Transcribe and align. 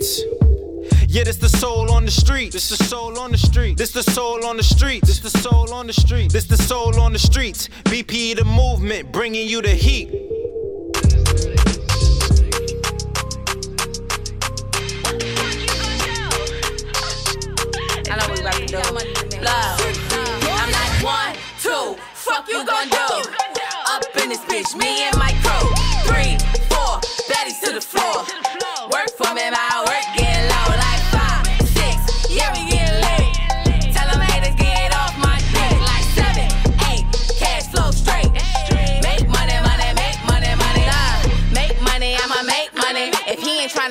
Yeah, 0.00 1.24
this 1.24 1.38
the 1.38 1.48
soul 1.48 1.90
on 1.90 2.04
the 2.04 2.10
street. 2.12 2.52
This 2.52 2.68
the 2.68 2.76
soul 2.84 3.18
on 3.18 3.32
the 3.32 3.38
street. 3.38 3.76
This 3.76 3.90
the 3.90 4.04
soul 4.04 4.44
on 4.44 4.56
the 4.56 4.62
street. 4.62 5.02
This 5.04 5.18
the 5.18 5.30
soul 5.30 5.74
on 5.74 5.88
the 5.88 5.92
street. 5.92 6.30
This 6.30 6.44
the 6.44 6.56
soul 6.56 7.00
on 7.00 7.12
the 7.12 7.18
streets. 7.18 7.68
BP 7.84 8.36
the 8.36 8.44
movement, 8.44 9.10
bringing 9.10 9.48
you 9.48 9.60
the 9.60 9.70
heat. 9.70 10.08
I 18.08 18.14
know 18.16 18.32
we 18.32 18.40
about 18.40 18.54
to 18.54 18.66
do. 18.66 18.78
Love. 19.42 19.80
I'm 20.46 20.70
like 20.70 21.02
one, 21.02 21.34
two. 21.60 21.96
Fuck 22.14 22.48
you 22.48 22.64
gon' 22.64 22.88
do? 22.88 23.30
Up 23.88 24.04
in 24.22 24.28
this 24.28 24.44
bitch, 24.44 24.76
me 24.76 25.08
and 25.08 25.18
my 25.18 25.32
crew. 25.42 25.74
Three, 26.06 26.38
four, 26.68 27.00
baddies 27.26 27.60
to 27.64 27.72
the 27.72 27.80
floor. 27.80 28.77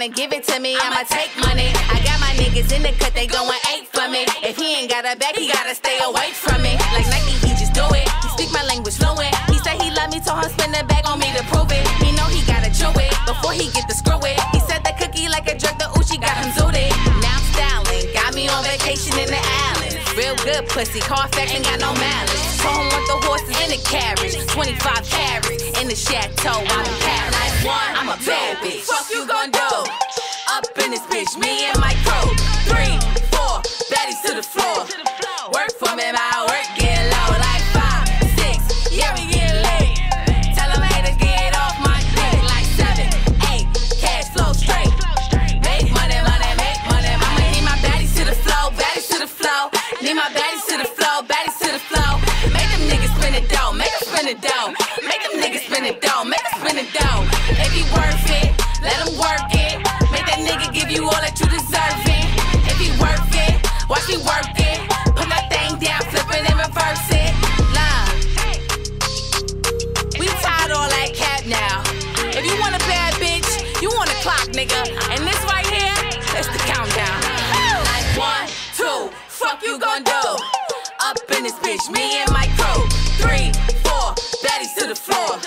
Give 0.10 0.32
it 0.32 0.44
to 0.46 0.60
me, 0.60 0.78
I'ma 0.78 1.04
take 1.10 1.32
money. 1.42 1.74
I 1.92 2.00
got 2.04 2.20
my 2.20 2.32
niggas 2.40 2.72
in 2.72 2.84
the 2.84 2.94
cut, 3.00 3.14
they 3.14 3.28
going 3.28 3.60
eight 3.74 3.88
for 3.88 4.08
me. 4.08 4.26
If 4.44 4.56
he 4.58 4.76
ain't 4.76 4.90
got 4.90 5.04
a 5.04 5.18
back, 5.18 5.36
he 5.36 5.52
gotta 5.52 5.76
stay 5.76 6.00
away 6.06 6.32
from 6.32 6.62
me. 6.62 6.76
Like 6.94 7.08
Nike, 7.10 7.36
he 7.44 7.52
just 7.58 7.74
do 7.74 7.84
it. 7.92 8.08
He 8.24 8.28
speak 8.38 8.52
my 8.54 8.64
language 8.64 8.96
fluent. 8.96 9.34
He 9.52 9.58
say 9.60 9.76
he 9.78 9.92
love 9.92 10.12
me, 10.12 10.20
told 10.22 10.44
him 10.44 10.52
spend 10.52 10.74
the 10.76 10.84
bag 10.86 11.04
on 11.08 11.20
me 11.20 11.28
to 11.36 11.44
prove 11.52 11.72
it. 11.72 11.84
He 12.00 12.12
know 12.16 12.28
he 12.32 12.46
gotta 12.46 12.72
chew 12.72 12.92
it 12.96 13.14
before 13.26 13.52
he 13.52 13.68
get 13.74 13.88
the 13.88 13.96
screw 13.96 14.22
it. 14.24 14.40
He 14.54 14.60
said 14.70 14.84
that 14.86 14.96
cookie 15.00 15.28
like 15.28 15.48
a 15.50 15.58
jerk, 15.58 15.76
the 15.82 15.90
Uchi 15.98 16.18
got 16.18 16.36
him 16.40 16.52
zooted. 16.56 16.94
Now 17.20 17.36
I'm 17.36 17.46
styling, 17.52 18.06
got 18.14 18.32
me 18.36 18.48
on 18.48 18.64
vacation 18.64 19.18
in 19.20 19.28
the 19.28 19.42
islands. 19.42 19.98
Real 20.16 20.36
good 20.46 20.68
pussy, 20.70 21.00
Carfax 21.00 21.52
ain't 21.52 21.66
got 21.66 21.80
no 21.80 21.92
malice. 22.00 22.44
Told 22.62 22.80
him 22.80 22.88
want 22.94 23.06
the 23.12 23.18
horses 23.28 23.58
in 23.66 23.70
the 23.76 23.82
carriage, 23.84 24.36
25 24.56 25.04
carats 25.10 25.64
in 25.82 25.88
the 25.88 25.96
chateau. 25.96 26.64
I'm 26.64 26.86
in 26.86 26.98
Paris. 27.02 27.38
One, 27.66 27.94
I'm 27.98 28.10
a 28.10 28.18
bad 28.26 28.58
bitch. 28.64 28.86
Fuck 28.86 29.10
you 29.10 29.26
gon' 29.28 29.52
do? 29.52 29.77
In 30.88 30.92
this 30.92 31.04
bitch, 31.12 31.36
me 31.38 31.68
and 31.68 31.78
my 31.82 31.92
crew. 32.08 32.32
Three, 32.64 32.96
four, 33.28 33.60
baddies 33.92 34.24
to 34.24 34.40
the 34.40 34.42
floor. 34.42 34.88
Work 35.52 35.76
for 35.76 35.92
me, 36.00 36.08
my 36.16 36.48
work 36.48 36.64
get 36.80 37.04
low 37.12 37.36
like 37.44 37.66
five, 37.76 38.08
six. 38.40 38.88
Yeah, 38.96 39.12
we 39.12 39.28
get 39.28 39.52
lit. 39.68 40.00
Tell 40.56 40.72
them 40.72 40.80
haters 40.88 41.20
get 41.20 41.52
off 41.60 41.76
my 41.84 42.00
dick 42.16 42.40
like 42.48 42.64
seven, 42.80 43.04
eight. 43.52 43.68
Cash 44.00 44.32
flow 44.32 44.56
straight. 44.56 44.88
Make 45.60 45.92
money, 45.92 46.24
money, 46.24 46.52
make 46.56 46.80
money. 46.88 47.12
Mama 47.20 47.44
need 47.52 47.68
my 47.68 47.76
baddies 47.84 48.16
to 48.16 48.24
the 48.24 48.38
flow, 48.48 48.72
baddies 48.80 49.12
to 49.12 49.20
the 49.20 49.28
flow. 49.28 49.68
Need 50.00 50.16
my 50.16 50.32
baddies 50.32 50.72
to 50.72 50.76
the 50.80 50.88
flow, 50.88 51.20
baddies 51.28 51.60
to 51.68 51.70
the 51.76 51.84
flow. 51.84 52.16
Make 52.56 52.72
them 52.72 52.88
niggas 52.88 53.12
spin 53.20 53.36
it 53.36 53.52
down, 53.52 53.76
make 53.76 53.92
them 53.92 54.08
spin 54.08 54.28
it 54.32 54.40
down. 54.40 54.72
Make 55.04 55.20
them 55.20 55.36
niggas 55.36 55.68
spin 55.68 55.84
it 55.84 56.00
down, 56.00 56.32
make 56.32 56.44
them 56.48 56.56
spin 56.64 56.78
it 56.80 56.90
down. 56.96 57.28
If 57.60 57.76
he 57.76 57.84
worth 57.92 58.32
it, 58.40 58.56
let 58.80 59.04
him 59.04 59.20
work 59.20 59.52
it. 59.52 59.57
You 61.08 61.16
all 61.16 61.24
that 61.24 61.40
you 61.40 61.48
deserve 61.48 62.04
it. 62.04 62.28
If 62.68 62.76
he 62.84 62.92
worth 63.00 63.32
it, 63.32 63.56
watch 63.88 64.04
me 64.12 64.20
work 64.28 64.52
it. 64.60 64.80
Put 65.16 65.32
that 65.32 65.48
thing 65.48 65.80
down, 65.80 66.04
flip 66.12 66.28
it 66.36 66.44
and 66.44 66.58
reverse 66.60 67.08
it. 67.16 67.32
Love. 67.72 68.12
We 70.20 70.28
tired 70.44 70.76
all 70.76 70.90
that 70.92 71.16
cap 71.16 71.48
now. 71.48 71.80
If 72.36 72.44
you 72.44 72.60
want 72.60 72.76
a 72.76 72.84
bad 72.84 73.16
bitch, 73.24 73.48
you 73.80 73.88
want 73.96 74.12
a 74.12 74.18
clock, 74.20 74.52
nigga. 74.52 74.84
And 75.16 75.24
this 75.24 75.40
right 75.48 75.68
here, 75.72 75.96
that's 76.36 76.52
the 76.52 76.60
countdown. 76.68 77.20
Like 77.88 78.08
one, 78.20 78.48
two, 78.76 79.08
fuck 79.32 79.64
you 79.64 79.80
gon' 79.80 80.04
do? 80.04 80.24
Up 81.08 81.16
in 81.32 81.44
this 81.48 81.56
bitch, 81.64 81.88
me 81.88 82.20
and 82.20 82.32
my 82.36 82.52
crew. 82.60 82.84
Three, 83.16 83.56
four, 83.88 84.12
baddies 84.44 84.76
to 84.76 84.88
the 84.92 84.96
floor. 84.96 85.40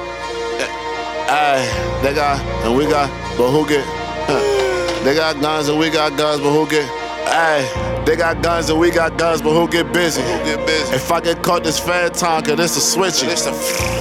Aye, 1.32 2.00
they 2.02 2.12
got 2.14 2.40
and 2.66 2.76
we 2.76 2.84
got, 2.86 3.08
but 3.38 3.50
who 3.50 3.66
get? 3.68 3.86
They 5.04 5.14
got 5.14 5.40
guns 5.40 5.68
and 5.68 5.78
we 5.78 5.88
got 5.90 6.16
guns, 6.16 6.40
but 6.42 6.52
who 6.52 6.68
get? 6.68 6.88
Aye, 7.26 7.64
they 8.06 8.16
got 8.16 8.42
guns 8.42 8.70
and 8.70 8.78
we 8.78 8.90
got 8.90 9.18
guns, 9.18 9.42
but 9.42 9.52
who 9.52 9.68
get 9.68 9.92
busy? 9.92 10.22
Who 10.22 10.44
get 10.44 10.66
busy? 10.66 10.94
If 10.94 11.10
I 11.10 11.20
get 11.20 11.42
caught 11.42 11.64
this 11.64 11.78
fat 11.78 12.14
time, 12.14 12.42
cause 12.42 12.58
it's 12.58 12.76
a 12.76 12.98
switchy. 12.98 13.28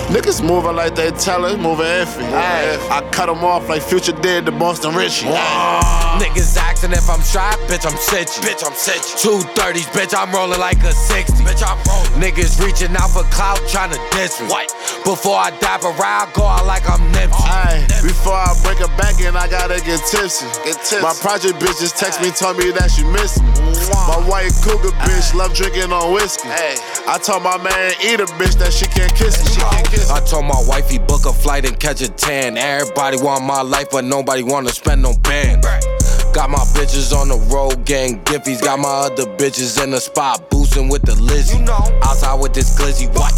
Niggas 0.09 0.41
moving 0.45 0.75
like 0.75 0.95
they 0.95 1.11
tellin', 1.11 1.61
moving 1.61 1.85
iffy. 1.85 2.23
Aye, 2.33 2.77
I 2.89 3.07
cut 3.11 3.27
them 3.27 3.43
off 3.43 3.69
like 3.69 3.81
Future 3.81 4.13
did 4.13 4.45
to 4.45 4.51
Boston 4.51 4.95
Richey. 4.95 5.27
Niggas 5.27 6.57
asking 6.57 6.91
if 6.91 7.09
I'm 7.09 7.21
shy, 7.21 7.53
bitch, 7.67 7.85
I'm 7.85 7.97
sitchy. 7.97 8.41
Bitch, 8.41 8.65
I'm 8.65 8.73
sitchy. 8.73 9.21
Two 9.21 9.39
thirties, 9.53 9.85
bitch, 9.87 10.13
I'm 10.17 10.33
rolling 10.33 10.59
like 10.59 10.83
a 10.83 10.91
60. 10.91 11.43
Bitch, 11.43 11.63
I'm 11.63 11.77
rolling. 11.85 12.19
Niggas 12.19 12.63
reaching 12.63 12.95
out 12.95 13.11
for 13.11 13.23
clout, 13.29 13.59
trying 13.67 13.91
to 13.91 13.99
diss 14.11 14.41
me. 14.41 14.47
What? 14.47 14.67
Before 15.05 15.37
I 15.37 15.51
dap 15.59 15.83
around, 15.83 16.33
go 16.33 16.43
out 16.43 16.65
like 16.65 16.89
I'm 16.89 16.99
Nipsey. 17.13 17.45
Aye, 17.45 17.85
before 18.01 18.33
I 18.33 18.55
break 18.63 18.79
a 18.79 18.87
back 18.97 19.19
in, 19.21 19.35
I 19.35 19.47
gotta 19.47 19.79
get 19.81 20.01
tipsy. 20.09 20.47
Get 20.65 20.77
tipsy. 20.81 21.01
My 21.01 21.13
project 21.21 21.59
bitches 21.59 21.95
text 21.95 22.21
me, 22.21 22.31
told 22.31 22.57
me 22.57 22.71
that 22.71 22.89
she 22.91 23.03
miss 23.03 23.39
me. 23.41 23.49
My 23.89 24.21
white 24.27 24.51
cougar 24.63 24.95
bitch 25.05 25.33
love 25.33 25.53
drinking 25.53 25.91
on 25.91 26.13
whiskey. 26.13 26.49
I 26.49 27.17
told 27.23 27.43
my 27.43 27.57
man, 27.57 27.93
eat 28.03 28.19
a 28.19 28.25
bitch 28.37 28.57
that 28.59 28.73
she 28.73 28.85
can't 28.85 29.13
kiss 29.15 29.43
me. 29.43 29.51
She 29.51 29.61
can't 29.61 29.87
kiss 29.89 30.09
me. 30.09 30.15
I 30.15 30.19
told 30.21 30.45
my 30.45 30.61
wifey 30.67 30.99
book 30.99 31.25
a 31.25 31.33
flight 31.33 31.65
and 31.65 31.79
catch 31.79 32.01
a 32.01 32.09
tan. 32.09 32.57
Everybody 32.57 33.17
want 33.17 33.43
my 33.43 33.61
life, 33.61 33.87
but 33.91 34.05
nobody 34.05 34.43
wanna 34.43 34.69
spend 34.69 35.01
no 35.01 35.13
band. 35.23 35.63
Got 36.33 36.51
my 36.51 36.59
bitches 36.77 37.11
on 37.15 37.29
the 37.29 37.37
road, 37.53 37.85
gang 37.85 38.23
giffies. 38.23 38.61
Got 38.61 38.79
my 38.79 38.89
other 38.89 39.25
bitches 39.25 39.83
in 39.83 39.91
the 39.91 39.99
spot, 39.99 40.49
boosting 40.49 40.89
with 40.89 41.01
the 41.01 41.15
Lizzie. 41.15 41.63
Outside 42.03 42.39
with 42.39 42.53
this 42.53 42.77
glizzy, 42.79 43.07
what? 43.15 43.33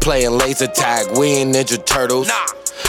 Playing 0.00 0.38
laser 0.38 0.68
tag, 0.68 1.18
we 1.18 1.26
ain't 1.26 1.54
Ninja 1.54 1.84
Turtles. 1.84 2.30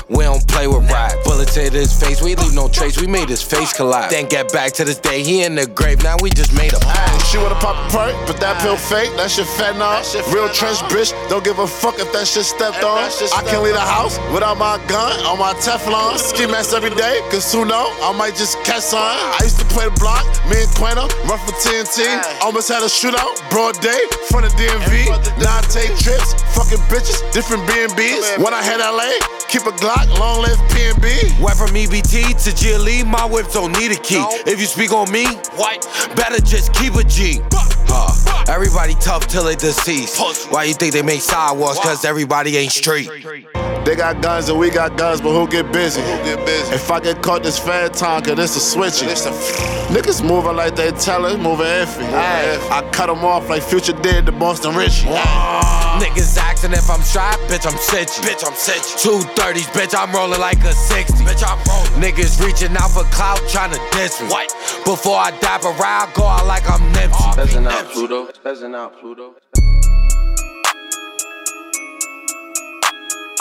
We 0.10 0.24
don't 0.24 0.46
play 0.48 0.68
with 0.68 0.90
rap. 0.92 1.14
Bullet 1.24 1.50
to 1.50 1.70
his 1.70 1.94
face, 2.00 2.22
we 2.22 2.36
leave 2.36 2.54
no 2.54 2.68
trace. 2.68 3.00
We 3.00 3.08
made 3.08 3.30
his 3.30 3.42
face 3.42 3.74
collide. 3.74 4.12
Then 4.12 4.28
get 4.28 4.52
back 4.52 4.74
to 4.74 4.86
this 4.86 5.00
day, 5.00 5.24
he 5.24 5.44
in 5.44 5.56
the 5.56 5.68
grave. 5.68 6.04
Now 6.04 6.16
we 6.22 6.30
just 6.30 6.54
made 6.54 6.74
a 6.74 6.80
Ay, 6.82 7.18
she 7.30 7.38
wanna 7.38 7.56
pop 7.56 7.76
a 7.78 7.86
perk, 7.94 8.16
but 8.28 8.40
that 8.42 8.62
pill 8.62 8.78
fake, 8.78 9.12
that 9.18 9.30
shit 9.32 9.46
fentanyl. 9.46 10.02
Real 10.34 10.50
trench 10.50 10.80
bitch, 10.90 11.14
don't 11.30 11.44
give 11.44 11.60
a 11.60 11.68
fuck 11.68 12.00
if 12.00 12.12
that 12.14 12.28
shit 12.28 12.46
stepped 12.46 12.84
on. 12.84 13.10
I 13.36 13.42
can't 13.46 13.64
leave 13.64 13.74
the 13.74 13.80
house 13.80 14.18
without 14.34 14.58
my 14.58 14.78
gun 14.88 15.14
on 15.26 15.38
my 15.40 15.54
Teflon. 15.62 16.18
Ski 16.18 16.46
mask 16.48 16.74
every 16.74 16.94
day, 16.96 17.22
cause 17.30 17.52
who 17.52 17.66
know, 17.66 17.94
I 18.02 18.12
might 18.18 18.36
just 18.36 18.58
catch 18.64 18.84
some. 18.84 19.00
I 19.00 19.40
used 19.44 19.60
to 19.60 19.66
play 19.66 19.86
the 19.86 19.96
block, 20.00 20.26
me 20.50 20.58
and 20.62 20.72
Quena, 20.76 21.06
run 21.30 21.40
for 21.46 21.54
TNT. 21.62 22.06
Almost 22.42 22.70
had 22.70 22.82
a 22.84 22.90
shootout, 22.92 23.38
broad 23.50 23.80
day, 23.82 24.00
front 24.30 24.46
of 24.46 24.54
DMV. 24.54 25.10
Now 25.40 25.60
I 25.60 25.62
take 25.70 25.94
trips, 25.98 26.34
fucking 26.58 26.82
bitches, 26.90 27.22
different 27.32 27.66
B&Bs. 27.68 28.40
When 28.44 28.54
I 28.54 28.64
hit 28.64 28.80
LA, 28.80 29.14
keep 29.48 29.66
a 29.66 29.74
Glock, 29.80 30.20
long 30.20 30.42
live 30.42 30.58
PNB. 30.70 31.40
Went 31.40 31.58
from 31.58 31.70
EBT 31.70 32.36
to 32.44 32.52
GLE, 32.52 33.06
my 33.06 33.24
whips 33.26 33.54
don't 33.54 33.72
need 33.72 33.92
a 33.92 33.96
key. 33.96 34.22
If 34.46 34.60
you 34.60 34.66
speak 34.66 34.92
on 34.92 35.10
me, 35.10 35.26
what? 35.56 35.88
Better 36.18 36.42
just 36.42 36.74
keep 36.74 36.96
a 36.96 37.04
G. 37.04 37.40
Huh. 37.52 38.44
Everybody 38.52 38.96
tough 38.96 39.28
till 39.28 39.46
they 39.46 39.56
deceased. 39.56 40.20
Why 40.52 40.66
you 40.66 40.74
think 40.74 40.94
they 40.94 41.02
make 41.02 41.22
sidewalks? 41.22 41.80
Cause 41.80 42.04
everybody 42.04 42.58
ain't 42.58 42.74
straight. 42.74 43.10
They 43.86 43.96
got 43.96 44.22
guns 44.22 44.50
and 44.50 44.60
we 44.60 44.70
got 44.70 44.98
guns, 44.98 45.22
but 45.22 45.32
who 45.32 45.48
get 45.48 45.72
busy? 45.72 46.02
Who 46.02 46.08
get 46.24 46.46
busy? 46.46 46.76
If 46.76 46.92
I 46.92 47.00
get 47.00 47.22
caught 47.22 47.44
this 47.44 47.58
fat 47.58 47.94
time, 47.94 48.22
cause 48.24 48.36
this 48.36 48.76
a 48.76 48.80
a 48.80 48.90
Niggas 49.94 50.28
moving 50.28 50.58
like 50.58 50.76
they 50.76 50.92
tell 50.92 51.26
it, 51.26 51.38
moving 51.40 51.66
iffy. 51.68 52.04
I 52.70 52.82
cut 52.92 53.08
them 53.08 53.24
off 53.24 53.50
like 53.50 53.64
Future 53.64 53.94
did 53.94 54.26
to 54.26 54.34
Boston 54.34 54.76
Richey. 54.76 55.08
Niggas 56.00 56.38
asking 56.38 56.72
if 56.72 56.90
I'm 56.90 57.02
shy, 57.04 57.36
bitch, 57.52 57.68
I'm 57.68 57.78
sitchin'. 57.78 58.24
Bitch, 58.24 58.48
I'm 58.48 58.56
sitchin'. 58.56 58.98
Two 59.04 59.20
thirties, 59.36 59.68
bitch, 59.68 59.94
I'm 59.94 60.16
rolling 60.16 60.40
like 60.40 60.64
a 60.64 60.72
60. 60.72 61.26
Bitch, 61.26 61.44
I'm 61.44 61.60
rolling. 61.68 62.00
Niggas 62.02 62.40
reaching 62.44 62.76
out 62.78 62.92
for 62.92 63.04
clout, 63.12 63.40
trying 63.50 63.72
to 63.72 63.82
diss 63.92 64.22
me. 64.22 64.30
What? 64.30 64.48
Before 64.86 65.18
I 65.18 65.32
dap 65.42 65.64
around, 65.66 66.14
go 66.14 66.24
out 66.24 66.46
like 66.46 66.70
I'm 66.70 66.80
Nipsey. 66.94 67.36
Peasant 67.36 67.68
out, 67.68 67.92
Pluto. 67.92 68.30
Peasant 68.44 68.76
out, 68.76 68.98
Pluto. 69.00 69.36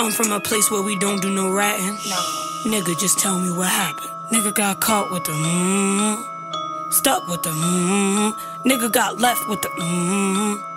I'm 0.01 0.11
from 0.11 0.33
a 0.33 0.41
place 0.41 0.71
where 0.71 0.83
we 0.83 0.99
don't 0.99 1.23
do 1.23 1.31
no 1.31 1.53
ratting. 1.53 1.97
No. 2.11 2.21
Nigga, 2.67 2.99
just 2.99 3.19
tell 3.21 3.39
me 3.39 3.57
what 3.57 3.69
happened. 3.69 4.11
Nigga 4.33 4.55
got 4.55 4.81
caught 4.81 5.11
with 5.13 5.25
the 5.25 5.33
mmm. 5.33 6.93
Stuck 6.93 7.27
with 7.29 7.43
the 7.43 7.51
mmm. 7.51 8.33
Nigga 8.65 8.93
got 8.93 9.19
left 9.19 9.49
with 9.49 9.63
the 9.63 9.69
mmm. 9.69 10.68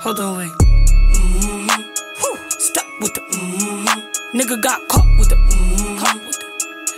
Hold 0.00 0.20
on, 0.20 0.36
wait. 0.38 0.52
Mm-hmm. 0.52 2.48
Stuck 2.50 2.86
with 3.00 3.14
the 3.14 3.20
mmm. 3.20 3.84
Nigga 4.32 4.62
got 4.62 4.86
caught 4.86 5.08
with 5.18 5.28
the 5.28 5.34
mmm. 5.34 5.98
Caught 5.98 6.24
with 6.24 6.38
the 6.38 6.46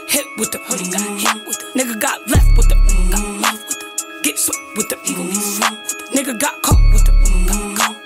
hit 0.07 0.27
with 0.37 0.51
the 0.51 0.59
mm 0.59 0.93
got 0.93 1.09
hit 1.19 1.47
with 1.47 1.59
the 1.59 1.65
nigga 1.79 1.99
got 1.99 2.29
left 2.29 2.57
with 2.59 2.69
the 2.69 2.75
mm 2.75 3.11
got 3.11 3.41
left 3.41 3.67
with 3.69 3.79
the 3.81 4.21
get 4.23 4.39
swept 4.39 4.61
with 4.77 4.91
the 4.91 4.97
mm 4.97 5.33
Nigga 6.13 6.39
got 6.39 6.61
caught 6.61 6.93
with 6.93 7.07
the 7.07 7.13
mm 7.13 7.75
got 7.75 7.97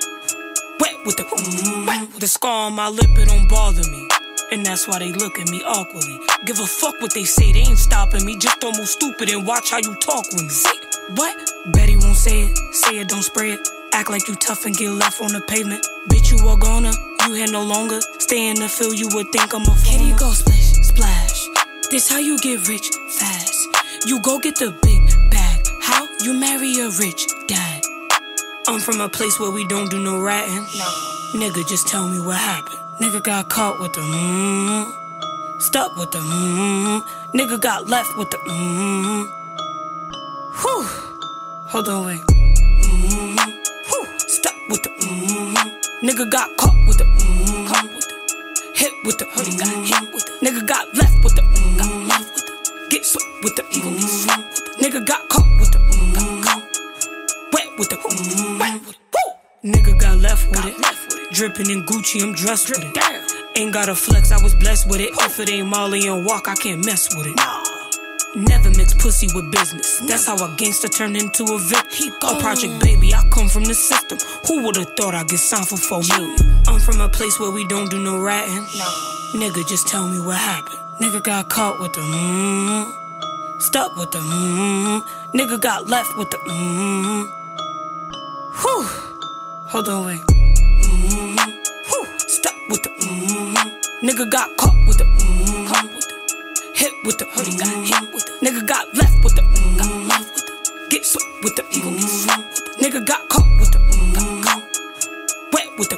wet 0.79 0.95
with 1.05 1.17
the 1.17 1.25
mm 1.25 1.87
wet 1.89 2.01
with 2.03 2.21
the 2.21 2.29
scar 2.29 2.67
on 2.67 2.75
my 2.75 2.89
lip. 2.89 3.11
It 3.19 3.27
don't 3.27 3.49
bother 3.49 3.91
me. 3.91 4.07
And 4.53 4.65
that's 4.65 4.87
why 4.87 5.01
they 5.01 5.11
look 5.11 5.41
at 5.41 5.51
me 5.51 5.61
awkwardly. 5.65 6.21
Give 6.45 6.61
a 6.61 6.67
fuck 6.67 7.01
what 7.01 7.13
they 7.15 7.25
say, 7.25 7.51
they 7.51 7.67
ain't 7.67 7.79
stopping 7.79 8.25
me. 8.25 8.37
Just 8.39 8.61
don't 8.61 8.77
move 8.79 8.89
stupid 8.89 9.29
and 9.29 9.45
watch 9.45 9.73
how 9.73 9.79
you 9.79 9.97
talk 9.97 10.25
with 10.31 10.45
me. 10.45 10.49
See, 10.51 10.81
what? 11.17 11.35
Betty 11.73 11.97
won't 11.97 12.15
say 12.15 12.43
it, 12.43 12.57
say 12.73 12.99
it, 13.01 13.09
don't 13.09 13.29
it. 13.39 13.74
Act 13.95 14.11
like 14.11 14.27
you 14.27 14.35
tough 14.35 14.67
and 14.67 14.77
get 14.77 14.91
left 14.91 15.23
on 15.23 15.33
the 15.33 15.41
pavement. 15.41 15.87
Bitch, 16.09 16.33
you 16.33 16.49
are 16.49 16.57
gonna, 16.57 16.91
you 17.29 17.35
here 17.35 17.47
no 17.47 17.63
longer. 17.63 18.01
Stay 18.19 18.49
in 18.49 18.57
the 18.57 18.69
field, 18.69 18.99
you 18.99 19.09
would 19.15 19.31
think 19.31 19.55
I'm 19.55 19.63
a 19.63 19.67
fool. 19.67 19.77
Kitty 19.85 20.11
go 20.19 20.33
splash, 20.33 20.83
splash. 20.83 21.47
This 21.93 22.11
how 22.11 22.19
you 22.19 22.37
get 22.41 22.67
rich 22.67 22.91
fast. 23.17 23.69
You 24.05 24.21
go 24.21 24.41
get 24.41 24.57
the 24.57 24.75
big 24.83 25.31
bag. 25.31 25.65
How? 25.81 26.09
You 26.25 26.35
marry 26.35 26.75
a 26.81 26.91
rich 26.99 27.25
dad. 27.47 27.83
I'm 28.67 28.81
from 28.81 29.01
a 29.01 29.09
place 29.09 29.39
where 29.39 29.53
we 29.53 29.65
don't 29.69 29.89
do 29.93 30.03
no 30.03 30.21
ratting. 30.21 30.67
No. 30.77 30.91
Nigga, 31.39 31.63
just 31.69 31.87
tell 31.87 32.09
me 32.09 32.19
what 32.19 32.39
happened. 32.39 32.81
Nigga 32.99 33.23
got 33.23 33.49
caught 33.49 33.81
with 33.81 33.93
the 33.93 34.01
mmm. 34.01 34.91
Stuck 35.61 35.97
with 35.97 36.11
the 36.11 36.19
mmm. 36.19 37.01
Nigga 37.33 37.61
got 37.61 37.87
left 37.87 38.11
with 38.19 38.29
the 38.33 38.39
mmm. 38.39 39.29
Whew. 40.63 40.83
Hold 41.71 41.89
on, 41.89 42.05
wait. 42.07 42.21
Mm-hmm. 42.27 43.24
With 44.75 44.83
the 44.83 44.91
mmm. 44.91 45.55
Nigga 46.03 46.29
got 46.29 46.57
caught 46.57 46.75
with 46.89 46.99
the 46.99 47.05
mmm. 47.05 47.69
Caught 47.69 47.95
with 47.95 48.09
the 48.09 48.15
hit 48.75 48.93
with 49.05 49.19
the 49.19 49.25
mm 49.25 49.57
got 49.57 49.69
hit 49.87 50.13
with 50.13 50.25
the 50.27 50.33
nigga 50.45 50.67
got 50.67 50.93
left 50.97 51.23
with 51.23 51.37
the 51.37 51.43
mm 51.43 51.79
got 51.79 52.09
left 52.09 52.35
with 52.35 52.45
the 52.45 52.89
get 52.91 53.05
swept 53.05 53.45
with 53.45 53.55
the 53.55 53.63
mm 53.63 54.83
nigga 54.83 55.07
got 55.07 55.29
caught 55.29 55.47
with 55.61 55.71
the 55.71 55.79
mm 55.79 56.43
got 56.43 56.61
wet 57.53 57.69
with 57.79 57.89
the 57.89 57.95
mm 57.95 58.59
wet 58.59 58.81
with 58.81 58.97
it. 58.97 58.99
Woo! 59.15 59.71
Nigga 59.71 60.01
got 60.01 60.19
left 60.19 60.51
with 60.51 60.65
it. 60.65 61.33
Dripping 61.33 61.71
in 61.71 61.87
Gucci, 61.87 62.25
I'm 62.25 62.35
dressed 62.35 62.71
with 62.71 62.83
it. 62.83 63.57
Ain't 63.57 63.73
got 63.73 63.89
a 63.89 63.95
flex, 63.95 64.33
I 64.33 64.43
was 64.43 64.57
blessed 64.57 64.89
with 64.89 65.01
it. 65.01 65.11
If 65.21 65.39
it 65.39 65.51
ain't 65.51 65.69
Molly 65.69 66.09
and 66.09 66.27
walk, 66.27 66.49
I 66.49 66.57
can't 66.57 66.85
mess 66.85 67.15
with 67.15 67.29
it. 67.29 67.64
Never 68.37 68.69
mix 68.71 68.95
pussy 68.95 69.29
with 69.33 69.53
business. 69.53 70.01
That's 70.09 70.27
how 70.27 70.35
a 70.35 70.53
gangster 70.57 70.89
turned 70.89 71.17
into 71.17 71.45
a 71.45 71.59
vic. 71.59 71.87
A 72.21 72.27
oh. 72.27 72.39
project 72.41 72.83
baby, 72.83 73.15
I 73.15 73.23
come 73.31 73.49
from 73.49 73.63
the 73.63 73.75
system. 73.75 74.19
Who 74.49 74.65
would've 74.65 74.97
thought 74.97 75.15
I'd 75.15 75.29
get 75.29 75.39
signed 75.39 75.69
for 75.69 75.77
four 75.77 76.03
million? 76.09 76.37
I'm 76.67 76.81
from 76.81 77.01
a 77.01 77.09
place 77.09 77.39
where 77.39 77.53
we 77.53 77.67
don't 77.69 77.89
do 77.91 78.03
no 78.03 78.21
ratting. 78.21 78.67
No. 78.77 78.89
Nigga, 79.39 79.69
just 79.69 79.87
tell 79.87 80.09
me 80.09 80.19
what 80.19 80.39
happened. 80.39 80.81
Nigga 81.01 81.23
got 81.23 81.49
caught 81.49 81.81
with 81.81 81.93
the 81.93 82.01
mmm. 82.01 83.61
Stuck 83.61 83.95
with 83.97 84.11
the 84.11 84.19
mmm. 84.19 85.07
Nigga 85.33 85.61
got 85.61 85.87
left 85.87 86.17
with 86.19 86.31
the 86.31 86.39
mmm. 86.39 87.31
Whew. 88.63 88.83
Hold 89.69 89.89
on, 89.89 90.07
wait. 90.07 90.21
Mm-hmm. 90.21 91.51
Whew. 91.87 92.19
Stuck 92.19 92.55
with 92.69 92.83
the 92.83 92.91
mm-hmm. 92.91 94.07
Nigga 94.09 94.29
got 94.29 94.57
caught 94.57 94.74
hit 96.85 96.93
with 97.07 97.17
the 97.17 97.25
mm-hmm. 97.25 97.57
got 97.57 97.77
hit 97.89 98.13
with 98.13 98.25
the 98.27 98.33
nigga 98.45 98.67
got 98.69 98.95
left 98.95 99.25
with 99.25 99.35
the 99.35 99.43
got 99.81 99.89
left 100.05 100.35
with 100.35 100.45
the 100.45 100.53
get 100.91 101.03
swept 101.03 101.25
with 101.43 101.57
the 101.57 101.63
mm-hmm. 101.63 102.85
nigga 102.85 103.01
got 103.07 103.27
caught 103.31 103.49
with 103.59 103.73
the 103.73 103.79
mm-hmm. 103.79 104.45
wet 105.55 105.69
with 105.79 105.89
the 105.89 105.97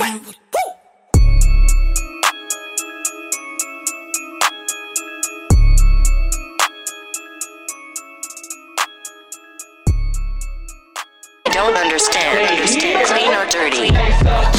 wet 0.00 0.20
with 0.24 0.36
the 0.36 0.64
Don't 11.52 11.76
understand. 11.76 12.50
Understand. 12.50 13.06
Clean 13.06 13.32
or 13.32 13.46
dirty. 13.46 13.88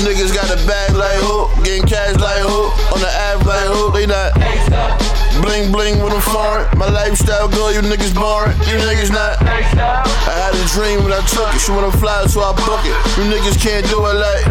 Niggas 0.06 0.34
got 0.34 0.48
a 0.50 0.56
bag 0.66 0.96
like 0.96 1.18
who? 1.18 1.50
Getting 1.64 1.86
cash 1.88 2.16
like 2.16 2.40
who? 2.40 2.70
On 2.94 3.02
the 3.02 3.10
app 3.10 3.46
like 3.46 3.68
who? 3.68 3.92
They 3.92 4.06
not 4.06 5.05
bling 5.45 5.71
bling 5.71 6.01
with 6.01 6.12
them 6.12 6.25
foreign. 6.33 6.65
My 6.74 6.89
lifestyle 6.89 7.47
good, 7.47 7.77
you 7.77 7.81
niggas 7.86 8.18
boring. 8.18 8.57
You 8.65 8.81
niggas 8.81 9.13
not. 9.13 9.38
I 9.45 10.33
had 10.33 10.57
a 10.57 10.65
dream 10.74 11.06
when 11.06 11.13
I 11.13 11.21
took 11.30 11.45
it. 11.53 11.62
She 11.62 11.69
wanna 11.69 11.94
fly, 12.01 12.25
so 12.25 12.42
I 12.42 12.51
book 12.65 12.81
it. 12.81 12.97
You 13.13 13.30
niggas 13.30 13.62
can't 13.62 13.86
do 13.86 14.01
it 14.09 14.18
like. 14.18 14.44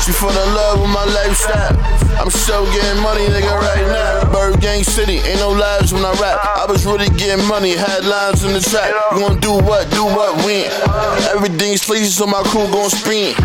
She 0.00 0.16
fall 0.16 0.32
in 0.32 0.48
love 0.56 0.80
with 0.80 0.90
my 0.90 1.04
lifestyle. 1.04 1.76
I'm 2.16 2.32
still 2.32 2.64
getting 2.72 3.02
money, 3.04 3.28
nigga, 3.28 3.52
right 3.52 3.86
now. 3.92 4.32
Bird 4.32 4.60
Gang 4.64 4.82
City, 4.82 5.20
ain't 5.20 5.40
no 5.44 5.52
lies 5.52 5.92
when 5.92 6.02
I 6.02 6.16
rap. 6.16 6.40
I 6.56 6.64
was 6.64 6.86
really 6.86 7.12
getting 7.12 7.44
money, 7.44 7.76
had 7.76 8.08
lines 8.08 8.42
in 8.42 8.56
the 8.56 8.60
trap. 8.60 8.88
You 9.12 9.20
wanna 9.20 9.38
do 9.38 9.52
what? 9.52 9.84
Do 9.92 10.08
what? 10.08 10.32
Win. 10.48 10.64
Everything's 11.28 11.82
sleazy, 11.82 12.08
so 12.08 12.26
my 12.26 12.40
crew 12.48 12.64
gon' 12.72 12.88
spin. 12.88 13.36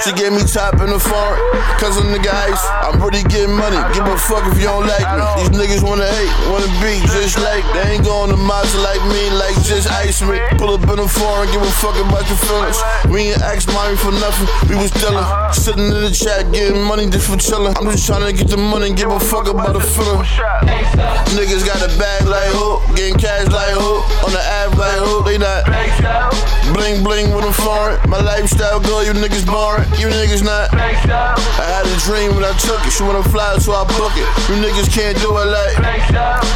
She 0.00 0.10
gave 0.16 0.32
me 0.32 0.40
top 0.48 0.80
in 0.80 0.88
the 0.88 0.98
foreign, 0.98 1.36
cause 1.76 2.00
a 2.00 2.04
nigga. 2.08 2.32
I'm 2.80 2.96
really 3.02 3.22
getting 3.28 3.54
money, 3.54 3.76
give 3.92 4.08
a 4.08 4.16
fuck 4.16 4.48
if 4.48 4.56
you 4.56 4.72
don't 4.72 4.88
like 4.88 5.04
me. 5.04 5.24
These 5.44 5.52
niggas 5.52 5.82
wanna 5.84 6.08
hate, 6.14 6.34
wanna 6.50 6.70
be 6.78 7.02
just 7.10 7.38
like. 7.42 7.64
They 7.74 7.98
ain't 7.98 8.04
going 8.04 8.30
to 8.30 8.36
Mazda 8.36 8.78
like 8.80 9.02
me, 9.10 9.30
like 9.34 9.54
just 9.66 9.90
ice 9.90 10.22
me. 10.22 10.38
Pull 10.58 10.74
up 10.74 10.86
in 10.86 10.98
the 11.02 11.08
foreign, 11.08 11.50
give 11.50 11.62
a 11.62 11.72
fuck 11.82 11.96
about 11.98 12.26
your 12.28 12.38
feelings. 12.38 12.78
We 13.10 13.34
ain't 13.34 13.42
ask 13.42 13.66
mommy 13.68 13.96
for 13.96 14.12
nothing, 14.12 14.48
we 14.68 14.76
was 14.76 14.90
dealing. 14.90 15.24
Sitting 15.52 15.90
in 15.90 16.02
the 16.06 16.14
chat, 16.14 16.52
getting 16.52 16.82
money 16.82 17.10
just 17.10 17.26
for 17.28 17.36
chillin'. 17.36 17.74
I'm 17.78 17.90
just 17.90 18.06
trying 18.06 18.26
to 18.26 18.32
get 18.32 18.48
the 18.48 18.56
money, 18.56 18.92
give 18.94 19.10
a 19.10 19.18
fuck 19.18 19.48
about 19.48 19.72
the 19.74 19.80
feeling. 19.80 20.22
Niggas 21.34 21.66
got 21.66 21.82
a 21.82 21.90
bag 21.98 22.26
like 22.26 22.50
who, 22.54 22.78
getting 22.94 23.18
cash 23.18 23.48
like 23.50 23.74
who, 23.74 24.02
on 24.24 24.32
the 24.32 24.42
app 24.42 24.76
like 24.78 24.98
who, 25.02 25.24
they 25.24 25.38
not. 25.38 25.64
Bling 26.72 27.04
bling 27.04 27.34
with 27.34 27.44
them 27.44 27.52
foreign. 27.52 27.98
My 28.08 28.20
lifestyle 28.20 28.80
good, 28.80 29.06
you 29.06 29.12
niggas 29.12 29.44
boring. 29.44 29.84
You 30.00 30.08
niggas 30.08 30.42
not. 30.42 30.72
I 30.72 31.66
had 31.68 31.84
a 31.84 31.96
dream 32.00 32.34
when 32.34 32.44
I 32.44 32.56
took 32.56 32.80
it. 32.86 32.90
She 32.90 33.02
wanna 33.02 33.22
fly, 33.28 33.58
so 33.58 33.72
I 33.72 33.84
book 33.98 34.16
it. 34.16 34.24
You 34.48 34.56
niggas 34.64 34.88
can't 34.88 35.18
do 35.20 35.36
it 35.36 35.46
like. 35.52 35.76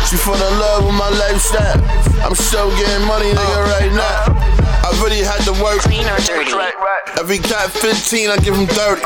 She 0.09 0.17
fell 0.17 0.35
in 0.35 0.55
love 0.59 0.87
with 0.87 0.95
my 0.95 1.11
lifestyle. 1.11 1.77
I'm 2.25 2.35
still 2.35 2.71
getting 2.81 3.07
money, 3.07 3.31
nigga, 3.31 3.61
right 3.77 3.93
now. 3.93 4.33
I 4.81 4.89
really 5.05 5.21
had 5.21 5.45
to 5.45 5.53
work. 5.63 5.81
Clean 5.81 6.07
or 6.09 6.19
dirty. 6.25 6.53
Every 7.17 7.39
cat 7.39 7.71
15, 7.71 8.29
I 8.31 8.37
give 8.45 8.55
him 8.55 8.67
30. 8.67 9.01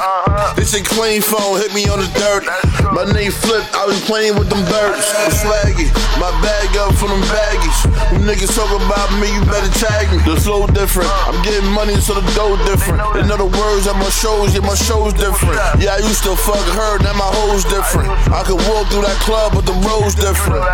This 0.59 0.75
a 0.75 0.83
clean 0.83 1.23
phone, 1.23 1.61
hit 1.63 1.71
me 1.71 1.87
on 1.87 2.03
the 2.03 2.11
dirt. 2.19 2.43
My 2.91 3.07
name 3.07 3.31
Flip, 3.31 3.63
I 3.77 3.87
was 3.87 4.01
playing 4.03 4.35
with 4.35 4.51
them 4.51 4.65
birds. 4.67 5.07
I'm 5.15 5.31
swaggy, 5.31 5.87
my 6.19 6.33
bag 6.43 6.75
up 6.83 6.97
for 6.99 7.07
them 7.07 7.23
baggies. 7.31 7.79
You 8.13 8.19
niggas 8.25 8.53
talk 8.57 8.69
about 8.73 9.09
me, 9.23 9.31
you 9.31 9.41
better 9.47 9.71
tag 9.79 10.11
me. 10.11 10.19
The 10.27 10.41
flow 10.41 10.67
different, 10.67 11.09
I'm 11.29 11.39
getting 11.47 11.69
money, 11.71 11.95
so 12.03 12.19
the 12.19 12.25
dough 12.35 12.59
different. 12.67 13.01
In 13.23 13.31
other 13.31 13.47
words, 13.47 13.87
at 13.87 13.97
my 13.97 14.11
shows, 14.11 14.53
yeah, 14.55 14.67
my 14.67 14.75
show's 14.75 15.15
different. 15.15 15.57
Yeah, 15.79 15.95
I 15.95 16.01
used 16.03 16.25
to 16.25 16.35
fuck 16.35 16.65
her, 16.75 16.99
now 17.05 17.15
my 17.15 17.31
hoe's 17.39 17.65
different. 17.65 18.11
I 18.33 18.43
could 18.43 18.61
walk 18.67 18.91
through 18.91 19.07
that 19.07 19.19
club, 19.23 19.55
but 19.55 19.65
the 19.65 19.77
road's 19.87 20.17
different. 20.17 20.65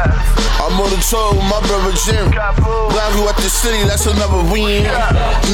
I'm 0.58 0.75
on 0.80 0.90
the 0.90 1.00
tour 1.00 1.32
with 1.32 1.47
my 1.47 1.62
brother 1.64 1.94
Jim. 2.02 2.28
Blanco 2.28 3.30
at 3.30 3.38
the 3.38 3.49
city, 3.49 3.85
that's 3.87 4.06
another 4.06 4.42
win. 4.50 4.85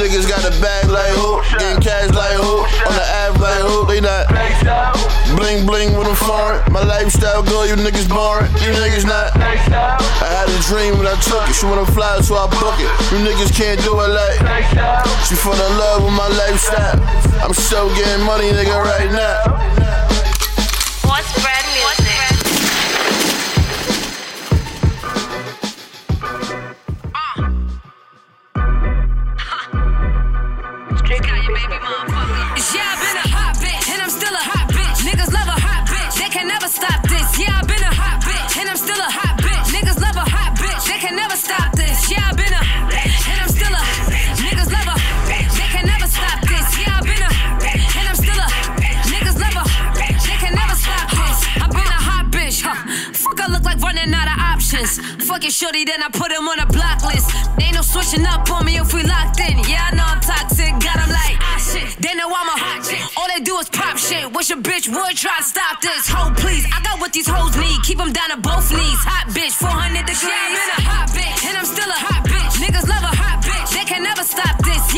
Niggas 0.00 0.26
got 0.26 0.42
a 0.42 0.52
bag 0.58 0.88
like 0.88 1.12
who, 1.14 1.38
getting 1.64 1.82
cash 1.82 2.10
like 2.12 2.36
on 2.40 2.92
the 2.92 3.06
app 3.24 3.40
like 3.40 3.88
they 3.88 4.00
not. 4.00 4.28
Bling 5.36 5.66
bling 5.66 5.94
foreign. 6.14 6.60
My 6.72 6.82
lifestyle 6.82 7.42
you 7.64 7.76
niggas 7.76 8.08
boring. 8.08 8.50
You 8.60 8.72
niggas 8.76 9.06
not. 9.06 9.32
I 9.36 10.28
had 10.28 10.48
a 10.48 10.58
dream 10.68 10.98
when 10.98 11.06
I 11.06 11.16
took 11.20 11.48
it. 11.48 11.54
She 11.54 11.66
wanna 11.66 11.86
fly, 11.86 12.20
so 12.20 12.36
I 12.36 12.46
book 12.60 12.76
it. 12.78 12.90
You 13.12 13.18
niggas 13.24 13.52
can't 13.56 13.80
do 13.82 13.92
it 14.00 14.10
like. 14.12 14.38
She 15.26 15.34
fall 15.34 15.54
in 15.54 15.78
love 15.78 16.04
with 16.04 16.12
my 16.12 16.28
lifestyle. 16.28 17.00
I'm 17.42 17.54
still 17.54 17.88
getting 17.96 18.24
money, 18.24 18.50
nigga, 18.52 18.76
right 18.84 19.10
now. 19.10 19.64
Shorty, 55.42 55.84
then 55.84 56.02
I 56.02 56.08
put 56.08 56.30
him 56.30 56.46
on 56.46 56.58
a 56.60 56.66
block 56.66 57.02
list. 57.02 57.26
Ain't 57.60 57.74
no 57.74 57.82
switching 57.82 58.24
up 58.26 58.50
on 58.50 58.64
me 58.64 58.78
if 58.78 58.94
we 58.94 59.02
locked 59.02 59.40
in. 59.40 59.58
Yeah, 59.66 59.90
I 59.90 59.94
know 59.94 60.06
I'm 60.06 60.20
toxic, 60.20 60.70
got 60.78 60.98
him 61.02 61.10
like, 61.10 61.36
ah 61.42 61.58
shit. 61.58 61.98
They 61.98 62.14
know 62.14 62.30
I'm 62.30 62.48
a 62.48 62.56
hot 62.58 62.86
chick. 62.86 63.02
All 63.18 63.26
they 63.26 63.42
do 63.42 63.58
is 63.58 63.68
pop 63.68 63.98
shit. 63.98 64.30
Wish 64.32 64.50
a 64.50 64.56
bitch 64.56 64.86
would 64.86 65.16
try 65.16 65.38
to 65.38 65.44
stop 65.44 65.82
this. 65.82 66.06
Ho, 66.08 66.30
please. 66.38 66.64
I 66.70 66.78
got 66.82 67.00
what 67.00 67.12
these 67.12 67.26
hoes 67.26 67.56
need. 67.56 67.82
Keep 67.82 67.98
them 67.98 68.12
down 68.12 68.30
to 68.30 68.38
both 68.38 68.70
knees. 68.70 69.00
Hot 69.02 69.26
bitch, 69.34 69.58
400 69.58 70.06
degrees. 70.06 70.22
Yeah, 70.22 70.78
I'm 70.78 70.86
a 70.86 70.86
hot 70.86 71.08
bitch, 71.10 71.38
and 71.50 71.54
I'm 71.58 71.66
still 71.66 71.90
a 71.90 72.00
hot 72.06 72.22
bitch. 72.24 72.54
Niggas 72.62 72.86
love 72.86 73.02
a 73.02 73.14
hot 73.14 73.42
bitch. 73.42 73.74
They 73.74 73.84
can 73.84 74.02
never 74.02 74.22
stop 74.22 74.54
this. 74.62 74.93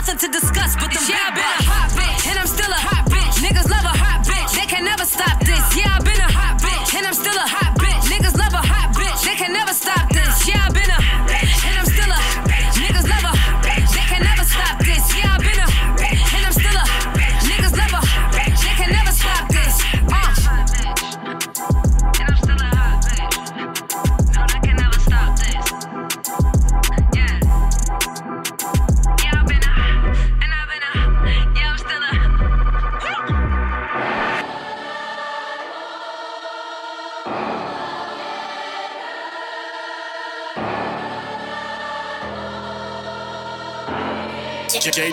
Nothing 0.00 0.16
to 0.16 0.28
discuss, 0.28 0.76
but 0.76 0.90
the 0.94 1.06
yeah, 1.12 1.28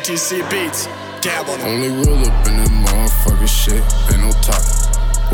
JTC 0.08 0.40
Beats. 0.50 0.88
Dab 1.20 1.50
on 1.50 1.60
Only 1.68 1.92
real 1.92 2.16
up 2.24 2.48
in 2.48 2.56
that 2.64 2.72
motherfucker 2.72 3.44
shit, 3.44 3.84
ain't 4.08 4.24
no 4.24 4.32
talking. 4.40 4.72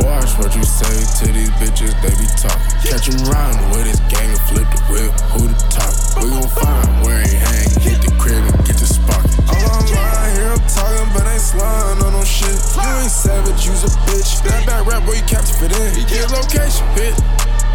Watch 0.02 0.34
what 0.42 0.50
you 0.58 0.66
say 0.66 0.90
to 1.22 1.30
these 1.30 1.54
bitches, 1.62 1.94
they 2.02 2.10
be 2.18 2.26
talking. 2.42 2.58
Catch 2.82 3.06
Catch 3.06 3.14
'em 3.14 3.22
riding 3.30 3.70
with 3.70 3.86
his 3.86 4.02
gang 4.10 4.34
and 4.34 4.42
flip 4.50 4.66
the 4.74 4.82
whip, 4.90 5.14
who 5.30 5.46
the 5.46 5.58
top? 5.70 5.94
We 6.18 6.34
gon' 6.34 6.50
find 6.58 7.06
where 7.06 7.22
he 7.22 7.38
hang, 7.38 7.70
hit 7.86 8.02
the 8.02 8.18
crib 8.18 8.42
and 8.42 8.66
get 8.66 8.82
the 8.82 8.90
spark. 8.90 9.22
I'm 9.46 9.62
online 9.78 10.34
here, 10.34 10.50
I'm 10.50 10.66
talking, 10.66 11.10
but 11.14 11.22
ain't 11.30 11.46
slime 11.46 12.02
on 12.02 12.14
no 12.18 12.24
shit. 12.26 12.58
You 12.74 12.90
ain't 12.98 13.14
savage, 13.14 13.68
you's 13.70 13.86
a 13.86 13.94
bitch. 14.10 14.42
That 14.42 14.66
bad 14.66 14.88
rap 14.90 15.06
boy, 15.06 15.22
you 15.22 15.26
capture 15.30 15.54
fit 15.54 15.78
in. 15.78 16.02
Get 16.10 16.32
location, 16.34 16.88
hit. 16.98 17.14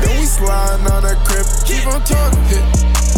And 0.02 0.12
we 0.18 0.26
sliding 0.26 0.86
on 0.86 1.02
that 1.02 1.18
crib, 1.26 1.46
keep 1.66 1.86
on 1.86 2.02
talking. 2.04 2.64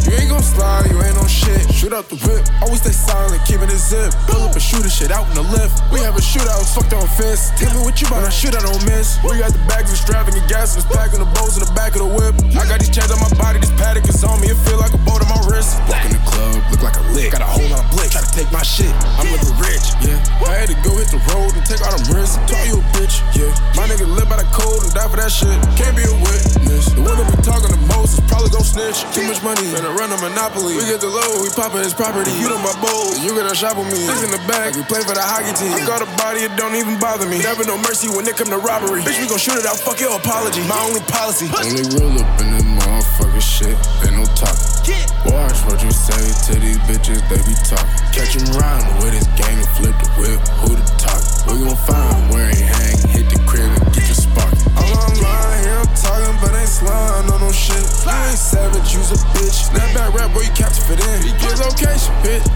You 0.08 0.16
ain't 0.16 0.30
gon' 0.32 0.42
slide, 0.42 0.88
you 0.88 0.96
ain't 1.02 1.14
no 1.14 1.26
shit. 1.28 1.60
Shoot 1.70 1.92
out 1.92 2.08
the 2.08 2.16
whip, 2.24 2.42
always 2.64 2.80
stay 2.80 2.90
silent, 2.90 3.38
keeping 3.44 3.68
it 3.68 3.78
zip. 3.78 4.10
Pull 4.26 4.42
up 4.42 4.56
and 4.56 4.62
shoot 4.62 4.82
a 4.82 4.90
shit 4.90 5.12
out 5.12 5.28
in 5.28 5.34
the 5.36 5.46
lift. 5.54 5.76
We 5.92 6.00
have 6.00 6.16
a 6.16 6.24
shootout, 6.24 6.64
fucked 6.72 6.96
on 6.96 7.06
fence. 7.14 7.52
Tell 7.60 7.70
me 7.76 7.84
what 7.84 8.00
you 8.00 8.08
about, 8.08 8.24
I 8.24 8.32
shoot, 8.32 8.56
I 8.56 8.64
don't 8.64 8.80
miss. 8.88 9.20
We 9.22 9.38
got 9.38 9.52
the 9.52 9.62
bags 9.68 9.92
extravagant 9.92 10.48
gas, 10.48 10.74
and 10.74 10.82
packing 10.88 11.20
the 11.20 11.30
bows 11.36 11.60
in 11.60 11.62
the 11.62 11.72
back 11.76 11.94
of 11.94 12.02
the 12.02 12.10
whip. 12.10 12.32
I 12.56 12.64
got 12.64 12.80
these 12.80 12.90
chains 12.90 13.12
on 13.12 13.20
my 13.20 13.30
body, 13.36 13.60
this 13.60 13.70
paddock 13.76 14.08
is 14.08 14.24
on 14.24 14.40
me, 14.40 14.50
it 14.50 14.58
feel 14.64 14.80
like 14.80 14.96
a 14.96 15.02
boat 15.04 15.20
on 15.20 15.28
my 15.30 15.40
wrist. 15.46 15.78
Walk 15.86 16.02
in 16.08 16.16
the 16.16 16.22
club, 16.26 16.58
look 16.72 16.82
like 16.82 16.96
a 16.96 17.04
lick. 17.12 17.30
Got 17.36 17.44
a 17.44 17.50
whole 17.50 17.68
lot 17.68 17.84
of 17.84 17.88
blick, 17.92 18.10
try 18.10 18.24
to 18.24 18.32
take 18.32 18.50
my 18.50 18.64
shit. 18.64 18.90
I'm 19.20 19.28
living 19.30 19.52
rich, 19.62 19.94
yeah. 20.02 20.18
I 20.42 20.64
had 20.64 20.74
to 20.74 20.78
go 20.82 20.96
hit 20.96 21.12
the 21.12 21.22
road 21.30 21.54
and 21.54 21.62
take 21.62 21.84
all 21.84 21.92
them 21.92 22.02
risks. 22.10 22.40
Call 22.50 22.64
you 22.66 22.80
a 22.80 22.84
bitch, 22.96 23.22
yeah. 23.36 23.52
My 23.78 23.86
nigga 23.86 24.08
live 24.08 24.26
by 24.26 24.42
the 24.42 24.48
code 24.50 24.82
and 24.82 24.90
die 24.90 25.06
for 25.06 25.20
that 25.22 25.30
shit. 25.30 25.54
Can't 25.78 25.94
be 25.94 26.02
Too 28.80 29.28
much 29.28 29.44
money, 29.44 29.68
finna 29.68 29.92
run 29.92 30.08
a 30.08 30.16
monopoly. 30.24 30.72
We 30.72 30.88
get 30.88 31.04
the 31.04 31.12
low, 31.12 31.44
we 31.44 31.52
poppin' 31.52 31.84
his 31.84 31.92
property. 31.92 32.32
You 32.40 32.48
know 32.48 32.56
my 32.64 32.72
bowl, 32.80 33.12
you 33.20 33.36
gotta 33.36 33.54
shop 33.54 33.76
with 33.76 33.92
me. 33.92 34.08
This 34.08 34.24
in 34.24 34.32
the 34.32 34.40
back, 34.48 34.72
we 34.72 34.82
play 34.88 35.04
for 35.04 35.12
the 35.12 35.20
hockey 35.20 35.52
team. 35.52 35.76
I 35.76 35.84
got 35.84 36.00
a 36.00 36.08
body, 36.16 36.48
it 36.48 36.56
don't 36.56 36.72
even 36.74 36.96
bother 36.96 37.28
me. 37.28 37.44
Never 37.44 37.62
no 37.68 37.76
mercy 37.76 38.08
when 38.08 38.24
it 38.24 38.40
come 38.40 38.48
to 38.48 38.56
robbery. 38.56 39.04
Bitch, 39.04 39.20
we 39.20 39.28
gon' 39.28 39.36
shoot 39.36 39.60
it 39.60 39.66
out, 39.68 39.76
fuck 39.76 40.00
your 40.00 40.16
apology. 40.16 40.64
My 40.64 40.80
only 40.88 41.04
policy. 41.12 41.52
Only 41.52 41.84
real 41.92 42.24
up 42.24 42.40
in 42.40 42.56
that 42.56 42.64
motherfucker 42.64 43.44
shit, 43.44 43.76
ain't 44.08 44.16
no 44.16 44.24
talking. 44.32 44.64
Watch 45.28 45.60
what 45.68 45.78
you 45.84 45.92
say 45.92 46.24
to 46.48 46.52
these 46.58 46.80
bitches, 46.88 47.20
they 47.28 47.36
be 47.44 47.54
talking. 47.68 47.84
Catch 48.16 48.40
'em 48.40 48.48
riding 48.56 48.96
with 49.04 49.12
his 49.12 49.28
gang 49.36 49.60
and 49.60 49.70
flip 49.76 49.94
the 50.00 50.08
whip, 50.16 50.40
who 50.64 50.72
the 50.74 50.86
top? 50.96 51.20
We 51.52 51.60
gon' 51.68 51.76
find 51.84 52.32
where 52.32 52.48
he 52.48 52.64
hang, 52.64 52.96
hit 53.12 53.28
the 53.28 53.39
slime 56.70 57.30
on 57.30 57.40
no 57.40 57.50
shit. 57.50 57.74
You 58.06 58.14
ain't 58.30 58.38
savage, 58.38 58.94
you's 58.94 59.10
a 59.10 59.18
bitch. 59.34 59.72
That 59.74 59.90
bad 59.94 60.14
rap 60.14 60.32
boy, 60.32 60.46
you 60.46 60.54
capture 60.54 60.82
fit 60.86 61.02
in. 61.02 61.34
Get 61.42 61.58
location, 61.58 62.14
hit. 62.22 62.46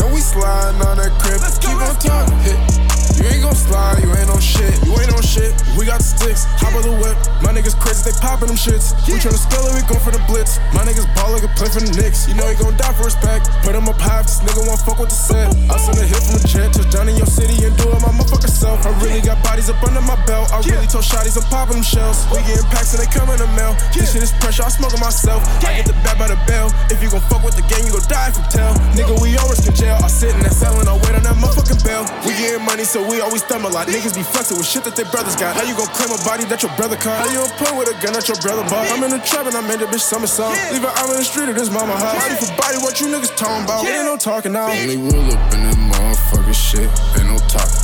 And 0.00 0.12
we 0.14 0.20
sliding 0.20 0.80
on 0.82 0.96
that 0.96 1.12
crib, 1.20 1.40
keep 1.60 1.76
on 1.76 1.96
talking, 2.00 2.38
hit. 2.40 2.92
You 3.18 3.28
ain't 3.28 3.42
gon' 3.44 3.54
slide, 3.54 4.00
you 4.00 4.08
ain't 4.16 4.30
on 4.32 4.40
shit. 4.40 4.72
You 4.82 4.96
ain't 4.96 5.12
on 5.12 5.22
shit. 5.22 5.52
We 5.76 5.84
got 5.84 6.00
the 6.00 6.08
sticks, 6.08 6.48
hop 6.56 6.72
of 6.72 6.82
the 6.82 6.94
whip. 6.96 7.14
My 7.44 7.52
niggas 7.52 7.76
crazy, 7.76 8.08
they 8.08 8.16
poppin' 8.18 8.48
them 8.48 8.56
shits. 8.56 8.96
We 9.04 9.20
tryna 9.20 9.36
spill 9.36 9.68
it, 9.68 9.76
we 9.76 9.82
go 9.84 10.00
for 10.00 10.10
the 10.10 10.22
blitz. 10.24 10.56
My 10.72 10.82
niggas 10.82 11.06
ball 11.14 11.36
like 11.36 11.44
a 11.44 11.52
play 11.52 11.68
for 11.68 11.84
the 11.84 11.92
Knicks. 11.92 12.24
You 12.26 12.34
know 12.34 12.48
he 12.48 12.56
gon' 12.56 12.74
die 12.80 12.94
for 12.96 13.04
respect. 13.04 13.52
Put 13.62 13.76
him 13.76 13.86
up 13.86 14.00
high 14.00 14.24
this 14.24 14.40
nigga 14.40 14.64
won't 14.64 14.80
fuck 14.80 14.96
with 14.96 15.12
the 15.12 15.18
set. 15.18 15.52
I 15.68 15.76
send 15.76 16.00
a 16.00 16.06
hit 16.08 16.22
from 16.24 16.40
the 16.40 16.44
jet, 16.48 16.72
touch 16.72 16.88
down 16.88 17.06
in 17.12 17.16
your 17.18 17.28
city 17.28 17.54
and 17.62 17.74
do 17.76 17.92
it 17.92 18.00
my 18.00 18.10
motherfucking 18.14 18.50
self. 18.50 18.80
I 18.86 18.90
really 19.04 19.20
got 19.20 19.42
bodies 19.44 19.68
up 19.68 19.78
under 19.84 20.02
my 20.02 20.16
belt. 20.24 20.48
I 20.50 20.64
really 20.64 20.88
told 20.88 21.04
shotties 21.04 21.36
I'm 21.36 21.44
popping 21.52 21.78
them 21.78 21.86
shells. 21.86 22.24
We 22.32 22.40
getting 22.48 22.64
packs 22.72 22.96
and 22.96 23.04
they 23.04 23.10
come 23.12 23.28
in 23.28 23.38
the 23.38 23.50
mail. 23.52 23.76
This 23.92 24.16
shit 24.16 24.24
is 24.24 24.32
pressure, 24.40 24.64
I 24.64 24.72
smoke 24.72 24.94
it 24.94 25.02
myself. 25.02 25.44
I 25.62 25.76
get 25.76 25.86
the 25.86 25.96
bat 26.00 26.16
by 26.16 26.32
the 26.32 26.40
bell. 26.48 26.72
If 26.88 27.04
you 27.04 27.12
gon' 27.12 27.22
fuck 27.28 27.44
with 27.44 27.54
the 27.54 27.66
gang, 27.68 27.84
you 27.84 27.92
gon' 27.92 28.06
die 28.08 28.32
if 28.32 28.40
you 28.40 28.46
tell. 28.48 28.72
Nigga, 28.96 29.14
we 29.20 29.36
always 29.36 29.60
in 29.66 29.74
jail. 29.82 29.98
I 29.98 30.06
sit 30.06 30.30
in 30.34 30.42
that 30.46 30.54
cell 30.54 30.78
and 30.78 30.88
I 30.88 30.94
wait 30.94 31.14
on 31.18 31.26
that 31.26 31.34
motherfucking 31.42 31.82
bell. 31.82 32.06
We 32.22 32.38
getting 32.38 32.62
money, 32.62 32.86
so 32.86 33.02
we 33.02 33.20
always 33.20 33.42
thumb 33.42 33.66
a 33.66 33.70
lot. 33.70 33.90
Niggas 33.90 34.14
be 34.14 34.22
flexing 34.22 34.56
with 34.56 34.66
shit 34.66 34.86
that 34.86 34.94
their 34.94 35.10
brothers 35.10 35.34
got. 35.34 35.58
How 35.58 35.66
you 35.66 35.74
gon' 35.74 35.90
claim 35.90 36.14
a 36.14 36.20
body 36.22 36.46
that 36.46 36.62
your 36.62 36.70
brother 36.78 36.96
caught? 36.96 37.18
How 37.18 37.28
you 37.28 37.42
gon' 37.42 37.54
play 37.58 37.72
with 37.74 37.90
a 37.90 37.96
gun 37.98 38.14
that 38.14 38.30
your 38.30 38.38
brother 38.38 38.62
bought? 38.70 38.86
I'm 38.94 39.02
in 39.02 39.10
the 39.10 39.22
trap 39.26 39.50
and 39.50 39.56
I 39.58 39.62
made 39.66 39.82
that 39.82 39.90
bitch 39.90 40.06
somersault. 40.06 40.54
Leave 40.70 40.86
her 40.86 40.94
out 40.94 41.10
in 41.10 41.18
the 41.18 41.26
street 41.26 41.50
of 41.50 41.56
this 41.58 41.70
mama 41.70 41.98
house. 41.98 42.22
Body 42.22 42.38
for 42.38 42.50
body, 42.54 42.78
what 42.78 43.02
you 43.02 43.10
niggas 43.10 43.34
talking 43.34 43.66
about? 43.66 43.82
Ain't 43.82 44.06
no 44.06 44.16
talking 44.16 44.54
now. 44.54 44.70
Only 44.70 44.96
real 44.96 45.26
up 45.34 45.42
in 45.50 45.66
that 45.66 45.76
motherfucker 45.76 46.54
shit, 46.54 46.86
ain't 47.18 47.26
no 47.26 47.38
talking. 47.50 47.82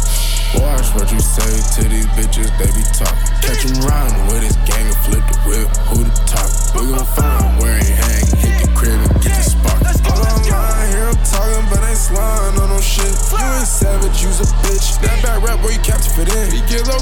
Watch 0.57 0.88
what 0.97 1.12
you 1.12 1.21
say 1.21 1.52
to 1.76 1.88
these 1.88 2.09
bitches, 2.17 2.49
they 2.57 2.71
be 2.73 2.85
talking. 2.97 3.28
Catch 3.45 3.69
'em 3.69 3.85
riding 3.85 4.26
with 4.33 4.43
his 4.43 4.57
gang 4.64 4.87
and 4.87 4.97
flip 5.05 5.25
the 5.28 5.37
whip, 5.45 5.69
who 5.93 6.05
the 6.05 6.14
top? 6.25 6.49
We 6.75 6.88
gon' 6.88 7.05
find 7.05 7.61
where 7.61 7.76
he 7.76 7.93
hang, 7.93 8.25
hit 8.37 8.55
the 8.64 8.69
crib 8.75 8.97
and 8.97 9.12
get 9.21 9.37
the 9.37 9.45
spark. 9.45 9.76
I'm 9.85 10.25
online 10.25 10.88
here, 10.88 11.09
I'm 11.09 11.21
talking, 11.21 11.67
but 11.69 11.85
ain't 11.85 11.88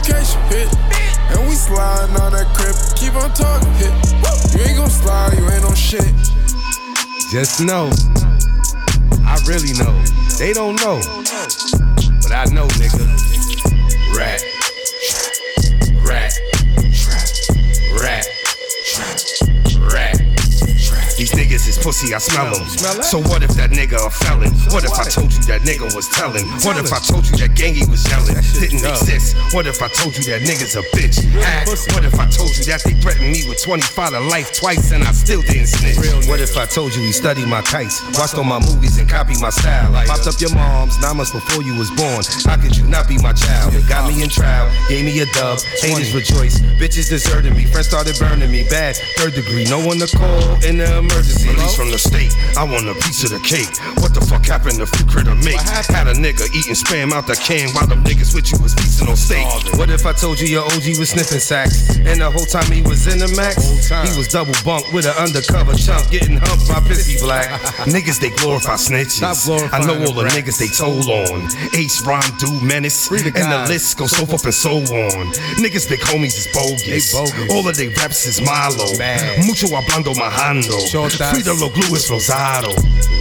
Hit. 0.07 0.69
And 1.35 1.49
we 1.49 1.55
sliding 1.57 2.15
on 2.23 2.31
that 2.31 2.47
crib, 2.55 2.77
keep 2.95 3.15
on 3.17 3.29
talking, 3.35 3.73
hit. 3.75 3.91
You 4.55 4.63
ain't 4.63 4.79
gon' 4.79 4.89
slide, 4.89 5.37
you 5.37 5.51
ain't 5.51 5.65
on 5.65 5.75
shit. 5.75 6.07
Just 7.33 7.61
know, 7.61 7.91
I 9.27 9.43
really 9.47 9.73
know. 9.75 9.93
They 10.39 10.53
don't 10.53 10.77
know, 10.77 11.01
but 12.23 12.31
I 12.31 12.45
know, 12.55 12.69
nigga. 12.79 13.03
Rat, 14.17 14.41
niggas 21.77 21.83
pussy, 21.83 22.15
I 22.15 22.19
smell 22.19 22.55
him. 22.55 22.67
So 23.03 23.19
what 23.19 23.43
if 23.43 23.51
that 23.57 23.71
nigga 23.71 24.07
a 24.07 24.11
felon? 24.11 24.53
What 24.73 24.85
if 24.85 24.93
I 24.93 25.05
told 25.05 25.33
you 25.33 25.43
that 25.47 25.63
nigga 25.63 25.95
was 25.95 26.09
telling? 26.09 26.47
What 26.65 26.77
if 26.77 26.93
I 26.93 26.99
told 26.99 27.27
you 27.27 27.37
that 27.39 27.57
gangy 27.57 27.89
was 27.89 28.07
yelling? 28.09 28.37
Didn't 28.61 28.85
exist. 28.85 29.37
What 29.53 29.67
if 29.67 29.83
I 29.83 29.89
told 29.89 30.17
you 30.17 30.25
that 30.33 30.43
nigga's 30.43 30.77
a 30.77 30.83
bitch? 30.97 31.21
What 31.95 32.05
if 32.05 32.19
I 32.19 32.29
told 32.29 32.57
you 32.57 32.65
that 32.65 32.83
they 32.85 32.95
threatened 33.01 33.33
me 33.33 33.49
with 33.49 33.63
25 33.63 34.11
to 34.11 34.21
life 34.21 34.53
twice 34.53 34.93
and 34.93 35.05
I 35.05 35.13
still 35.13 35.43
didn't 35.43 35.69
snitch? 35.69 36.29
What 36.29 36.41
if 36.41 36.57
I 36.57 36.67
told 36.67 36.95
you 36.95 37.03
he 37.03 37.13
studied 37.13 37.49
my 37.49 37.63
kites, 37.63 38.03
watched 38.19 38.37
all 38.37 38.45
my 38.45 38.61
movies 38.61 38.99
and 38.99 39.09
copied 39.09 39.41
my 39.41 39.51
style? 39.51 39.93
Popped 40.07 40.27
up 40.27 40.41
your 40.41 40.55
mom's 40.55 40.99
nine 41.01 41.17
months 41.17 41.33
before 41.33 41.63
you 41.63 41.77
was 41.77 41.91
born. 41.93 42.23
How 42.45 42.57
could 42.61 42.77
you 42.77 42.87
not 42.87 43.09
be 43.09 43.19
my 43.19 43.33
child? 43.33 43.73
They 43.73 43.83
got 43.89 44.09
me 44.09 44.23
in 44.23 44.29
trial, 44.29 44.71
gave 44.89 45.05
me 45.05 45.19
a 45.21 45.27
dub. 45.33 45.61
Haters 45.81 46.15
rejoice, 46.15 46.61
bitches 46.81 47.09
deserted 47.09 47.55
me, 47.55 47.65
friends 47.67 47.89
started 47.89 48.17
burning 48.19 48.51
me 48.51 48.65
bad. 48.69 48.97
Third 49.17 49.35
degree, 49.35 49.65
no 49.65 49.85
one 49.85 49.99
to 49.99 50.09
call 50.17 50.43
in 50.65 50.79
the 50.79 50.99
emergency. 50.99 51.49
From 51.75 51.91
the 51.91 51.99
state, 51.99 52.31
I 52.57 52.63
want 52.63 52.87
a 52.87 52.95
piece 52.95 53.25
of 53.25 53.31
the 53.35 53.41
cake. 53.43 53.67
What 53.99 54.15
the 54.15 54.23
fuck 54.23 54.47
happened 54.47 54.79
to 54.79 54.87
few 54.87 55.05
critter 55.07 55.35
make? 55.35 55.59
Had 55.91 56.07
a 56.07 56.15
nigga 56.15 56.47
eating 56.55 56.79
spam 56.79 57.11
out 57.13 57.27
the 57.27 57.35
can 57.35 57.75
while 57.75 57.87
them 57.87 58.05
niggas 58.05 58.35
with 58.35 58.53
you 58.53 58.59
was 58.63 58.73
feasting 58.75 59.09
on 59.09 59.17
steak. 59.17 59.45
What 59.75 59.91
if 59.91 60.07
I 60.07 60.13
told 60.13 60.39
you 60.39 60.47
your 60.47 60.65
OG 60.65 60.95
was 61.03 61.11
sniffing 61.11 61.43
sacks? 61.43 61.99
And 61.99 62.23
the 62.23 62.31
whole 62.31 62.47
time 62.47 62.71
he 62.71 62.83
was 62.83 63.11
in 63.11 63.19
the 63.19 63.29
max, 63.35 63.59
he 63.91 64.13
was 64.15 64.29
double 64.29 64.55
bunked 64.65 64.95
with 64.95 65.11
an 65.11 65.17
undercover 65.19 65.75
chump 65.75 66.07
getting 66.11 66.39
humped 66.39 66.69
by 66.71 66.79
Pissy 66.87 67.19
Black. 67.19 67.51
niggas, 67.91 68.21
they 68.23 68.31
glorify 68.39 68.79
snitches. 68.79 69.27
I 69.75 69.83
know 69.83 69.99
all 70.07 70.15
the 70.15 70.31
niggas 70.31 70.63
they 70.63 70.71
told 70.71 71.11
on. 71.11 71.51
Ace, 71.75 71.99
Ron, 72.07 72.23
Dude, 72.39 72.63
Menace, 72.63 73.11
and 73.11 73.35
the 73.35 73.67
list 73.67 73.99
goes 73.99 74.15
so 74.15 74.25
forth 74.25 74.45
and 74.45 74.55
so 74.55 74.79
on. 74.79 75.27
Niggas, 75.59 75.89
big 75.91 76.01
homies 76.01 76.39
is 76.39 76.47
bogus. 76.55 77.11
All 77.51 77.67
of 77.67 77.77
they 77.77 77.89
raps 77.99 78.27
is 78.27 78.41
Milo. 78.41 78.87
Mucho 79.45 79.67
hablando 79.75 80.15
majando. 80.15 80.79
Frida 81.35 81.56
lo 81.61 81.71
glue 81.71 81.97
is 81.97 82.09
Rosado. 82.09 82.75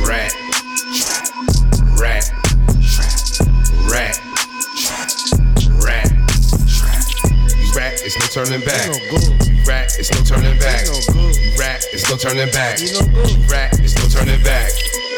Rat. 0.05 0.33
Rat. 1.97 2.31
Rat. 3.89 4.19
Rat. 5.83 6.11
You 7.57 7.71
rat, 7.73 8.01
it's 8.03 8.19
no 8.19 8.25
turning 8.27 8.65
back. 8.65 8.87
You 8.87 9.63
rat, 9.65 9.95
it's 9.97 10.11
no 10.11 10.23
turning 10.23 10.59
back. 10.59 10.85
You 10.85 11.59
rat, 11.59 11.85
it's 11.93 12.09
no 12.09 12.17
turning 12.17 12.51
back. 12.51 12.79
You 12.79 13.47
rat, 13.47 13.79
it's 13.79 13.95
no 13.95 14.07
turning 14.09 14.43
back. 14.43 14.71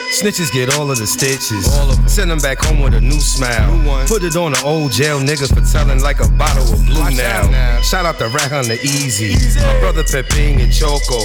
Snitches 0.08 0.52
get 0.52 0.74
all 0.74 0.90
of 0.90 0.98
the 0.98 1.06
stitches. 1.06 1.68
All 1.78 1.92
of. 1.92 1.98
Send 2.10 2.32
them 2.32 2.40
back 2.40 2.64
home 2.64 2.80
with 2.80 2.94
a 2.94 3.02
new 3.02 3.20
smile. 3.20 4.08
Put 4.08 4.24
it 4.24 4.36
on 4.36 4.54
an 4.54 4.64
old 4.64 4.92
jail 4.92 5.20
nigga 5.20 5.52
for 5.52 5.62
telling 5.62 6.02
like 6.02 6.20
a 6.22 6.30
bottle 6.30 6.64
of 6.74 6.80
blue 6.86 7.12
now. 7.12 7.82
Shout 7.82 8.06
out 8.06 8.18
to 8.20 8.28
Rat 8.30 8.50
Hunter 8.50 8.80
Easy. 8.82 9.36
My 9.60 9.80
brother 9.80 10.04
Peping 10.04 10.62
and 10.62 10.72
Choco. 10.72 11.20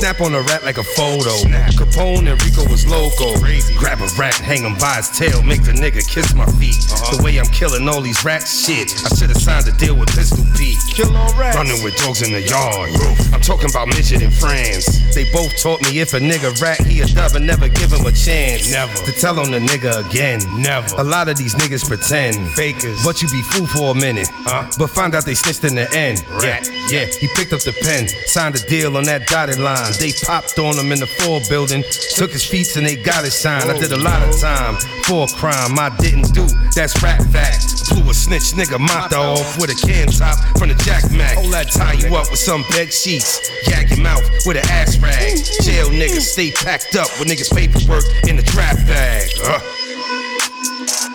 Snap 0.00 0.20
on 0.20 0.34
a 0.34 0.40
rat 0.48 0.64
like 0.64 0.78
a 0.78 0.82
photo. 0.82 1.30
Capone 1.76 2.26
and 2.26 2.42
Rico 2.42 2.64
was 2.70 2.86
loco. 2.86 3.36
Grab 3.78 4.00
a 4.00 4.08
rat, 4.18 4.34
hang 4.34 4.64
him 4.64 4.74
by 4.80 4.96
his 4.96 5.10
tail, 5.10 5.42
make 5.42 5.62
the 5.62 5.72
nigga 5.72 6.00
kiss 6.08 6.34
my 6.34 6.46
feet. 6.56 6.80
Uh-huh. 6.90 7.16
The 7.16 7.22
way 7.22 7.38
I'm 7.38 7.46
killing 7.52 7.86
all 7.88 8.00
these 8.00 8.24
rats, 8.24 8.64
shit. 8.64 8.90
I 9.04 9.14
should 9.14 9.28
have 9.28 9.42
signed 9.42 9.68
a 9.68 9.72
deal 9.76 9.94
with 9.94 10.08
Pistol 10.16 10.44
Pete. 10.56 10.80
Kill 10.96 11.14
all 11.14 11.34
rats. 11.36 11.56
Running 11.56 11.84
with 11.84 11.94
dogs 11.96 12.22
in 12.22 12.32
the 12.32 12.40
yard. 12.40 12.90
I'm 13.32 13.40
talking 13.40 13.68
about 13.68 13.88
midget 13.88 14.22
and 14.22 14.32
friends. 14.32 14.88
They 15.14 15.30
both 15.30 15.52
taught 15.60 15.82
me 15.82 16.00
if 16.00 16.14
a 16.14 16.18
nigga 16.18 16.58
rat, 16.60 16.80
he 16.80 17.02
a 17.02 17.06
dub 17.06 17.36
and 17.36 17.46
never 17.46 17.68
give 17.68 17.92
him 17.92 18.06
a 18.06 18.12
chance. 18.24 18.70
Never. 18.70 18.94
To 18.94 19.12
tell 19.12 19.38
on 19.40 19.50
the 19.50 19.58
nigga 19.58 20.08
again. 20.08 20.40
Never. 20.60 20.96
A 20.96 21.04
lot 21.04 21.28
of 21.28 21.36
these 21.36 21.54
niggas 21.54 21.86
pretend. 21.86 22.36
Fakers. 22.52 23.02
But 23.04 23.20
you 23.22 23.28
be 23.28 23.42
fool 23.42 23.66
for 23.66 23.90
a 23.90 23.94
minute. 23.94 24.28
Huh? 24.46 24.70
But 24.78 24.88
find 24.88 25.14
out 25.14 25.24
they 25.24 25.34
snitched 25.34 25.64
in 25.64 25.74
the 25.74 25.90
end. 25.94 26.24
Rat. 26.42 26.68
Yeah, 26.90 27.02
yeah. 27.02 27.06
He 27.06 27.28
picked 27.34 27.52
up 27.52 27.60
the 27.60 27.72
pen. 27.82 28.08
Signed 28.26 28.54
a 28.54 28.62
deal 28.68 28.96
on 28.96 29.04
that 29.04 29.26
dotted 29.26 29.58
line. 29.58 29.92
They 29.98 30.12
popped 30.12 30.58
on 30.58 30.76
him 30.76 30.92
in 30.92 31.00
the 31.00 31.06
four 31.06 31.40
building. 31.48 31.82
Took 32.14 32.30
his 32.30 32.44
feet 32.44 32.76
and 32.76 32.86
they 32.86 32.96
got 32.96 33.24
his 33.24 33.38
shine. 33.38 33.68
I 33.68 33.78
did 33.78 33.92
a 33.92 33.98
lot 33.98 34.22
of 34.22 34.38
time 34.40 34.76
for 35.04 35.24
a 35.24 35.32
crime 35.38 35.78
I 35.78 35.90
didn't 35.98 36.32
do. 36.32 36.46
That's 36.74 37.02
rap 37.02 37.22
fact. 37.30 37.66
Blew 37.90 38.08
a 38.08 38.14
snitch 38.14 38.54
nigga 38.54 38.78
mopped 38.78 39.12
off 39.12 39.58
with 39.60 39.70
a 39.70 39.78
can 39.86 40.08
top 40.08 40.38
from 40.56 40.68
the 40.68 40.74
Jack 40.86 41.10
Mac. 41.10 41.36
All 41.36 41.50
that 41.50 41.70
tie 41.70 41.94
you 41.94 42.14
up 42.16 42.30
with 42.30 42.38
some 42.38 42.64
bed 42.70 42.92
sheets. 42.92 43.50
Gag 43.66 43.90
your 43.90 44.00
mouth 44.00 44.22
with 44.46 44.56
an 44.56 44.66
ass 44.70 44.96
rag. 44.98 45.36
Jail 45.62 45.88
niggas 45.88 46.32
stay 46.32 46.50
packed 46.52 46.96
up 46.96 47.08
with 47.18 47.28
niggas 47.28 47.52
paperwork 47.52 48.04
in 48.28 48.36
the 48.36 48.42
trap 48.42 48.76
bag. 48.86 49.28
Uh. 49.44 49.60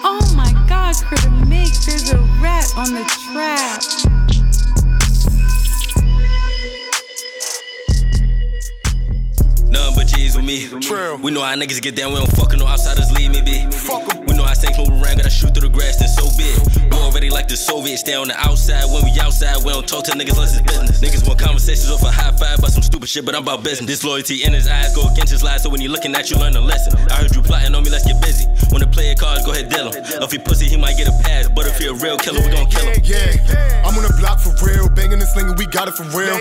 Oh 0.04 0.34
my 0.36 0.52
god, 0.68 0.96
Critter 0.96 1.30
Mix, 1.48 1.86
there's 1.86 2.12
a 2.12 2.20
rat 2.42 2.74
on 2.78 2.94
the 2.94 3.04
trap. 3.04 4.47
Nothing 9.70 9.96
but 9.96 10.08
G's 10.08 10.36
with 10.36 10.46
me. 10.46 10.68
True. 10.80 11.18
We 11.18 11.32
know 11.32 11.42
how 11.42 11.56
niggas 11.56 11.82
get 11.82 11.96
down, 11.96 12.14
we 12.14 12.20
don't 12.20 12.30
fuckin' 12.32 12.60
no 12.60 12.68
outsiders 12.68 13.12
leave 13.12 13.32
me 13.32 13.42
be. 13.42 13.66
We 14.28 14.36
know 14.36 14.44
how 14.44 14.54
snakes 14.54 14.78
move 14.78 14.90
around, 14.90 15.18
gotta 15.18 15.30
shoot 15.30 15.54
through 15.54 15.70
the 15.70 15.74
grass, 15.74 15.98
then 15.98 16.08
so 16.08 16.28
big. 16.38 16.56
We 16.92 16.98
already 16.98 17.30
like 17.30 17.48
the 17.48 17.58
Soviets, 17.58 18.02
stay 18.02 18.16
on 18.16 18.28
the 18.28 18.38
outside. 18.38 18.86
When 18.92 19.04
we 19.04 19.12
outside, 19.20 19.64
we 19.64 19.72
don't 19.72 19.88
talk 19.88 20.06
to 20.06 20.12
niggas 20.12 20.38
unless 20.38 20.58
it's 20.58 20.64
business. 20.64 21.02
Niggas 21.02 21.28
want 21.28 21.40
conversations 21.40 21.92
off 21.92 22.04
a 22.04 22.12
high 22.12 22.32
five 22.32 22.60
about 22.60 22.72
some 22.72 22.84
stupid 22.84 23.10
shit, 23.10 23.26
but 23.26 23.36
I'm 23.36 23.44
about 23.44 23.64
business. 23.64 23.88
Disloyalty 23.88 24.44
in 24.44 24.54
his 24.54 24.68
eyes 24.68 24.96
go 24.96 25.08
against 25.10 25.32
his 25.32 25.44
lies, 25.44 25.64
so 25.64 25.70
when 25.70 25.82
you 25.82 25.90
looking 25.90 26.16
at 26.16 26.30
you, 26.30 26.38
learn 26.38 26.56
a 26.56 26.62
lesson. 26.62 26.96
I 27.12 27.24
heard 27.24 27.36
you 27.36 27.42
plotting 27.42 27.76
on 27.76 27.84
me, 27.84 27.90
let's 27.90 28.06
get 28.06 28.22
busy. 28.22 28.46
When 28.72 28.82
the 28.82 28.88
player 28.88 29.16
cards, 29.16 29.46
go 29.46 29.52
ahead, 29.52 29.70
deal 29.70 29.92
him. 29.92 30.04
If 30.22 30.32
he 30.32 30.38
pussy, 30.38 30.68
he 30.68 30.78
might 30.78 30.98
get 30.98 31.08
a 31.08 31.16
pass, 31.24 31.48
but 31.50 31.66
if 31.68 31.78
he 31.78 31.88
a 31.88 31.94
real 31.94 32.18
killer, 32.18 32.42
we 32.42 32.52
gon' 32.52 32.68
kill 32.68 32.88
him. 32.88 33.02
Yeah, 33.04 33.84
I'm 33.84 33.96
on 33.96 34.04
the 34.04 34.16
block 34.20 34.40
for 34.40 34.54
real, 34.64 34.90
banging 34.90 35.20
and 35.20 35.28
slinging, 35.28 35.56
we 35.56 35.66
got 35.68 35.88
it 35.88 35.96
for 35.96 36.04
real. 36.16 36.38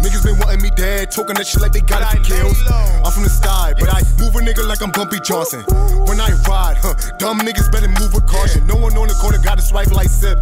Niggas 0.00 0.24
been 0.24 0.38
wanting 0.38 0.62
me 0.62 0.70
dead, 0.76 1.10
talking 1.10 1.34
that 1.36 1.46
shit 1.46 1.60
like 1.60 1.72
they 1.72 1.80
got 1.80 2.02
it 2.02 2.18
for 2.18 2.24
kills. 2.24 2.69
I'm 2.70 3.12
from 3.12 3.24
the 3.24 3.30
sky, 3.30 3.74
but 3.78 3.88
I 3.88 4.02
move 4.18 4.36
a 4.36 4.40
nigga 4.40 4.66
like 4.66 4.82
I'm 4.82 4.90
Bumpy 4.90 5.20
Johnson. 5.20 5.62
When 6.06 6.20
I 6.20 6.30
ride, 6.46 6.76
huh, 6.78 6.94
dumb 7.18 7.38
niggas 7.40 7.70
better 7.72 7.88
move 7.88 8.14
with 8.14 8.26
caution. 8.26 8.66
No 8.66 8.76
one 8.76 8.96
on 8.96 9.08
the 9.08 9.14
corner 9.14 9.38
got 9.38 9.58
a 9.58 9.62
swipe 9.62 9.90
like 9.92 10.08
sip. 10.08 10.38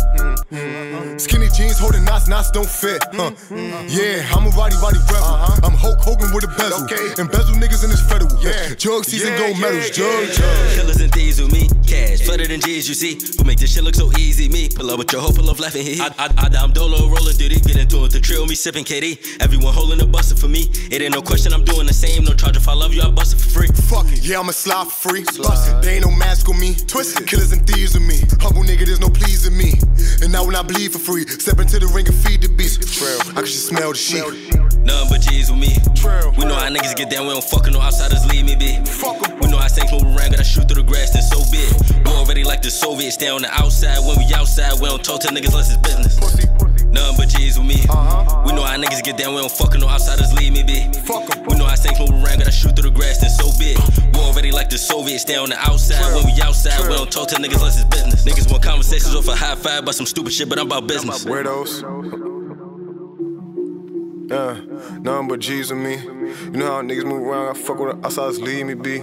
Skinny 1.20 1.48
jeans 1.56 1.78
holding 1.78 2.04
knots, 2.04 2.28
knots 2.28 2.50
don't 2.50 2.68
fit. 2.68 3.02
Huh. 3.12 3.32
Yeah, 3.88 4.26
I'm 4.34 4.46
a 4.46 4.50
Rowdy 4.50 4.76
Rowdy 4.82 4.98
Rebel. 5.08 5.24
Uh-huh. 5.24 5.66
I'm 5.66 5.74
Hulk 5.74 5.98
Hogan 6.00 6.32
with 6.34 6.44
a 6.44 6.52
bezel. 6.56 6.84
Embezzle 7.18 7.56
niggas 7.56 7.84
in 7.84 7.90
this 7.90 8.02
federal. 8.02 8.30
Drug 8.76 9.04
season 9.04 9.36
gold 9.36 9.58
medals. 9.58 9.90
Drug, 9.90 10.28
drug. 10.32 10.58
Killers 10.76 11.00
and 11.00 11.12
thieves 11.12 11.40
with 11.40 11.52
me, 11.52 11.68
cash 11.86 12.22
flooded 12.22 12.50
in 12.50 12.60
G's, 12.60 12.88
you 12.88 12.94
see. 12.94 13.18
Who 13.38 13.44
make 13.44 13.58
this 13.58 13.74
shit 13.74 13.84
look 13.84 13.94
so 13.94 14.10
easy? 14.18 14.48
Me, 14.48 14.68
pull 14.68 14.90
up 14.90 14.98
with 14.98 15.12
your 15.12 15.20
hoe, 15.20 15.32
pull 15.32 15.48
up 15.50 15.58
laughing 15.58 15.84
he. 15.84 16.00
I, 16.00 16.08
I, 16.18 16.28
I, 16.36 16.48
I'm 16.58 16.72
Dolo 16.72 17.08
rolling 17.08 17.36
duty, 17.36 17.60
get 17.60 17.76
into 17.76 18.04
it, 18.04 18.12
the 18.12 18.20
trail, 18.20 18.46
me 18.46 18.54
sipping 18.54 18.84
KD. 18.84 19.40
Everyone 19.40 19.72
holding 19.72 20.00
a 20.00 20.06
buster 20.06 20.36
for 20.36 20.48
me. 20.48 20.68
It 20.90 21.02
ain't 21.02 21.14
no 21.14 21.22
question, 21.22 21.52
I'm 21.52 21.64
doing 21.64 21.86
the 21.86 21.94
same. 21.94 22.17
No 22.22 22.34
charge 22.34 22.56
if 22.56 22.68
I 22.68 22.74
love 22.74 22.92
you, 22.92 23.02
I 23.02 23.10
bust 23.10 23.34
it 23.34 23.40
for 23.40 23.50
free. 23.50 23.68
Fuck 23.88 24.12
it, 24.12 24.24
yeah, 24.24 24.40
I'ma 24.40 24.50
slide 24.52 24.88
for 24.88 25.08
free. 25.10 25.24
Bust 25.24 25.70
it, 25.70 25.82
they 25.82 25.96
ain't 25.96 26.04
no 26.04 26.10
mask 26.10 26.48
on 26.48 26.58
me. 26.58 26.74
Twisted, 26.74 27.26
killers 27.26 27.52
and 27.52 27.66
thieves 27.66 27.94
with 27.94 28.06
me. 28.06 28.20
Humble 28.40 28.62
nigga, 28.62 28.84
there's 28.84 29.00
no 29.00 29.08
pleasing 29.08 29.56
me. 29.56 29.74
And 30.22 30.32
now 30.32 30.44
when 30.44 30.56
I 30.56 30.62
bleed 30.62 30.92
for 30.92 30.98
free, 30.98 31.26
step 31.26 31.58
into 31.60 31.78
the 31.78 31.86
ring 31.86 32.06
and 32.06 32.16
feed 32.16 32.42
the 32.42 32.48
beast. 32.48 32.82
I 33.30 33.32
can 33.32 33.44
just 33.46 33.66
smell 33.68 33.92
the 33.92 33.98
shit. 33.98 34.24
Nothing 34.84 35.08
but 35.10 35.20
G's 35.20 35.50
with 35.50 35.60
me. 35.60 35.72
We 36.36 36.44
know 36.44 36.54
how 36.54 36.68
niggas 36.68 36.96
get 36.96 37.10
down, 37.10 37.26
we 37.26 37.32
don't 37.32 37.44
fuckin' 37.44 37.72
no 37.72 37.80
outsiders 37.80 38.26
leave 38.26 38.44
me 38.44 38.56
be. 38.56 38.78
We 39.40 39.48
know 39.48 39.58
how 39.58 39.68
snakes 39.68 39.92
move 39.92 40.04
around, 40.04 40.32
gotta 40.32 40.44
shoot 40.44 40.66
through 40.68 40.82
the 40.82 40.88
grass, 40.88 41.10
then 41.12 41.22
so 41.22 41.40
big. 41.50 41.70
We 42.04 42.12
already 42.12 42.44
like 42.44 42.62
the 42.62 42.70
Soviets, 42.70 43.14
stay 43.14 43.28
on 43.28 43.42
the 43.42 43.52
outside. 43.52 44.00
When 44.06 44.18
we 44.18 44.32
outside, 44.34 44.80
we 44.80 44.88
don't 44.88 45.04
talk 45.04 45.20
to 45.22 45.28
niggas 45.28 45.54
unless 45.54 45.70
it's 45.70 45.82
business. 45.82 46.16
Nothing 46.90 47.16
but 47.16 47.28
G's 47.28 47.58
with 47.58 47.66
me. 47.66 47.82
Uh-huh. 47.88 48.42
We 48.46 48.52
know 48.52 48.62
how 48.62 48.76
niggas 48.76 49.02
get 49.02 49.16
down, 49.16 49.34
we 49.34 49.40
don't 49.40 49.52
fuckin' 49.52 49.80
no 49.80 49.88
outsiders 49.88 50.32
leave 50.34 50.52
me 50.52 50.62
be. 50.62 50.88
We 51.48 51.56
know 51.56 51.66
how 51.66 51.74
snakes 51.74 51.98
move 52.00 52.10
around, 52.10 52.38
gotta 52.40 52.52
shoot 52.52 52.74
through 52.76 52.90
the 52.90 52.96
grass, 52.96 53.18
then 53.20 53.30
so 53.30 53.50
big. 53.58 53.76
We 54.14 54.20
already 54.20 54.50
like 54.50 54.70
the 54.70 54.78
Soviets, 54.78 55.22
stay 55.22 55.36
on 55.36 55.50
the 55.50 55.58
outside. 55.58 56.14
When 56.14 56.26
we 56.26 56.40
outside, 56.40 56.80
we 56.88 56.94
don't 56.94 57.10
talk 57.10 57.28
to 57.28 57.36
niggas 57.36 57.56
unless 57.56 57.76
it's 57.80 57.84
business. 57.84 58.24
Niggas 58.24 58.50
want 58.50 58.62
conversations 58.62 59.14
off 59.14 59.28
a 59.28 59.34
high 59.36 59.54
five 59.54 59.82
about 59.82 59.94
some 59.94 60.06
stupid 60.06 60.32
shit, 60.32 60.48
but 60.48 60.58
I'm 60.58 60.66
about 60.66 60.86
business. 60.86 61.24
Weirdos. 61.24 61.82
Yeah, 64.30 64.60
nothing 65.00 65.28
but 65.28 65.40
G's 65.40 65.70
with 65.70 65.80
me. 65.80 65.96
You 65.96 66.50
know 66.50 66.66
how 66.66 66.82
niggas 66.82 67.04
move 67.04 67.22
around, 67.26 67.56
I 67.56 67.58
fuck 67.58 67.78
with 67.78 67.96
the 68.00 68.04
outsiders, 68.06 68.40
leave 68.40 68.66
me 68.66 68.74
be. 68.74 69.02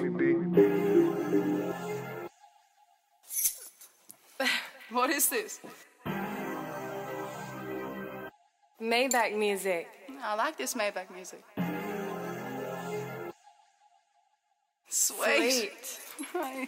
What 4.91 5.09
is 5.09 5.27
this? 5.27 5.59
Maybach 8.81 9.37
music. 9.37 9.87
I 10.21 10.35
like 10.35 10.57
this 10.57 10.73
Maybach 10.73 11.09
music. 11.13 11.43
Sweet. 14.89 15.99
Right. 16.33 16.67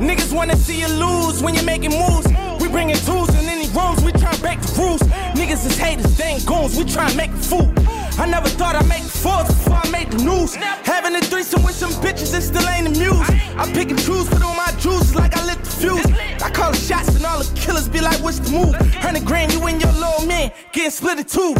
Niggas 0.00 0.34
wanna 0.34 0.56
see 0.56 0.80
you 0.80 0.88
lose 0.88 1.42
when 1.42 1.54
you're 1.54 1.64
making 1.64 1.92
moves. 1.92 2.26
We 2.64 2.70
bringing 2.70 2.96
tools 2.96 3.28
in 3.28 3.44
any 3.44 3.68
rooms, 3.76 4.02
we 4.02 4.10
try 4.12 4.34
break 4.38 4.58
the 4.58 4.72
rules. 4.80 5.02
Niggas 5.36 5.66
is 5.66 5.76
haters, 5.76 6.16
they 6.16 6.40
ain't 6.40 6.46
goons, 6.46 6.74
we 6.78 6.84
try 6.86 7.14
make 7.14 7.30
a 7.30 7.36
fool. 7.36 7.70
I 8.16 8.24
never 8.26 8.48
thought 8.48 8.74
I'd 8.74 8.88
make 8.88 9.02
fours 9.02 9.48
before 9.48 9.80
I 9.84 9.90
made 9.90 10.10
the 10.10 10.24
news. 10.24 10.54
Having 10.54 11.16
a 11.16 11.20
threesome 11.20 11.62
with 11.62 11.74
some 11.74 11.92
bitches, 12.00 12.32
it 12.32 12.40
still 12.40 12.66
ain't 12.66 12.88
the 12.88 12.98
muse. 12.98 13.20
I 13.58 13.70
pick 13.74 13.90
and 13.90 14.00
choose, 14.00 14.30
put 14.30 14.42
on 14.42 14.56
my 14.56 14.72
juices 14.80 15.14
like 15.14 15.36
I 15.36 15.44
lit 15.44 15.62
the 15.62 15.70
fuse. 15.70 16.06
I 16.40 16.48
call 16.48 16.70
the 16.70 16.78
shots 16.78 17.14
and 17.14 17.26
all 17.26 17.38
the 17.44 17.54
killers 17.54 17.86
be 17.86 18.00
like, 18.00 18.18
what's 18.22 18.38
the 18.38 18.50
move? 18.50 18.74
Hundred 18.94 19.26
grand, 19.26 19.52
you 19.52 19.60
and 19.66 19.78
your 19.78 19.92
little 19.92 20.24
man 20.24 20.50
getting 20.72 20.90
split 20.90 21.18
in 21.18 21.24
two. 21.26 21.52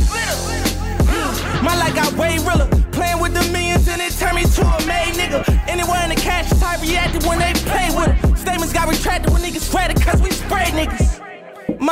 My 1.60 1.76
life 1.76 1.94
got 1.94 2.14
way 2.14 2.38
realer. 2.38 2.68
Playing 2.92 3.20
with 3.20 3.34
the 3.34 3.44
millions 3.52 3.88
and 3.88 4.00
it 4.00 4.12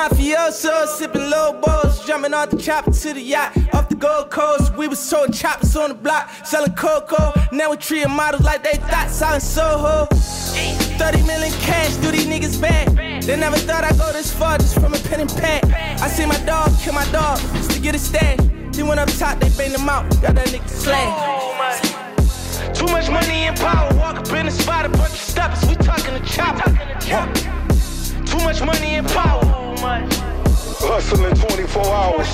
Mafioso, 0.02 0.84
sipping 0.88 1.30
low 1.30 1.52
balls, 1.60 2.04
jumping 2.04 2.34
off 2.34 2.50
the 2.50 2.56
chopper 2.56 2.90
to 2.90 3.14
the 3.14 3.20
yacht. 3.20 3.56
Off 3.72 3.88
the 3.88 3.94
Gold 3.94 4.30
Coast, 4.30 4.76
we 4.76 4.88
was 4.88 4.98
sold 4.98 5.32
choppers 5.32 5.76
on 5.76 5.90
the 5.90 5.94
block, 5.94 6.28
selling 6.44 6.72
cocoa. 6.72 7.32
Now 7.52 7.70
we 7.70 7.76
treating 7.76 8.10
models 8.10 8.42
like 8.42 8.64
they 8.64 8.78
thought, 8.78 9.10
selling 9.10 9.38
Soho. 9.38 10.06
30 10.06 11.22
million 11.22 11.52
cash, 11.60 11.94
do 11.98 12.10
these 12.10 12.26
niggas 12.26 12.60
bad. 12.60 13.22
They 13.22 13.36
never 13.36 13.56
thought 13.58 13.84
I'd 13.84 13.96
go 13.96 14.10
this 14.12 14.34
far 14.34 14.58
just 14.58 14.74
from 14.74 14.92
a 14.92 14.98
pen 14.98 15.20
and 15.20 15.30
pad. 15.30 15.66
I 16.00 16.08
see 16.08 16.26
my 16.26 16.38
dog 16.38 16.76
kill 16.80 16.94
my 16.94 17.08
dog 17.12 17.38
just 17.54 17.70
to 17.70 17.80
get 17.80 17.94
a 17.94 17.98
stash. 18.00 18.40
He 18.74 18.82
went 18.82 18.98
up 18.98 19.08
top, 19.08 19.38
they 19.38 19.50
banged 19.50 19.76
him 19.78 19.88
out, 19.88 20.10
got 20.20 20.34
that 20.34 20.48
nigga 20.48 20.68
slashed. 20.68 21.94
Too 22.76 22.86
much 22.86 23.08
money 23.08 23.46
and 23.46 23.56
power, 23.56 23.94
walk 23.94 24.16
up 24.16 24.32
in 24.32 24.46
the 24.46 24.50
spot, 24.50 24.84
a 24.84 24.88
bunch 24.88 25.12
of 25.12 25.18
steppers, 25.18 25.64
we 25.68 25.76
talking 25.76 26.20
to 26.20 26.24
chopper. 26.26 26.70
Too 28.26 28.38
much 28.38 28.60
money 28.64 28.96
and 28.96 29.06
power. 29.06 29.51
Hustling 29.82 31.34
24 31.34 31.84
hours. 31.86 32.28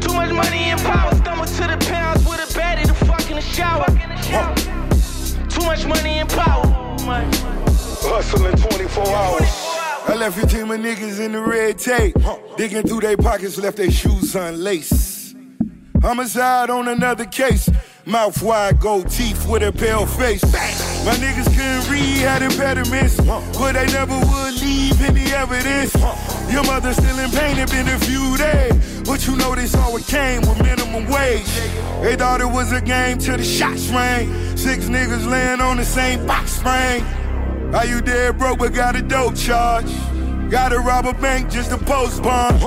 Too 0.00 0.14
much 0.14 0.32
money 0.32 0.70
and 0.70 0.80
power. 0.80 1.14
Stumble 1.14 1.44
to 1.44 1.52
the 1.52 1.86
pounds 1.90 2.24
with 2.26 2.40
a 2.40 2.58
baddie 2.58 2.86
to 2.86 2.94
fuck 3.04 3.28
in 3.28 3.36
the 3.36 3.42
shower. 3.42 3.84
Too 5.50 5.60
much 5.66 5.84
money 5.84 6.20
and 6.20 6.28
power. 6.30 6.64
Hustling 8.02 8.56
24 8.56 9.08
hours. 9.08 9.48
I 10.08 10.14
left 10.16 10.42
a 10.42 10.46
team 10.46 10.70
of 10.70 10.80
niggas 10.80 11.20
in 11.20 11.32
the 11.32 11.42
red 11.42 11.78
tape. 11.78 12.16
Digging 12.56 12.82
through 12.84 13.00
their 13.00 13.18
pockets, 13.18 13.58
left 13.58 13.76
their 13.76 13.90
shoes 13.90 14.34
unlaced. 14.34 15.36
Homicide 16.00 16.70
on 16.70 16.88
another 16.88 17.26
case. 17.26 17.68
Mouth 18.06 18.40
wide, 18.42 18.80
gold 18.80 19.10
teeth 19.10 19.46
with 19.46 19.62
a 19.62 19.70
pale 19.70 20.06
face. 20.06 20.89
My 21.04 21.14
niggas 21.16 21.46
couldn't 21.46 21.90
read, 21.90 22.18
had 22.18 22.42
impediments, 22.42 23.16
but 23.16 23.72
they 23.72 23.86
never 23.86 24.18
would 24.18 24.60
leave 24.60 25.00
any 25.00 25.32
evidence. 25.32 25.94
Your 26.52 26.62
mother 26.64 26.92
still 26.92 27.18
in 27.18 27.30
pain, 27.30 27.58
it 27.58 27.70
been 27.70 27.88
a 27.88 27.98
few 28.00 28.36
days, 28.36 29.00
but 29.02 29.26
you 29.26 29.34
know 29.36 29.54
this 29.54 29.74
it 29.74 30.06
came 30.06 30.42
with 30.42 30.62
minimum 30.62 31.06
wage. 31.06 31.46
They 32.02 32.16
thought 32.16 32.40
it 32.42 32.50
was 32.50 32.72
a 32.72 32.82
game 32.82 33.18
till 33.18 33.38
the 33.38 33.44
shots 33.44 33.88
rang. 33.88 34.28
Six 34.56 34.86
niggas 34.86 35.26
laying 35.26 35.60
on 35.60 35.78
the 35.78 35.84
same 35.84 36.26
box 36.26 36.52
spring. 36.52 37.02
Are 37.74 37.86
you 37.86 38.02
dead 38.02 38.36
broke 38.36 38.58
but 38.58 38.74
got 38.74 38.94
a 38.94 39.02
dope 39.02 39.36
charge? 39.36 39.86
Gotta 40.50 40.80
rob 40.80 41.06
a 41.06 41.14
bank 41.14 41.48
just 41.48 41.70
to 41.70 41.78
post 41.78 42.24
bond. 42.24 42.60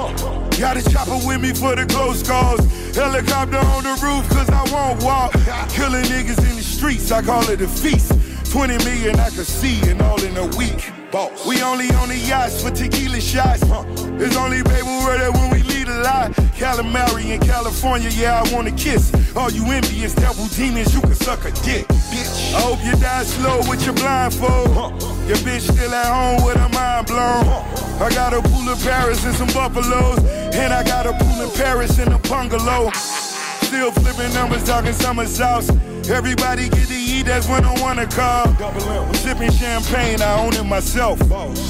Got 0.57 0.77
a 0.77 0.89
chopper 0.89 1.19
with 1.27 1.41
me 1.41 1.53
for 1.53 1.75
the 1.75 1.85
close 1.85 2.25
calls. 2.25 2.61
Helicopter 2.95 3.57
on 3.57 3.83
the 3.83 3.99
roof 4.01 4.29
cause 4.29 4.49
I 4.49 4.63
won't 4.71 5.03
walk. 5.03 5.33
Killing 5.69 6.03
niggas 6.05 6.39
in 6.49 6.55
the 6.55 6.63
streets, 6.63 7.11
I 7.11 7.21
call 7.21 7.43
it 7.49 7.59
a 7.59 7.67
feast. 7.67 8.13
20 8.51 8.77
million 8.85 9.19
I 9.19 9.31
could 9.31 9.47
see 9.47 9.81
and 9.89 10.01
all 10.01 10.21
in 10.23 10.37
a 10.37 10.45
week. 10.55 10.91
Boss. 11.11 11.45
We 11.45 11.61
only 11.61 11.89
on 11.95 12.07
the 12.07 12.17
yachts 12.17 12.63
for 12.63 12.71
tequila 12.71 13.19
shots. 13.19 13.63
It's 13.63 14.37
only 14.37 14.63
paper 14.63 15.17
that 15.17 15.31
when 15.33 15.49
we 15.51 15.63
lead 15.63 15.89
a 15.89 16.03
lot. 16.03 16.31
Calamari 16.55 17.31
in 17.31 17.41
California, 17.41 18.09
yeah, 18.11 18.41
I 18.45 18.53
wanna 18.53 18.71
kiss. 18.71 19.11
All 19.35 19.51
you 19.51 19.65
envious 19.71 20.15
devil 20.15 20.45
demons, 20.55 20.93
you 20.93 21.01
can 21.01 21.15
suck 21.15 21.43
a 21.45 21.51
dick. 21.65 21.85
Bitch. 21.87 22.53
I 22.53 22.61
hope 22.61 22.79
you 22.85 22.93
die 23.01 23.23
slow 23.23 23.59
with 23.67 23.83
your 23.83 23.95
blindfold. 23.95 25.01
Your 25.27 25.37
bitch 25.37 25.61
still 25.61 25.93
at 25.93 26.05
home 26.05 26.45
with 26.45 26.55
her 26.55 26.69
mind 26.69 27.07
blown. 27.07 27.72
I 28.03 28.09
got 28.09 28.33
a 28.33 28.41
pool 28.41 28.67
in 28.69 28.77
Paris 28.79 29.23
and 29.23 29.33
some 29.33 29.47
buffaloes. 29.47 30.19
And 30.53 30.73
I 30.73 30.83
got 30.83 31.05
a 31.05 31.13
pool 31.13 31.41
in 31.41 31.49
Paris 31.51 31.99
and 31.99 32.13
a 32.13 32.19
bungalow. 32.27 32.91
Still 32.91 33.91
flipping 33.91 34.33
numbers, 34.33 34.65
talking 34.65 34.91
summer 34.91 35.25
sauce. 35.25 35.69
Everybody 36.09 36.67
get 36.67 36.89
to 36.89 36.93
eat, 36.93 37.27
that's 37.27 37.47
when 37.47 37.63
I 37.63 37.79
wanna 37.81 38.05
call. 38.05 38.47
I'm 38.59 39.13
sipping 39.13 39.51
champagne, 39.51 40.21
I 40.21 40.37
own 40.43 40.53
it 40.53 40.65
myself. 40.65 41.17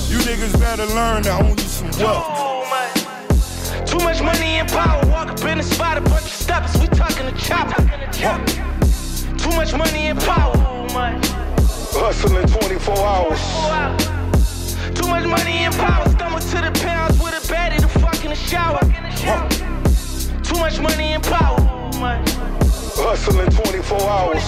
You 0.10 0.18
niggas 0.26 0.60
better 0.60 0.88
learn 0.88 1.22
to 1.24 1.34
own 1.34 1.56
you 1.56 1.64
some 1.66 1.92
wealth. 2.00 3.86
Too 3.86 4.00
much 4.00 4.24
money 4.24 4.58
and 4.58 4.68
power, 4.70 5.06
walk 5.12 5.30
up 5.30 5.46
in 5.46 5.60
the 5.60 5.64
spot, 5.64 6.00
a 6.00 6.02
bunch 6.02 6.24
of 6.24 6.32
steppers, 6.32 6.82
we 6.82 6.88
talking 6.88 7.28
to 7.28 7.38
chopper. 7.38 7.84
Too 9.38 9.56
much 9.56 9.76
money 9.76 10.08
and 10.08 10.20
power. 10.20 10.58
Hustling 11.94 12.48
24 12.48 12.98
hours. 12.98 14.23
Too 14.96 15.08
much 15.08 15.26
money 15.26 15.66
and 15.66 15.74
power, 15.76 16.08
stumble 16.10 16.40
to 16.40 16.62
the 16.62 16.72
pounds 16.84 17.20
with 17.20 17.34
a 17.34 17.42
baddie 17.52 17.80
to 17.80 17.88
fuck 17.88 18.24
in 18.24 18.30
the 18.30 18.36
shower. 18.36 18.80
Too 20.44 20.58
much 20.60 20.80
money 20.80 21.14
and 21.14 21.24
power. 21.24 21.60
Hustling 22.96 23.50
24 23.50 24.02
hours. 24.10 24.44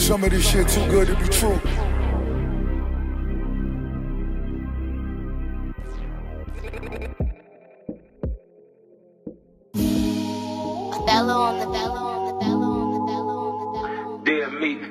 Some 0.00 0.24
of 0.24 0.30
this 0.30 0.48
shit 0.50 0.68
too 0.68 0.86
good 0.88 1.08
to 1.08 1.14
be 1.14 1.28
true. 1.28 1.60
Othello 10.94 11.42
on 11.42 11.58
the 11.60 11.66
bello 11.66 12.01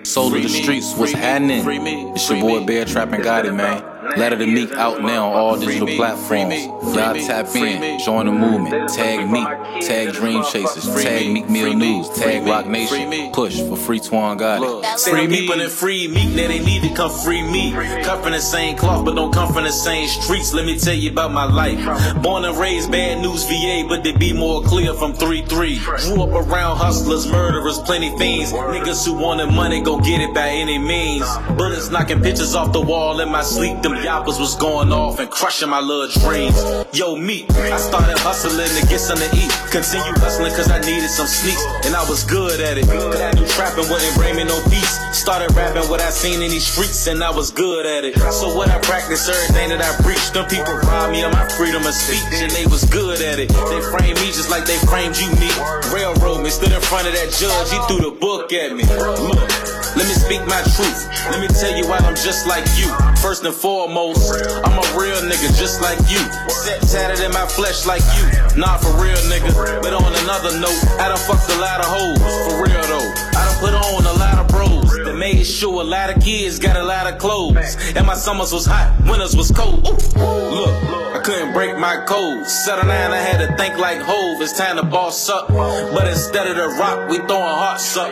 Soul 0.03 0.35
of 0.35 0.43
the 0.43 0.49
streets, 0.49 0.93
what's 0.95 1.13
happening? 1.13 1.65
It's 2.13 2.29
your 2.29 2.41
boy 2.41 2.65
Bear 2.65 2.83
Trapping 2.83 3.21
Got 3.21 3.45
It, 3.45 3.53
man. 3.53 3.90
Letter 4.01 4.37
to 4.37 4.47
Meek 4.47 4.71
out 4.73 5.01
now 5.03 5.29
on 5.29 5.37
all 5.37 5.59
digital 5.59 5.87
platforms. 5.87 6.65
Y'all 6.65 7.13
tap 7.13 7.55
in, 7.55 7.99
join 7.99 8.25
the 8.25 8.31
movement. 8.31 8.89
Tag 8.89 9.29
Meek, 9.29 9.47
tag 9.85 10.13
Dream 10.13 10.43
Chasers, 10.43 11.03
tag 11.03 11.31
Meek 11.31 11.47
Mill 11.47 11.75
News, 11.75 12.09
tag 12.09 12.47
Roc 12.47 12.65
Nation. 12.65 13.31
Push 13.31 13.61
for 13.61 13.77
Free 13.77 13.99
Twan 13.99 14.39
Gotti. 14.39 15.09
Free 15.09 15.27
me, 15.27 15.47
but 15.47 15.59
then 15.59 15.69
free 15.69 16.07
me. 16.07 16.25
Now 16.35 16.47
they 16.47 16.59
need 16.59 16.81
to 16.81 16.95
come 16.95 17.11
free 17.11 17.43
me. 17.43 17.73
Cut 18.03 18.23
from 18.23 18.31
the 18.31 18.41
same 18.41 18.75
cloth, 18.75 19.05
but 19.05 19.15
don't 19.15 19.31
come 19.31 19.53
from 19.53 19.65
the 19.65 19.71
same 19.71 20.07
streets. 20.07 20.51
Let 20.51 20.65
me 20.65 20.79
tell 20.79 20.95
you 20.95 21.11
about 21.11 21.31
my 21.31 21.45
life. 21.45 21.79
Born 22.23 22.43
and 22.45 22.57
raised, 22.57 22.91
bad 22.91 23.21
news 23.21 23.43
VA, 23.45 23.85
but 23.87 24.03
they 24.03 24.13
be 24.13 24.33
more 24.33 24.63
clear 24.63 24.95
from 24.95 25.13
3-3. 25.13 25.77
Grew 26.07 26.23
up 26.23 26.47
around 26.47 26.77
hustlers, 26.77 27.27
murderers, 27.31 27.77
plenty 27.79 28.17
fiends. 28.17 28.51
Niggas 28.51 29.05
who 29.05 29.13
wanted 29.13 29.51
money, 29.51 29.79
go 29.79 29.99
get 29.99 30.21
it 30.21 30.33
by 30.33 30.47
any 30.47 30.79
means. 30.79 31.25
Bullets 31.55 31.91
knocking 31.91 32.21
pictures 32.21 32.55
off 32.55 32.73
the 32.73 32.81
wall 32.81 33.19
in 33.19 33.29
my 33.29 33.43
sleep. 33.43 33.79
Them 33.81 33.91
yappers 34.01 34.39
was 34.39 34.55
going 34.55 34.91
off 34.91 35.19
and 35.19 35.29
crushing 35.29 35.69
my 35.69 35.79
little 35.79 36.09
dreams. 36.21 36.57
Yo, 36.93 37.15
me, 37.15 37.45
I 37.49 37.77
started 37.77 38.17
hustling 38.19 38.67
to 38.67 38.83
get 38.89 38.99
something 38.99 39.29
to 39.29 39.37
eat. 39.37 39.51
Continue 39.69 40.13
hustling 40.17 40.51
cause 40.57 40.69
I 40.69 40.81
needed 40.81 41.09
some 41.09 41.27
sneaks. 41.27 41.61
And 41.85 41.95
I 41.95 42.03
was 42.09 42.23
good 42.23 42.59
at 42.59 42.77
it. 42.77 42.85
Cause 42.85 43.21
I 43.21 43.31
knew 43.33 43.45
trapping 43.47 43.87
wouldn't 43.89 44.15
bring 44.15 44.35
me 44.35 44.43
no 44.43 44.57
peace. 44.69 44.99
Started 45.13 45.53
rapping 45.55 45.87
what 45.89 46.01
I 46.01 46.09
seen 46.09 46.41
in 46.41 46.49
these 46.49 46.65
streets 46.65 47.07
and 47.07 47.23
I 47.23 47.31
was 47.31 47.51
good 47.51 47.85
at 47.85 48.03
it. 48.03 48.17
So 48.33 48.55
what 48.55 48.69
I 48.69 48.79
practice, 48.79 49.29
everything 49.29 49.69
that 49.69 49.81
I 49.81 49.91
preach. 50.01 50.31
Them 50.31 50.47
people 50.49 50.73
robbed 50.89 51.13
me 51.13 51.23
of 51.23 51.31
my 51.31 51.47
freedom 51.49 51.85
of 51.85 51.93
speech 51.93 52.41
and 52.41 52.51
they 52.51 52.65
was 52.65 52.83
good 52.85 53.21
at 53.21 53.39
it. 53.39 53.49
They 53.49 53.81
framed 53.93 54.19
me 54.19 54.27
just 54.33 54.49
like 54.49 54.65
they 54.65 54.77
framed 54.89 55.17
you, 55.17 55.29
me. 55.37 55.49
Railroad 55.93 56.41
me, 56.41 56.49
stood 56.49 56.71
in 56.71 56.81
front 56.81 57.07
of 57.07 57.13
that 57.13 57.29
judge, 57.37 57.69
he 57.69 57.77
threw 57.87 58.09
the 58.09 58.15
book 58.15 58.51
at 58.53 58.73
me. 58.73 58.83
Look, 58.83 59.80
let 59.95 60.07
me 60.07 60.15
speak 60.15 60.41
my 60.47 60.61
truth. 60.75 61.07
Let 61.29 61.39
me 61.39 61.47
tell 61.47 61.75
you 61.75 61.87
why 61.87 61.97
I'm 61.97 62.15
just 62.15 62.47
like 62.47 62.65
you. 62.79 62.87
First 63.21 63.43
and 63.43 63.53
foremost, 63.53 64.33
I'm 64.63 64.77
a 64.77 64.87
real 64.97 65.19
nigga 65.23 65.51
just 65.57 65.81
like 65.81 65.99
you. 66.09 66.21
Set 66.49 66.81
tatted 66.81 67.23
in 67.23 67.31
my 67.31 67.45
flesh 67.47 67.85
like 67.85 68.03
you. 68.17 68.25
Not 68.59 68.81
for 68.81 68.91
real, 69.01 69.19
nigga. 69.31 69.51
But 69.81 69.93
on 69.93 70.13
another 70.23 70.57
note, 70.59 70.81
I 70.99 71.09
done 71.09 71.17
fucked 71.17 71.49
a 71.51 71.59
lot 71.59 71.79
of 71.79 71.87
hoes. 71.87 72.19
For 72.47 72.63
real 72.63 72.81
though, 72.87 73.09
I 73.35 73.41
done 73.45 73.59
put 73.59 73.73
on 73.73 74.05
a 74.05 74.15
lot 74.19 74.37
of 74.39 74.47
bros. 74.47 74.90
Made 75.21 75.45
sure 75.45 75.81
a 75.81 75.83
lot 75.83 76.09
of 76.09 76.23
kids 76.23 76.57
got 76.57 76.75
a 76.75 76.83
lot 76.83 77.05
of 77.05 77.19
clothes. 77.19 77.77
And 77.95 78.07
my 78.07 78.15
summers 78.15 78.51
was 78.51 78.65
hot, 78.65 78.89
winters 79.05 79.35
was 79.35 79.51
cold. 79.51 79.83
Look, 79.83 80.73
I 81.13 81.21
couldn't 81.23 81.53
break 81.53 81.77
my 81.77 82.03
code. 82.07 82.47
Settle 82.47 82.87
down, 82.87 83.11
I 83.11 83.19
had 83.19 83.37
to 83.37 83.55
think 83.55 83.77
like 83.77 83.99
Hove. 83.99 84.41
It's 84.41 84.57
time 84.57 84.77
to 84.77 84.83
boss 84.83 85.29
up. 85.29 85.47
But 85.49 86.07
instead 86.07 86.47
of 86.47 86.55
the 86.55 86.69
rock, 86.69 87.07
we 87.07 87.17
throwing 87.17 87.55
hearts 87.63 87.95
up. 87.97 88.11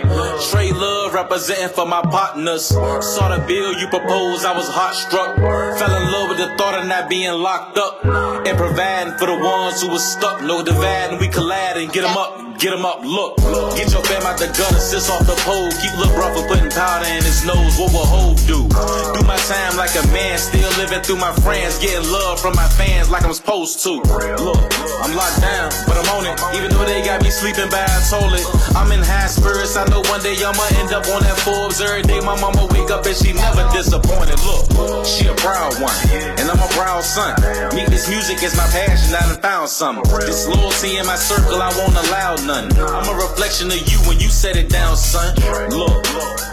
Trey 0.51 0.71
Love 0.71 1.15
representing 1.15 1.69
for 1.69 1.87
my 1.87 2.03
partners. 2.03 2.67
Saw 2.67 3.35
the 3.35 3.43
bill 3.47 3.73
you 3.73 3.87
proposed, 3.87 4.45
I 4.45 4.55
was 4.55 4.69
heart 4.69 4.93
struck. 4.93 5.35
Fell 5.35 5.95
in 5.97 6.11
love 6.11 6.29
with 6.29 6.37
the 6.37 6.55
thought 6.57 6.77
of 6.79 6.87
not 6.87 7.09
being 7.09 7.33
locked 7.33 7.79
up. 7.79 8.05
And 8.45 8.55
providing 8.55 9.17
for 9.17 9.25
the 9.25 9.35
ones 9.35 9.81
who 9.81 9.89
was 9.89 10.05
stuck. 10.05 10.43
No 10.43 10.63
dividing, 10.63 11.17
we 11.17 11.27
collide 11.27 11.77
and 11.77 11.91
get 11.91 12.03
them 12.03 12.15
up. 12.15 12.48
Get 12.59 12.73
him 12.73 12.83
up, 12.83 12.99
look. 13.07 13.39
look. 13.47 13.71
Get 13.79 13.87
your 13.95 14.03
fam 14.03 14.19
out 14.27 14.35
the 14.35 14.51
gutter, 14.51 14.83
sis 14.83 15.07
off 15.07 15.23
the 15.23 15.31
pole. 15.47 15.71
Keep 15.79 15.95
Lil 15.95 16.11
Brother 16.11 16.43
putting 16.43 16.67
powder 16.67 17.07
in 17.07 17.23
his 17.23 17.47
nose. 17.47 17.79
What 17.79 17.95
will 17.95 18.03
Hove 18.03 18.35
do? 18.51 18.67
Do 19.15 19.23
my 19.23 19.39
time 19.47 19.79
like 19.79 19.95
a 19.95 20.03
man, 20.11 20.35
still 20.35 20.67
living 20.75 20.99
through 20.99 21.23
my 21.23 21.31
friends. 21.39 21.79
Getting 21.79 22.11
love 22.11 22.43
from 22.43 22.59
my 22.59 22.67
fans 22.75 23.07
like 23.07 23.23
I'm 23.23 23.31
supposed 23.31 23.79
to. 23.87 24.03
Look, 24.43 24.59
I'm 24.99 25.15
locked 25.15 25.39
down, 25.39 25.71
but 25.87 26.03
I'm 26.03 26.09
on 26.19 26.27
it. 26.27 26.35
Even 26.59 26.75
though 26.75 26.83
they 26.83 26.99
got 26.99 27.23
me 27.23 27.31
sleeping 27.31 27.71
by 27.71 27.79
a 27.79 27.99
toilet. 28.11 28.43
I'm 28.75 28.91
in 28.91 28.99
high 29.07 29.31
spirits, 29.31 29.79
I 29.79 29.87
know 29.87 30.03
one 30.11 30.19
day 30.19 30.35
I'ma 30.35 30.83
end 30.83 30.91
up 30.91 31.07
on 31.15 31.23
that 31.23 31.39
Forbes. 31.47 31.79
Every 31.79 32.03
day 32.03 32.19
my 32.19 32.35
mama 32.43 32.67
wake 32.75 32.91
up 32.91 33.07
and 33.07 33.15
she 33.15 33.31
never 33.31 33.63
disappointed. 33.71 34.35
Look, 34.43 35.07
she 35.07 35.31
a 35.31 35.35
proud 35.39 35.79
one, 35.79 35.95
and 36.35 36.51
I'm 36.51 36.59
a 36.59 36.69
proud 36.75 37.07
son. 37.07 37.39
Meet 37.71 37.87
this 37.87 38.11
music 38.11 38.43
is 38.43 38.51
my 38.59 38.67
passion, 38.75 39.15
I 39.15 39.23
done 39.31 39.39
found 39.39 39.69
something. 39.71 40.03
This 40.27 40.43
loyalty 40.43 40.99
in 40.99 41.07
my 41.07 41.15
circle, 41.15 41.63
I 41.63 41.71
won't 41.79 41.95
allow 41.95 42.35
none. 42.35 42.48
I'm 42.49 43.07
a 43.07 43.13
reflection 43.13 43.67
of 43.67 43.77
you 43.77 43.99
when 44.09 44.19
you 44.19 44.27
set 44.27 44.57
it 44.57 44.69
down, 44.69 44.97
son. 44.97 45.35
Look, 45.69 46.05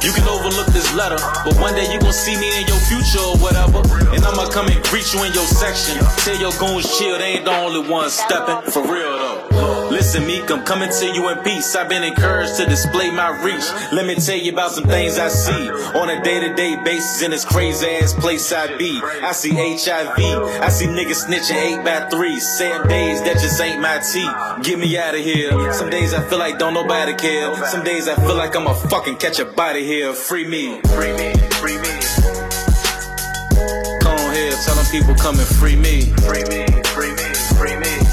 you 0.04 0.12
can 0.12 0.28
overlook 0.28 0.66
this 0.68 0.94
letter, 0.94 1.16
but 1.42 1.56
one 1.59 1.74
day 1.74 1.90
you 1.90 1.98
gon' 1.98 2.12
see 2.12 2.37
me 2.37 2.61
in 2.61 2.66
your 2.66 2.76
future 2.85 3.20
or 3.20 3.38
whatever. 3.38 3.78
And 4.14 4.22
I'ma 4.22 4.50
come 4.50 4.68
and 4.68 4.82
greet 4.85 5.14
you 5.14 5.24
in 5.24 5.32
your 5.32 5.46
section. 5.46 5.96
Tell 6.18 6.37
your 6.37 6.52
goons 6.61 6.98
chill, 6.98 7.16
they 7.16 7.37
ain't 7.37 7.46
the 7.46 7.56
only 7.56 7.88
ones 7.88 8.12
stepping. 8.12 8.70
For 8.70 8.82
real 8.82 9.48
though. 9.50 9.75
Listen, 9.96 10.26
Meek, 10.26 10.50
I'm 10.50 10.62
coming 10.62 10.90
to 10.90 11.06
you 11.06 11.30
in 11.30 11.38
peace. 11.38 11.74
I've 11.74 11.88
been 11.88 12.04
encouraged 12.04 12.56
to 12.56 12.66
display 12.66 13.11
my 13.11 13.30
reach. 13.42 13.64
Let 13.94 14.04
me 14.04 14.14
tell 14.14 14.37
you 14.37 14.52
about 14.52 14.72
some 14.72 14.85
things 14.85 15.18
I 15.18 15.28
see 15.28 15.70
on 15.70 16.11
a 16.11 16.22
day 16.22 16.38
to 16.38 16.52
day 16.52 16.76
basis 16.85 17.22
in 17.22 17.30
this 17.30 17.46
crazy 17.46 17.87
ass 17.87 18.12
place 18.12 18.52
I 18.52 18.76
be. 18.76 19.00
I 19.02 19.32
see 19.32 19.54
HIV, 19.54 20.18
I 20.61 20.68
see 20.68 20.85
niggas 20.85 21.24
snitching 21.24 21.80
8 21.80 21.82
by 21.82 22.11
3 22.11 22.38
Sad 22.40 22.90
days 22.90 23.22
that 23.22 23.38
just 23.40 23.59
ain't 23.59 23.80
my 23.80 23.96
tea. 24.00 24.28
Get 24.62 24.78
me 24.78 24.98
out 24.98 25.14
of 25.14 25.22
here. 25.22 25.72
Some 25.72 25.88
days 25.88 26.12
I 26.12 26.20
feel 26.28 26.40
like 26.40 26.59
don't 26.59 26.74
nobody 26.74 27.14
care. 27.14 27.56
Some 27.64 27.82
days 27.82 28.06
I 28.06 28.16
feel 28.16 28.37
like 28.37 28.54
I'ma 28.54 28.74
fucking 28.74 29.16
catch 29.16 29.38
a 29.38 29.46
body 29.46 29.82
here. 29.82 30.12
Free 30.12 30.46
me. 30.46 30.78
Free 30.94 31.16
me. 31.16 31.32
Free 31.56 31.78
me. 31.78 32.00
Come 34.02 34.12
on 34.12 34.35
here, 34.35 34.52
tell 34.62 34.74
them 34.74 34.85
people 34.92 35.14
come 35.14 35.38
and 35.38 35.48
free 35.56 35.74
me. 35.74 36.02
Free 36.28 36.44
me. 36.44 36.66
Free 36.92 37.14
me. 37.14 37.32
Free 37.56 37.76
me. 37.78 38.06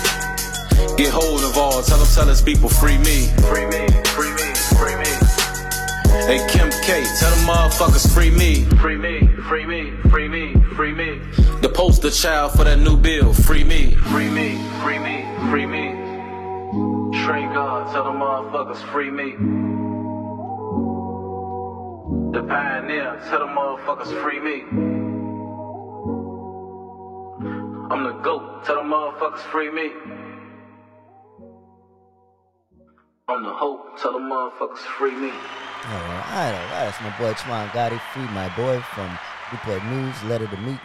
Get 0.97 1.11
hold 1.11 1.43
involved. 1.43 1.87
Tell 1.87 1.97
them, 1.97 2.07
tell 2.07 2.29
us 2.29 2.41
people 2.41 2.69
free 2.69 2.97
me. 2.97 3.27
Free 3.49 3.65
me. 3.65 3.87
Free 4.15 4.31
me. 4.33 4.53
Free 4.77 4.95
me. 4.95 5.33
Hey 6.25 6.39
Kim 6.47 6.69
K, 6.69 7.03
tell 7.19 7.31
them 7.31 7.45
motherfuckers 7.45 8.07
free 8.13 8.31
me. 8.31 8.63
Free 8.79 8.95
me, 8.95 9.27
free 9.49 9.65
me, 9.65 9.91
free 10.09 10.29
me, 10.29 10.53
free 10.73 10.93
me. 10.93 11.19
The 11.61 11.69
poster 11.73 12.11
child 12.11 12.53
for 12.53 12.63
that 12.63 12.79
new 12.79 12.95
bill, 12.95 13.33
free 13.33 13.65
me. 13.65 13.95
Free 13.95 14.29
me, 14.29 14.55
free 14.81 14.99
me, 14.99 15.25
free 15.49 15.65
me. 15.65 15.89
Trey 17.25 17.43
God, 17.53 17.91
tell 17.91 18.05
them 18.05 18.19
motherfuckers 18.19 18.81
free 18.93 19.11
me. 19.11 19.31
The 22.31 22.47
pioneer, 22.47 23.19
tell 23.29 23.39
them 23.39 23.49
motherfuckers 23.49 24.21
free 24.23 24.39
me. 24.39 24.63
I'm 27.91 28.03
the 28.05 28.13
GOAT, 28.23 28.63
tell 28.65 28.75
them 28.77 28.91
motherfuckers 28.91 29.41
free 29.51 29.71
me. 29.71 29.91
I'm 33.29 33.41
the 33.41 33.53
hope, 33.53 33.97
tell 33.97 34.11
the 34.11 34.19
motherfuckers 34.19 34.79
free 34.79 35.15
me. 35.15 35.29
Alright, 35.29 36.25
alright, 36.29 36.69
that's 36.69 36.99
my 36.99 37.17
boy 37.17 37.31
Twan 37.31 37.69
Gotti, 37.69 37.97
free 38.11 38.23
my 38.23 38.53
boy 38.53 38.81
from 38.81 39.17
Newport 39.49 39.81
News, 39.85 40.21
Letter 40.25 40.45
to 40.45 40.57
Meek. 40.57 40.79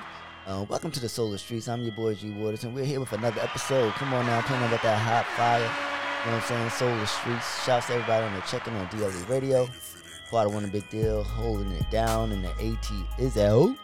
Uh, 0.47 0.65
welcome 0.69 0.93
to 0.93 1.01
the 1.01 1.09
Solar 1.09 1.37
Streets. 1.37 1.67
I'm 1.67 1.83
your 1.83 1.97
boy 1.97 2.15
G 2.15 2.31
Waters, 2.31 2.63
and 2.63 2.73
we're 2.77 2.85
here 2.85 3.01
with 3.01 3.13
another 3.13 3.41
episode. 3.41 3.93
Come 3.95 4.15
on 4.15 4.25
now, 4.27 4.41
playing 4.43 4.63
about 4.63 4.83
that 4.85 5.01
hot 5.01 5.27
fire. 5.37 5.59
You 5.59 6.31
know 6.31 6.37
what 6.37 6.43
I'm 6.45 6.71
saying? 6.71 6.71
Solar 6.71 7.07
Streets. 7.07 7.65
Shouts 7.65 7.89
to 7.89 7.95
everybody 7.95 8.25
on 8.25 8.33
the 8.33 8.41
checking 8.43 8.75
on 8.77 8.87
DLE 8.87 9.29
Radio. 9.29 9.69
Part 10.31 10.47
of 10.47 10.55
one 10.55 10.65
a 10.65 10.69
big 10.69 10.89
deal, 10.91 11.25
holding 11.25 11.73
it 11.73 11.91
down, 11.91 12.31
and 12.31 12.45
the 12.45 12.51
AT 12.51 13.19
is 13.19 13.37
out. 13.37 13.75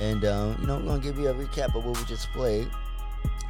And 0.00 0.24
um, 0.24 0.56
you 0.62 0.66
know, 0.66 0.78
we're 0.78 0.86
gonna 0.86 1.02
give 1.02 1.18
you 1.18 1.28
a 1.28 1.34
recap 1.34 1.74
of 1.74 1.84
what 1.84 1.98
we 1.98 2.04
just 2.06 2.30
played. 2.30 2.68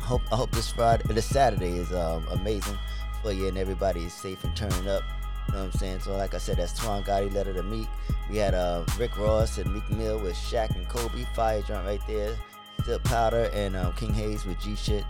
Hope 0.01 0.23
I 0.33 0.37
hope 0.37 0.51
this 0.51 0.73
Friday, 0.73 1.05
this 1.07 1.27
Saturday 1.27 1.77
is 1.77 1.93
um, 1.93 2.27
amazing 2.33 2.77
for 3.23 3.33
you, 3.33 3.49
and 3.49 3.59
everybody 3.59 4.05
is 4.05 4.13
safe 4.13 4.43
and 4.45 4.55
turning 4.57 4.89
up. 4.89 5.03
You 5.49 5.55
know 5.55 5.61
what 5.61 5.75
I'm 5.75 5.79
saying? 5.79 6.01
So, 6.01 6.17
like 6.17 6.35
I 6.35 6.39
said, 6.39 6.59
that's 6.59 6.79
Twan 6.79 7.05
Gotti, 7.05 7.33
Letter 7.33 7.55
to 7.55 7.63
Meek. 7.63 7.89
We 8.31 8.37
had 8.37 8.55
uh, 8.55 8.85
Rick 8.99 9.17
Ross 9.19 9.59
and 9.59 9.73
Meek 9.73 9.89
Mill 9.91 10.19
with 10.19 10.35
Shaq 10.35 10.77
and 10.77 10.89
Kobe. 10.89 11.25
Fire 11.35 11.63
joint 11.63 11.87
right 11.87 12.01
there. 12.07 12.37
Still 12.83 12.99
Powder 13.01 13.51
and 13.55 13.77
um, 13.77 13.93
King 13.95 14.13
Hayes 14.15 14.45
with 14.45 14.61
G 14.61 14.77
Shit. 14.77 15.05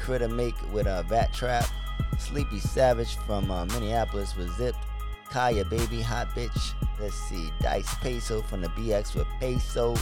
Critter 0.00 0.28
Make 0.28 0.54
with 0.72 0.86
uh, 0.86 1.02
Vat 1.04 1.32
Trap. 1.32 1.66
Sleepy 2.18 2.58
Savage 2.60 3.16
from 3.18 3.50
uh, 3.50 3.64
Minneapolis 3.66 4.36
with 4.36 4.50
Zipped. 4.56 4.78
Kaya 5.30 5.64
Baby, 5.64 6.00
Hot 6.02 6.28
Bitch. 6.30 6.72
Let's 7.00 7.16
see. 7.16 7.50
Dice 7.60 7.94
Peso 7.96 8.42
from 8.42 8.62
the 8.62 8.68
BX 8.68 9.14
with 9.14 9.26
Peso. 9.40 9.94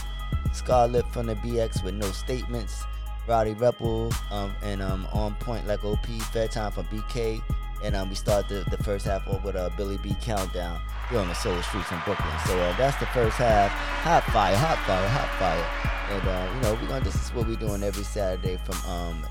Scarlet 0.53 1.07
from 1.13 1.27
the 1.27 1.35
BX 1.37 1.83
with 1.83 1.95
No 1.95 2.11
Statements. 2.13 2.85
Rowdy 3.27 3.55
Rebel 3.55 4.13
um, 4.31 4.55
and 4.63 4.83
um, 4.83 5.07
On 5.13 5.35
Point 5.37 5.67
Like 5.67 5.85
OP. 5.85 6.07
Fair 6.33 6.49
Time 6.49 6.73
from 6.73 6.85
BK. 6.87 7.43
And 7.83 7.95
um, 7.95 8.09
we 8.09 8.15
start 8.15 8.49
the, 8.49 8.65
the 8.71 8.83
first 8.83 9.05
half 9.05 9.27
off 9.29 9.45
with 9.45 9.57
a 9.57 9.65
uh, 9.65 9.69
Billy 9.77 9.99
B 9.99 10.17
countdown 10.23 10.81
here 11.11 11.19
on 11.19 11.29
the 11.29 11.35
Solar 11.35 11.63
Streets 11.63 11.91
in 11.93 11.99
Brooklyn. 12.05 12.33
So 12.47 12.59
uh, 12.59 12.77
that's 12.77 12.99
the 12.99 13.07
first 13.07 13.37
half. 13.37 13.71
Hot 13.71 14.23
fire, 14.25 14.57
hot 14.57 14.79
fire, 14.87 15.09
hot 15.09 15.29
fire. 15.39 16.17
And 16.17 16.29
uh, 16.29 16.55
you 16.55 16.61
know, 16.63 16.79
we're 16.81 16.89
gonna 16.89 17.05
this 17.05 17.15
is 17.15 17.35
what 17.35 17.47
we're 17.47 17.57
doing 17.57 17.83
every 17.83 18.05
Saturday 18.05 18.59
from 18.65 18.91
um, 18.91 19.27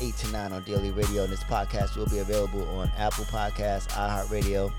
8 0.00 0.14
to 0.14 0.32
9 0.32 0.52
on 0.52 0.62
Daily 0.62 0.90
Radio. 0.90 1.24
And 1.24 1.32
this 1.32 1.42
podcast 1.44 1.96
will 1.96 2.06
be 2.06 2.18
available 2.18 2.68
on 2.78 2.90
Apple 2.96 3.24
Podcasts, 3.24 3.88
iHeartRadio, 3.88 4.72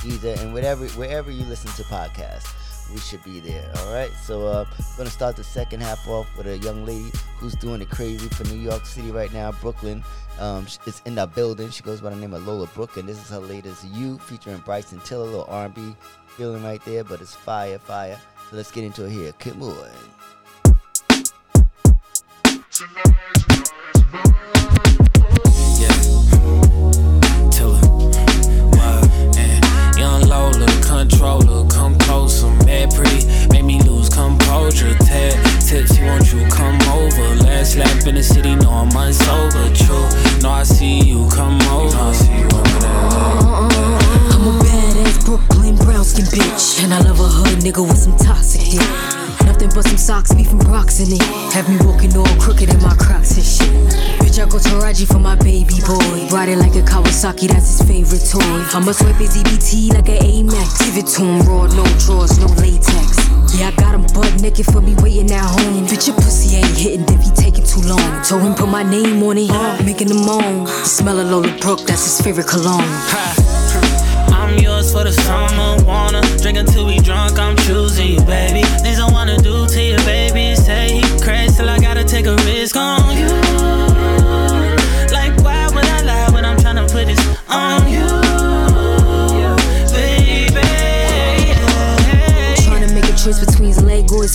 Deezer, 0.00 0.38
and 0.42 0.52
whatever 0.52 0.86
wherever 0.88 1.30
you 1.30 1.44
listen 1.44 1.70
to 1.72 1.82
podcasts. 1.84 2.52
We 2.92 2.98
should 2.98 3.22
be 3.24 3.40
there. 3.40 3.70
All 3.78 3.92
right. 3.92 4.10
So 4.22 4.46
uh, 4.46 4.64
we're 4.78 4.96
gonna 4.98 5.10
start 5.10 5.36
the 5.36 5.44
second 5.44 5.80
half 5.80 6.06
off 6.08 6.26
with 6.36 6.46
a 6.46 6.58
young 6.58 6.84
lady 6.84 7.10
who's 7.38 7.54
doing 7.54 7.80
it 7.80 7.90
crazy 7.90 8.28
for 8.28 8.44
New 8.44 8.60
York 8.60 8.86
City 8.86 9.10
right 9.10 9.32
now, 9.32 9.52
Brooklyn. 9.52 10.04
Um, 10.38 10.66
it's 10.86 11.00
in 11.02 11.14
the 11.14 11.26
building. 11.26 11.70
She 11.70 11.82
goes 11.82 12.00
by 12.00 12.10
the 12.10 12.16
name 12.16 12.34
of 12.34 12.46
Lola 12.46 12.66
Brooke, 12.68 12.96
and 12.96 13.08
this 13.08 13.18
is 13.18 13.30
her 13.30 13.40
latest 13.40 13.84
"You" 13.84 14.18
featuring 14.18 14.58
Bryson 14.58 15.00
Tiller, 15.00 15.24
little 15.24 15.46
R&B 15.48 15.94
feeling 16.36 16.62
right 16.64 16.84
there, 16.84 17.04
but 17.04 17.20
it's 17.20 17.34
fire, 17.34 17.78
fire. 17.78 18.18
So 18.50 18.56
let's 18.56 18.70
get 18.70 18.84
into 18.84 19.04
it 19.06 19.10
here. 19.10 19.32
Come 19.38 19.62
on. 19.62 19.90
Young 24.12 24.53
controller, 31.08 31.68
come 31.68 31.98
closer, 31.98 32.48
mad 32.64 32.92
pretty, 32.94 33.26
make 33.48 33.64
me 33.64 33.80
lose 33.82 34.08
composure. 34.08 34.94
Ted 35.04 35.34
tips, 35.60 35.92
he 35.92 36.04
want 36.04 36.32
you 36.32 36.46
come 36.48 36.80
over. 36.92 37.34
Last 37.44 37.76
lap 37.76 38.06
in 38.06 38.14
the 38.14 38.22
city, 38.22 38.54
no 38.54 38.70
I'm 38.70 38.90
unsober. 38.90 39.66
True, 39.76 40.08
no 40.40 40.50
I 40.50 40.62
see 40.62 41.00
you 41.00 41.28
come 41.30 41.60
over. 41.68 41.94
No, 41.94 42.08
I 42.08 42.12
see 42.12 42.32
you 42.32 42.46
over 42.46 42.78
there. 42.80 42.90
I'm 44.32 44.46
a 44.48 44.52
badass 44.64 45.24
Brooklyn 45.24 45.76
brown 45.76 46.04
skin 46.04 46.24
bitch. 46.26 46.82
And 46.82 46.94
I 46.94 47.00
love 47.00 47.20
a 47.20 47.28
hood 47.28 47.58
nigga 47.58 47.86
with 47.86 47.98
some 47.98 48.16
toxic 48.16 48.62
shit. 48.62 49.13
Nothing 49.44 49.70
but 49.74 49.84
some 49.86 49.98
socks, 49.98 50.34
beef 50.34 50.50
and 50.50 50.66
rocks 50.68 51.00
in 51.00 51.12
it. 51.12 51.22
Have 51.52 51.68
me 51.68 51.76
walking 51.86 52.16
all 52.16 52.26
crooked 52.40 52.68
in 52.68 52.80
my 52.82 52.94
crocs 52.94 53.36
and 53.36 53.44
shit. 53.44 53.70
Bitch, 54.20 54.42
I 54.42 54.48
go 54.48 54.58
to 54.58 54.76
Raji 54.76 55.06
for 55.06 55.18
my 55.18 55.36
baby 55.36 55.80
boy. 55.86 56.28
Riding 56.30 56.58
like 56.58 56.74
a 56.74 56.82
Kawasaki, 56.82 57.48
that's 57.48 57.78
his 57.78 57.82
favorite 57.86 58.24
toy. 58.28 58.40
I'ma 58.74 58.92
swipe 58.92 59.16
his 59.16 59.36
EBT 59.36 59.94
like 59.94 60.08
an 60.08 60.18
Amex. 60.18 60.78
Give 60.84 60.96
it 60.98 61.06
to 61.16 61.22
him 61.22 61.46
raw, 61.46 61.66
no 61.66 61.84
drawers, 61.98 62.38
no 62.38 62.46
latex. 62.60 63.24
Yeah, 63.54 63.68
I 63.68 63.72
got 63.76 63.94
him 63.94 64.02
butt 64.12 64.40
naked 64.40 64.66
for 64.66 64.80
me 64.80 64.94
waiting 64.98 65.30
at 65.30 65.44
home. 65.44 65.86
Bitch, 65.86 66.08
your 66.08 66.16
pussy 66.16 66.56
ain't 66.56 66.76
hitting 66.76 67.06
if 67.08 67.22
he 67.22 67.30
taking 67.30 67.64
too 67.64 67.82
long. 67.82 68.24
Told 68.24 68.42
him 68.42 68.54
put 68.54 68.68
my 68.68 68.82
name 68.82 69.22
on 69.22 69.38
it, 69.38 69.50
making 69.84 70.08
him 70.08 70.26
moan. 70.26 70.66
Smell 70.84 71.20
of 71.20 71.28
Lola 71.30 71.56
Brooke, 71.60 71.86
that's 71.86 72.04
his 72.04 72.20
favorite 72.20 72.48
cologne. 72.48 72.82
I'm 74.34 74.58
yours 74.58 74.92
for 74.92 75.04
the 75.04 75.12
summer, 75.12 75.82
wanna 75.86 76.20
drink 76.42 76.58
until 76.58 76.86
we 76.86 76.98
drunk. 76.98 77.38
I'm 77.38 77.56
choosing 77.58 78.08
you, 78.14 78.20
baby. 78.22 78.53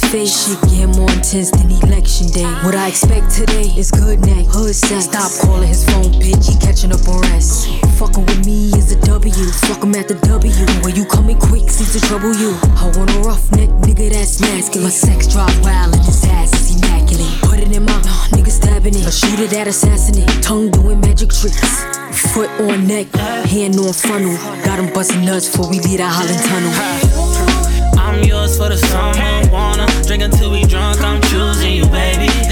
Face. 0.09 0.33
Shit 0.33 0.61
get 0.69 0.89
more 0.97 1.09
intense 1.11 1.51
than 1.51 1.69
election 1.69 2.27
day. 2.27 2.49
What 2.65 2.75
I 2.75 2.87
expect 2.89 3.31
today 3.31 3.69
is 3.77 3.91
good 3.91 4.19
neck, 4.21 4.45
hood 4.49 4.75
sex. 4.75 5.05
Stop 5.05 5.31
calling 5.41 5.67
his 5.67 5.85
phone, 5.85 6.11
bitch. 6.17 6.49
He 6.49 6.57
catching 6.57 6.91
up 6.91 7.07
on 7.07 7.21
rest. 7.29 7.69
Fucking 7.97 8.25
with 8.25 8.45
me 8.45 8.73
is 8.73 8.91
a 8.91 8.99
W. 9.05 9.45
Fuck 9.69 9.83
him 9.83 9.95
at 9.95 10.07
the 10.07 10.15
W. 10.25 10.65
When 10.83 10.95
you 10.95 11.05
coming 11.05 11.37
quick, 11.37 11.69
seems 11.69 11.93
to 11.93 12.01
trouble 12.01 12.33
you. 12.33 12.57
I 12.81 12.91
want 12.97 13.13
a 13.15 13.19
rough 13.19 13.51
neck, 13.51 13.69
nigga 13.85 14.09
that's 14.09 14.41
masculine. 14.41 14.89
My 14.89 14.89
sex 14.89 15.27
drive 15.27 15.53
wild 15.61 15.93
and 15.93 16.03
his 16.03 16.23
ass 16.25 16.53
is 16.57 16.77
immaculate. 16.77 17.29
Put 17.41 17.59
it 17.59 17.71
in 17.71 17.85
my 17.85 17.99
nigga 18.33 18.49
stabbing 18.49 18.95
it. 18.95 19.05
A 19.05 19.11
shooter 19.11 19.47
that 19.47 19.67
assassinate. 19.67 20.29
Tongue 20.41 20.71
doing 20.71 20.99
magic 20.99 21.29
tricks. 21.29 21.85
Foot 22.33 22.49
on 22.61 22.87
neck, 22.87 23.07
hand 23.45 23.77
on 23.77 23.93
funnel. 23.93 24.35
Got 24.65 24.79
him 24.79 24.91
busting 24.93 25.23
nuts 25.23 25.49
before 25.49 25.69
we 25.69 25.79
leave 25.79 25.99
that 25.99 26.09
Holland 26.09 26.41
tunnel. 26.49 27.78
I'm 28.09 28.23
yours 28.23 28.57
for 28.57 28.69
the 28.69 28.77
summer, 28.77 29.51
wanna 29.51 29.85
drink 30.07 30.23
until 30.23 30.49
we 30.49 30.63
drunk. 30.63 30.99
I'm 31.01 31.21
choosing 31.29 31.73
you, 31.73 31.85
baby. 31.85 32.48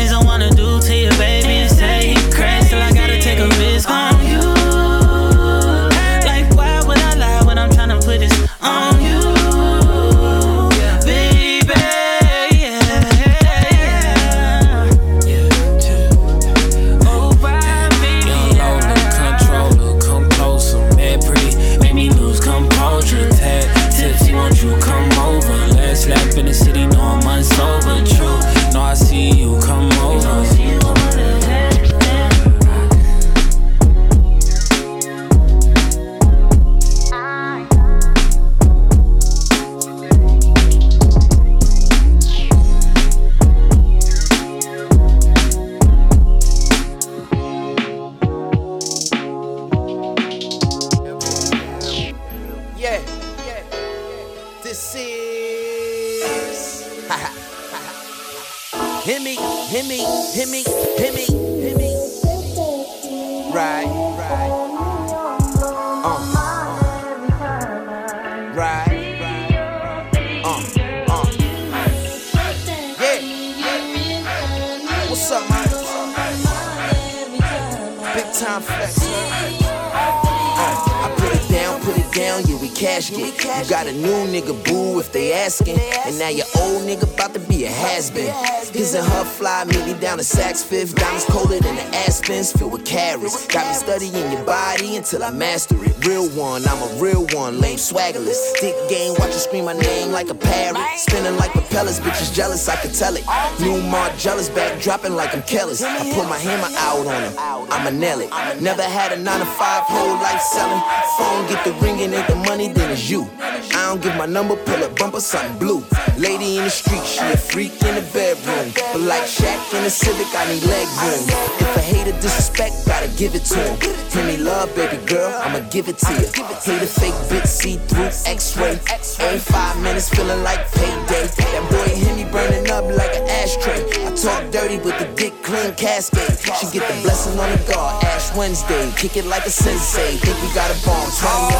If 84.99 85.11
they 85.11 85.33
asking. 85.33 85.79
And 86.05 86.17
now 86.19 86.29
your 86.29 86.45
old 86.57 86.83
nigga 86.83 87.11
about 87.13 87.33
to 87.33 87.39
be 87.39 87.65
a 87.65 87.69
has 87.69 88.11
been. 88.11 88.33
His 88.73 88.93
and 88.93 89.05
her 89.05 89.23
fly, 89.23 89.63
me 89.65 89.93
down 89.99 90.17
to 90.17 90.23
Saks 90.23 90.63
Fifth. 90.63 90.95
Diamonds 90.95 91.25
colder 91.25 91.59
than 91.59 91.75
the 91.75 91.85
aspens, 92.05 92.51
filled 92.51 92.73
with 92.73 92.85
carrots. 92.85 93.47
Got 93.47 93.67
me 93.67 93.73
studying 93.73 94.31
your 94.31 94.43
body 94.43 94.95
until 94.97 95.23
I 95.23 95.31
master 95.31 95.75
it. 95.83 96.05
Real 96.05 96.29
one, 96.29 96.67
I'm 96.67 96.81
a 96.81 97.01
real 97.01 97.25
one, 97.33 97.59
lame 97.59 97.77
swaggerless. 97.77 98.59
Dick 98.61 98.75
game, 98.89 99.15
watch 99.19 99.33
you 99.33 99.39
scream 99.39 99.65
my 99.65 99.73
name 99.73 100.11
like 100.11 100.29
a 100.29 100.35
parrot. 100.35 100.77
Spinning 100.97 101.37
like 101.37 101.51
propellers, 101.51 101.99
bitches 101.99 102.33
jealous, 102.33 102.67
I 102.69 102.75
can 102.75 102.91
tell 102.91 103.15
it. 103.15 103.25
New 103.59 103.81
Mark 103.89 104.15
jealous, 104.17 104.49
back 104.49 104.79
dropping 104.81 105.15
like 105.15 105.33
I'm 105.33 105.43
careless. 105.43 105.81
I 105.83 105.97
put 106.13 106.27
my 106.29 106.37
hammer 106.37 106.69
out 106.77 107.05
on 107.07 107.23
him, 107.23 107.71
I'ma 107.71 107.89
nail 107.89 108.19
it. 108.21 108.29
Never 108.61 108.83
had 108.83 109.11
a 109.11 109.17
9 109.17 109.39
to 109.39 109.45
5 109.45 109.83
whole 109.83 110.15
life 110.15 110.41
selling. 110.41 110.81
Phone 111.17 111.47
get 111.49 111.63
the 111.65 111.73
ringing, 111.85 112.13
ain't 112.13 112.27
the 112.27 112.35
money, 112.35 112.67
then 112.67 112.91
it's 112.91 113.09
you. 113.09 113.29
I 113.39 113.89
don't 113.89 114.01
give 114.01 114.15
my 114.15 114.25
number, 114.25 114.55
pull 114.55 114.83
up 114.87 114.97
bumper, 114.97 115.19
something 115.19 115.57
blue. 115.59 115.83
Lady 116.17 116.57
in 116.57 116.63
the 116.63 116.69
street, 116.69 117.03
she 117.05 117.23
a 117.25 117.37
freak 117.37 117.73
in 117.83 117.95
the 117.95 118.05
bedroom. 118.13 118.71
But 118.93 119.01
like 119.01 119.23
Shaq 119.23 119.59
in 119.75 119.83
the 119.83 119.89
Civic, 119.89 120.27
I 120.33 120.47
need 120.47 120.63
leg 120.63 120.87
room. 121.03 121.23
If 121.59 121.77
I 121.77 121.81
hate 121.81 122.07
a 122.07 122.11
hater 122.11 122.21
disrespect, 122.21 122.73
gotta 122.85 123.09
give 123.17 123.35
it 123.35 123.43
to 123.51 123.59
him. 123.59 123.79
Give 123.79 124.25
me 124.25 124.37
love, 124.37 124.73
baby 124.75 124.97
girl, 125.05 125.29
I'ma 125.43 125.59
give 125.69 125.87
it 125.87 125.97
to 125.99 126.11
you. 126.13 126.27
Hate 126.63 126.81
a 126.81 126.87
fake 126.87 127.19
bitch, 127.29 127.47
see 127.47 127.77
through 127.87 128.11
X-ray. 128.25 128.79
Ain't 129.27 129.41
five 129.41 129.77
minutes, 129.81 130.09
feeling 130.09 130.43
like 130.43 130.63
payday. 130.71 131.27
That 131.27 131.63
boy 131.69 131.89
hit 131.93 132.15
me 132.15 132.25
burning 132.31 132.69
up 132.71 132.85
like 132.85 133.15
an 133.15 133.27
ashtray. 133.27 133.81
I 134.05 134.11
talk 134.15 134.51
dirty 134.51 134.77
with 134.77 134.97
the 134.99 135.07
dick 135.15 135.33
clean 135.43 135.73
cascade. 135.75 136.37
She 136.57 136.65
get 136.71 136.87
the 136.87 136.95
blessing 137.03 137.37
on 137.39 137.49
the 137.51 137.59
guard. 137.71 138.03
Ash 138.05 138.35
Wednesday, 138.35 138.91
kick 138.95 139.17
it 139.17 139.25
like 139.25 139.45
a 139.45 139.51
sensei. 139.51 140.17
Think 140.17 140.37
we 140.41 140.53
got 140.55 140.71
a 140.71 140.77
bomb, 140.85 141.07
me 141.09 141.27
on 141.27 141.51
the 141.51 141.57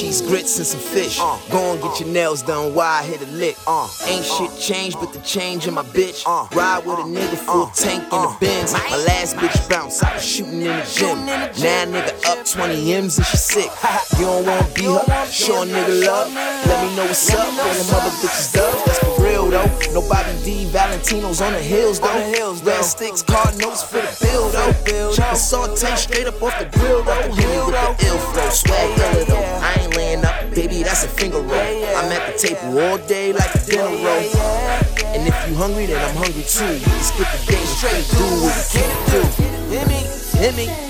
Cheese 0.00 0.22
grits 0.22 0.56
and 0.56 0.66
some 0.66 0.80
fish. 0.80 1.18
Uh, 1.20 1.38
go 1.50 1.72
and 1.72 1.82
get 1.82 2.00
your 2.00 2.08
nails 2.08 2.42
done 2.42 2.74
while 2.74 3.02
I 3.02 3.04
hit 3.04 3.20
a 3.20 3.30
lick. 3.32 3.56
Uh, 3.66 3.88
ain't 4.06 4.24
shit 4.24 4.50
changed 4.58 4.98
but 4.98 5.12
the 5.12 5.20
change 5.20 5.66
in 5.66 5.74
my 5.74 5.82
bitch. 5.82 6.22
Uh, 6.26 6.48
ride 6.56 6.86
with 6.86 6.98
a 6.98 7.02
nigga 7.02 7.36
full 7.36 7.66
tank 7.66 8.04
in 8.04 8.22
the 8.22 8.36
Benz. 8.40 8.72
My 8.72 8.80
last 9.06 9.36
bitch 9.36 9.68
bounce, 9.68 10.02
I 10.02 10.14
was 10.14 10.24
shooting 10.24 10.62
in 10.62 10.76
the 10.78 10.94
gym. 10.96 11.26
Now 11.26 11.84
nigga 11.84 12.14
up 12.26 12.46
20 12.46 12.94
M's 12.94 13.18
and 13.18 13.26
she 13.26 13.36
sick. 13.36 13.70
You 14.18 14.24
don't 14.24 14.46
wanna 14.46 14.66
be 14.74 14.84
her, 14.84 15.26
show 15.26 15.62
a 15.62 15.66
nigga 15.66 16.06
love. 16.06 16.32
Let 16.32 16.78
me 16.82 16.96
know 16.96 17.04
what's 17.04 17.34
up, 17.34 17.44
bring 17.44 17.76
them 17.76 17.94
other 17.94 18.16
bitches 18.24 18.56
up. 18.56 18.84
That's 18.86 18.98
for 19.00 19.22
real 19.22 19.50
though. 19.50 19.68
No 19.92 20.00
Bobby 20.08 20.32
D, 20.44 20.64
Valentino's 20.70 21.42
on 21.42 21.52
the 21.52 21.60
hills 21.60 22.00
though. 22.00 22.56
Red 22.64 22.84
sticks, 22.84 23.22
card 23.22 23.58
notes 23.58 23.82
for 23.82 24.00
the 24.00 24.16
bill 24.22 24.48
though. 24.48 24.72
Chicken 25.12 25.36
saute 25.36 25.94
straight 25.96 26.26
up 26.26 26.42
off 26.42 26.58
the 26.58 26.66
grill 26.78 27.02
though. 27.02 27.32
Hit 27.34 27.48
me 27.48 27.58
with 27.66 27.76
the 27.76 28.06
ill 28.06 28.18
flow, 28.18 28.48
swag 28.48 28.98
iller 28.98 29.24
though. 29.24 29.60
I 29.60 29.74
ain't 29.80 29.89
baby, 30.60 30.82
that's 30.82 31.04
a 31.04 31.08
finger 31.08 31.40
roll. 31.40 31.86
I'm 31.96 32.12
at 32.12 32.32
the 32.32 32.38
table 32.38 32.78
all 32.78 32.98
day 32.98 33.32
like 33.32 33.54
a 33.54 33.58
dinner 33.64 33.84
roll. 33.84 34.28
And 35.14 35.26
if 35.26 35.48
you 35.48 35.54
hungry, 35.54 35.86
then 35.86 35.96
I'm 36.04 36.16
hungry 36.16 36.42
too. 36.42 36.78
Can 36.84 37.02
skip 37.02 37.28
the 37.32 37.52
game 37.52 37.66
straight, 37.66 38.04
do 38.10 38.24
what 38.44 38.54
we 38.56 38.64
can't 38.76 39.00
do. 39.10 39.20
Hit 39.72 39.88
me, 39.88 40.00
hit 40.38 40.56
me. 40.56 40.89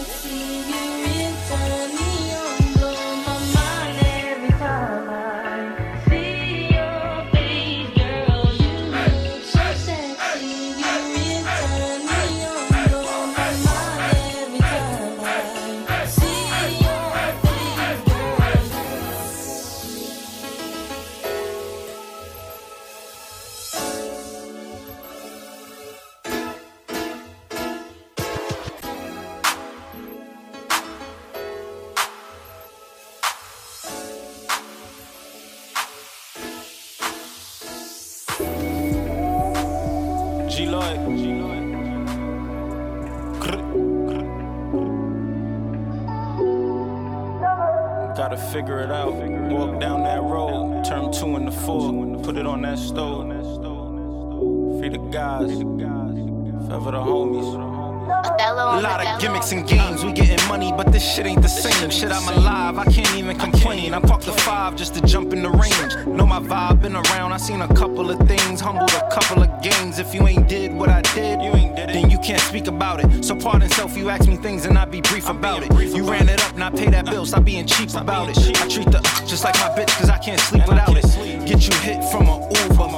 Five 64.70 64.78
just 64.78 64.94
to 64.94 65.00
jump 65.02 65.32
in 65.32 65.42
the 65.42 65.50
range. 65.50 66.06
Know 66.06 66.26
my 66.26 66.40
vibe, 66.40 66.82
been 66.82 66.96
around, 66.96 67.32
I 67.32 67.36
seen 67.36 67.60
a 67.60 67.68
couple 67.68 68.10
of 68.10 68.18
things, 68.28 68.60
humbled 68.60 68.92
a 68.92 69.08
couple 69.10 69.42
of 69.42 69.62
games. 69.62 69.98
If 69.98 70.14
you 70.14 70.26
ain't 70.26 70.48
did 70.48 70.72
what 70.72 70.88
I 70.88 71.02
did, 71.14 71.42
you 71.42 71.50
ain't 71.54 71.76
did 71.76 71.90
it, 71.90 71.92
then 71.92 72.10
you 72.10 72.18
can't 72.18 72.40
speak 72.40 72.66
about 72.66 73.02
it. 73.02 73.24
So 73.24 73.34
pardon 73.36 73.68
self, 73.70 73.96
you 73.96 74.10
ask 74.10 74.28
me 74.28 74.36
things 74.36 74.64
and 74.66 74.78
I 74.78 74.84
be 74.84 75.00
brief 75.00 75.28
about 75.28 75.62
it. 75.62 75.94
You 75.94 76.08
ran 76.08 76.28
it 76.28 76.42
up, 76.44 76.56
not 76.56 76.76
pay 76.76 76.88
that 76.90 77.06
bill, 77.06 77.26
stop 77.26 77.44
being 77.44 77.66
cheap 77.66 77.94
about 77.94 78.28
it. 78.30 78.38
I 78.60 78.68
treat 78.68 78.90
the 78.90 79.00
just 79.26 79.44
like 79.44 79.54
my 79.56 79.70
bitch, 79.70 79.92
cause 79.98 80.10
I 80.10 80.18
can't 80.18 80.40
sleep 80.40 80.66
without 80.68 80.96
it. 80.96 81.04
Get 81.46 81.66
you 81.68 81.76
hit 81.80 82.04
from 82.10 82.28
a 82.28 82.36
Uber. 82.38 82.90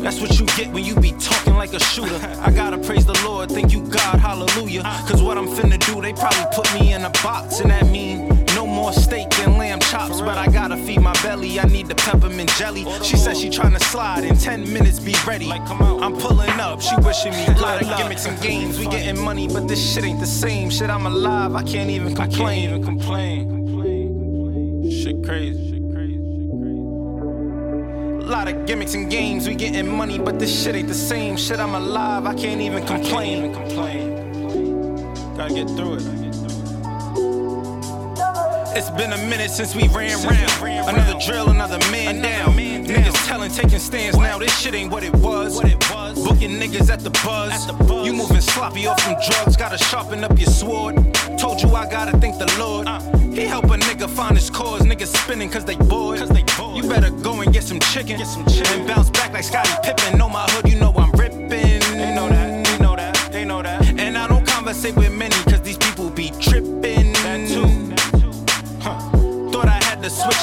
That's 0.00 0.18
what 0.18 0.40
you 0.40 0.46
get 0.56 0.72
when 0.72 0.84
you 0.84 0.94
be 0.94 1.12
talking 1.12 1.54
like 1.54 1.74
a 1.74 1.80
shooter. 1.80 2.16
I 2.40 2.50
gotta 2.50 2.78
praise 2.78 3.04
the 3.04 3.20
Lord, 3.24 3.50
thank 3.50 3.72
you 3.72 3.86
God, 3.88 4.18
hallelujah. 4.18 4.82
Cause 5.06 5.22
what 5.22 5.36
I'm 5.36 5.48
finna 5.48 5.78
do, 5.86 6.00
they 6.00 6.14
probably 6.14 6.46
put 6.54 6.72
me 6.74 6.94
in 6.94 7.04
a 7.04 7.10
box, 7.22 7.60
and 7.60 7.70
that 7.70 7.86
mean 7.86 8.39
more 8.80 8.92
steak 8.92 9.28
and 9.40 9.58
lamb 9.58 9.78
chops. 9.80 10.20
But 10.20 10.38
I 10.38 10.46
gotta 10.46 10.76
feed 10.76 11.00
my 11.00 11.12
belly, 11.22 11.60
I 11.60 11.64
need 11.64 11.86
the 11.86 11.94
peppermint 11.94 12.50
jelly. 12.56 12.84
She 13.02 13.16
said 13.16 13.36
she 13.36 13.48
tryna 13.50 13.80
slide 13.80 14.24
in 14.24 14.36
10 14.36 14.72
minutes, 14.72 14.98
be 14.98 15.14
ready. 15.26 15.50
I'm 15.50 16.16
pulling 16.16 16.58
up, 16.60 16.80
she 16.80 16.96
wishing 16.96 17.32
me 17.32 17.46
good 17.60 17.60
luck. 17.60 17.98
Gimmicks 17.98 18.26
and 18.26 18.40
games, 18.40 18.78
we 18.78 18.86
getting 18.86 19.20
money, 19.22 19.46
but 19.48 19.68
this 19.68 19.80
shit 19.92 20.04
ain't 20.04 20.20
the 20.20 20.26
same. 20.26 20.70
Shit, 20.70 20.90
I'm 20.90 21.06
alive, 21.06 21.54
I 21.54 21.62
can't 21.62 21.90
even 21.90 22.14
complain. 22.14 22.70
Even 22.70 22.84
complain. 22.84 23.46
Shit 24.90 25.22
crazy. 25.24 25.68
A 28.22 28.30
lot 28.30 28.48
of 28.48 28.64
gimmicks 28.64 28.94
and 28.94 29.10
games, 29.10 29.48
we 29.48 29.54
getting 29.56 29.88
money, 29.88 30.18
but 30.18 30.38
this 30.38 30.62
shit 30.62 30.74
ain't 30.76 30.88
the 30.88 30.94
same. 30.94 31.36
Shit, 31.36 31.58
I'm 31.58 31.74
alive, 31.74 32.26
I 32.26 32.34
can't 32.34 32.60
even 32.60 32.86
complain. 32.86 33.52
Gotta 35.36 35.54
get 35.54 35.68
through 35.68 35.94
it. 35.94 36.19
It's 38.72 38.90
been 38.90 39.12
a 39.12 39.18
minute 39.28 39.50
since 39.50 39.74
we 39.74 39.88
ran 39.88 40.16
round. 40.26 40.88
Another 40.88 41.18
drill, 41.18 41.50
another 41.50 41.78
man 41.90 42.22
down. 42.22 42.54
Niggas 42.54 43.26
telling, 43.26 43.50
taking 43.50 43.78
stands 43.78 44.16
now. 44.16 44.38
This 44.38 44.56
shit 44.58 44.74
ain't 44.74 44.92
what 44.92 45.02
it 45.02 45.14
was. 45.16 45.60
Booking 45.60 46.58
niggas 46.58 46.90
at 46.90 47.00
the 47.00 47.10
buzz. 47.24 47.66
You 48.06 48.12
moving 48.12 48.40
sloppy 48.40 48.86
off 48.86 49.00
some 49.00 49.16
drugs. 49.26 49.56
Gotta 49.56 49.78
sharpen 49.78 50.22
up 50.24 50.38
your 50.38 50.48
sword. 50.48 50.96
Told 51.38 51.60
you 51.62 51.74
I 51.74 51.88
gotta 51.90 52.16
thank 52.18 52.38
the 52.38 52.52
Lord. 52.58 52.86
Uh. 52.86 53.00
He 53.32 53.42
help 53.42 53.64
a 53.66 53.76
nigga 53.76 54.08
find 54.08 54.36
his 54.36 54.50
cause. 54.50 54.82
Niggas 54.82 55.16
spinning 55.16 55.50
cause 55.50 55.64
they 55.64 55.76
bored. 55.76 56.20
You 56.20 56.88
better 56.88 57.10
go 57.10 57.40
and 57.40 57.52
get 57.52 57.64
some 57.64 57.80
chicken. 57.80 58.20
And 58.20 58.86
bounce 58.86 59.10
back 59.10 59.32
like 59.32 59.44
Scottie 59.44 59.70
Pippen. 59.82 60.18
Know 60.18 60.28
my 60.28 60.44
hood, 60.50 60.70
you 60.70 60.78
know 60.78 60.92
I'm 60.96 61.10
ripping. 61.12 61.48
They 61.48 62.14
know 62.14 62.28
that, 62.28 62.64
they 62.66 62.78
know 62.78 62.96
that, 62.96 63.32
they 63.32 63.44
know 63.44 63.62
that. 63.62 63.88
And 63.98 64.16
I 64.16 64.28
don't 64.28 64.46
conversate 64.46 64.96
with 64.96 65.12
many 65.12 65.34
cause 65.44 65.59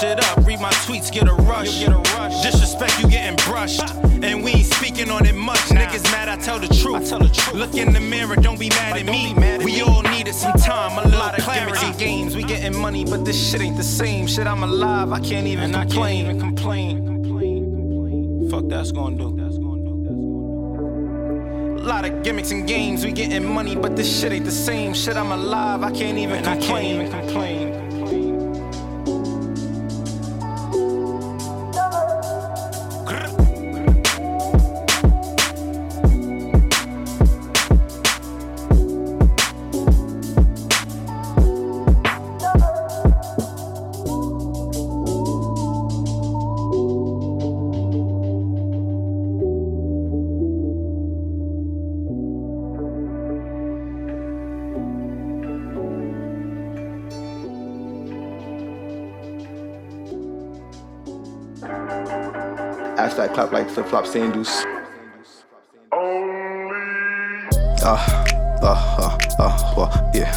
up. 0.04 0.46
Read 0.46 0.60
my 0.60 0.72
tweets, 0.86 1.12
get 1.12 1.28
a 1.28 1.34
rush. 1.34 1.80
Get 1.80 1.90
a 1.90 1.98
rush. 2.16 2.42
Disrespect, 2.44 3.00
you 3.00 3.08
getting 3.10 3.36
brushed. 3.46 3.82
And 4.24 4.44
we 4.44 4.52
ain't 4.52 4.66
speaking 4.66 5.10
on 5.10 5.26
it 5.26 5.36
much. 5.36 5.72
Nah. 5.72 5.82
Niggas 5.82 6.04
mad, 6.12 6.30
I 6.30 6.38
tell 6.38 6.60
the 6.60 6.68
truth. 6.68 6.96
I 6.96 7.04
tell 7.04 7.20
the 7.20 7.30
truth. 7.30 7.56
Look 7.56 7.76
in 7.76 7.94
the 7.94 8.00
mirror, 8.00 8.36
don't 8.36 8.60
be 8.60 8.70
mad 8.70 8.92
like, 8.92 9.06
at 9.06 9.12
me. 9.12 9.34
Mad 9.34 9.60
at 9.62 9.66
we 9.66 9.74
me. 9.74 9.82
all 9.82 10.02
needed 10.04 10.34
some 10.34 10.54
time, 10.54 10.98
a 11.04 11.08
lot 11.10 11.38
of 11.38 11.44
clarity. 11.44 11.86
Uh, 11.86 11.94
games, 11.98 12.36
we 12.36 12.44
getting 12.44 12.78
money, 12.80 13.06
but 13.06 13.26
this 13.26 13.38
shit 13.52 13.62
ain't 13.62 13.78
the 13.78 13.84
same. 13.84 14.28
Shit, 14.28 14.48
I'm 14.48 14.64
alive, 14.64 15.12
I 15.12 15.20
can't 15.20 15.48
even 15.48 15.74
and 15.74 15.74
complain. 15.74 16.26
I 16.26 16.30
can't 16.30 16.38
even 16.38 16.56
complain. 16.56 17.06
complain. 17.06 18.50
Fuck 18.50 18.68
that's 18.68 18.92
gonna 18.92 19.18
do. 19.18 19.36
That's 19.36 19.58
do. 19.58 19.64
That's 19.84 20.10
do. 20.10 21.84
A 21.84 21.86
lot 21.88 22.06
of 22.06 22.24
gimmicks 22.24 22.52
and 22.52 22.68
games, 22.68 23.06
we 23.06 23.12
getting 23.12 23.46
money, 23.46 23.76
but 23.76 23.96
this 23.96 24.20
shit 24.20 24.32
ain't 24.32 24.46
the 24.46 24.52
same. 24.52 24.94
Shit, 24.94 25.18
I'm 25.18 25.32
alive, 25.32 25.84
I 25.84 25.92
can't 25.92 26.18
even 26.18 26.38
and 26.38 26.46
complain. 26.46 26.62
I 26.62 26.82
can't 26.82 27.08
even 27.08 27.12
complain. 27.12 27.87
That 62.98 63.34
clap 63.34 63.52
like 63.52 63.70
flip 63.70 63.86
flop 63.88 64.08
sandals. 64.08 64.66
Uh, 67.84 67.96
uh, 68.62 68.76
uh, 69.00 69.18
uh, 69.40 69.74
well, 69.78 70.12
yeah, 70.14 70.34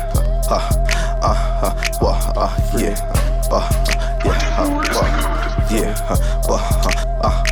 uh, 0.50 0.60
uh, 1.22 1.34
uh, 1.62 1.74
well, 2.02 2.18
uh, 2.36 2.54
yeah, 2.78 2.94
uh, 3.50 3.68
yeah, 4.24 4.58
uh, 4.58 4.68
well, 4.92 5.08
yeah, 5.72 6.06
uh, 6.08 6.16
well, 6.48 6.62
uh, 7.24 7.42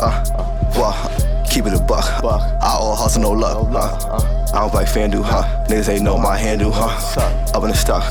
uh, 0.00 0.04
uh, 0.04 0.44
well, 0.76 1.44
keep 1.44 1.66
it 1.66 1.74
a 1.74 1.78
buck. 1.80 2.06
I 2.24 2.76
all 2.80 2.96
hustle, 2.96 3.22
no 3.22 3.30
luck. 3.32 3.68
Uh, 4.08 4.33
I 4.54 4.60
don't 4.60 4.70
play 4.70 4.84
FanDuel, 4.84 5.24
huh? 5.24 5.42
Niggas 5.66 5.88
ain't 5.88 6.02
know 6.02 6.16
my 6.16 6.36
handle, 6.36 6.70
huh? 6.72 6.94
Up 7.54 7.62
in 7.64 7.70
the 7.70 7.74
stock. 7.74 8.04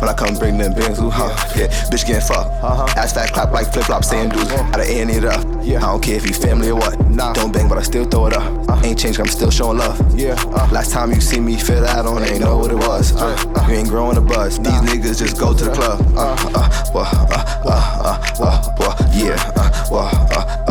When 0.00 0.08
I 0.08 0.14
come 0.14 0.34
bring 0.36 0.56
them 0.56 0.72
bands, 0.72 0.98
huh? 0.98 1.28
Yeah, 1.54 1.66
bitch 1.92 2.06
getting 2.06 2.22
fucked. 2.22 2.64
Ass 2.96 3.12
fat 3.12 3.30
clap 3.32 3.52
like 3.52 3.70
flip 3.72 3.84
flop 3.84 4.02
sandals. 4.02 4.50
I 4.50 4.70
done 4.70 4.86
end 4.86 5.10
it 5.10 5.24
up. 5.26 5.44
I 5.44 5.78
don't 5.78 6.02
care 6.02 6.16
if 6.16 6.26
you 6.26 6.32
family 6.32 6.70
or 6.70 6.76
what. 6.76 6.96
Don't 7.34 7.52
bang, 7.52 7.68
but 7.68 7.76
I 7.76 7.82
still 7.82 8.06
throw 8.06 8.26
it 8.28 8.32
up. 8.32 8.82
Ain't 8.82 8.98
changed, 8.98 9.20
I'm 9.20 9.26
still 9.26 9.50
showing 9.50 9.78
love. 9.78 9.98
Yeah. 10.18 10.34
Last 10.72 10.92
time 10.92 11.12
you 11.12 11.20
see 11.20 11.40
me 11.40 11.56
fit 11.58 11.84
out 11.84 12.06
on, 12.06 12.24
ain't 12.24 12.40
know 12.40 12.56
what 12.56 12.70
it 12.70 12.76
was. 12.76 13.14
Uh, 13.14 13.36
you 13.68 13.74
ain't 13.74 13.88
growing 13.88 14.16
a 14.16 14.20
buzz. 14.22 14.56
These 14.58 14.72
niggas 14.72 15.18
just 15.18 15.38
go 15.38 15.52
to 15.54 15.64
the 15.64 15.72
club. 15.72 16.00
Uh, 16.16 16.34
uh, 16.54 16.68
uh, 16.94 16.98
uh, 16.98 17.36
uh, 17.66 17.82
uh, 18.00 18.18
uh, 18.40 18.72
uh, 18.80 19.10
yeah. 19.12 19.36
Uh, 19.56 19.68
uh, 19.92 19.96
uh, 19.98 20.26
uh, 20.32 20.40
uh, 20.40 20.61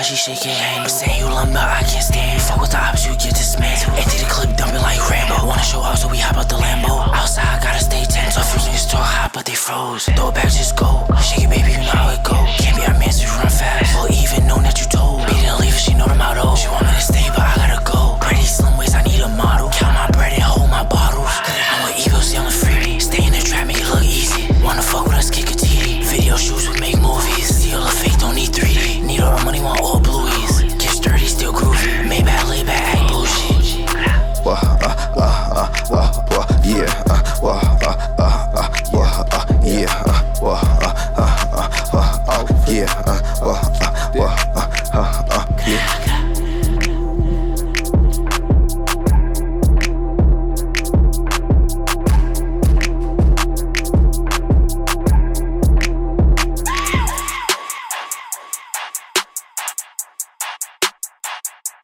she 0.00 0.16
shake 0.16 0.44
your 0.44 0.54
hand. 0.54 0.90
Saying 0.90 1.20
you 1.20 1.26
lumber, 1.26 1.58
I 1.60 1.82
can't 1.84 2.02
stand. 2.02 2.40
Fuck 2.40 2.60
with 2.60 2.70
the 2.70 2.80
ops, 2.80 3.04
you 3.04 3.12
get 3.12 3.36
dismantled. 3.36 3.98
Empty 3.98 4.24
the 4.24 4.30
clip, 4.30 4.56
dumping 4.56 4.80
like 4.80 4.98
Rambo. 5.10 5.46
Wanna 5.46 5.62
show 5.62 5.80
off, 5.80 5.98
so 5.98 6.08
we 6.08 6.16
hop 6.16 6.36
out 6.36 6.48
the 6.48 6.56
Lambo. 6.56 7.12
Outside, 7.12 7.60
gotta 7.62 7.84
stay 7.84 8.04
tense. 8.04 8.34
So 8.34 8.40
few 8.40 8.60
niggas 8.64 8.90
talk 8.90 9.04
hot, 9.04 9.30
but 9.34 9.44
they 9.44 9.54
froze. 9.54 10.08
Throw 10.16 10.28
it 10.30 10.34
back, 10.34 10.48
just 10.48 10.76
go. 10.76 11.04
Shake 11.20 11.44
it, 11.44 11.50
baby, 11.50 11.72
you 11.72 11.84
know 11.84 11.92
how 11.92 12.08
it 12.08 12.24
go. 12.24 12.36
Can't 12.56 12.76
be 12.76 12.82
our 12.88 12.96
man, 12.98 13.12
so 13.12 13.28
run 13.36 13.52
fast. 13.52 13.81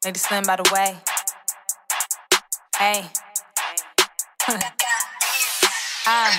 Lady 0.04 0.18
Slim, 0.18 0.44
by 0.44 0.56
the 0.56 0.70
way. 0.72 0.96
Hey. 2.78 3.10
Uh. 6.06 6.30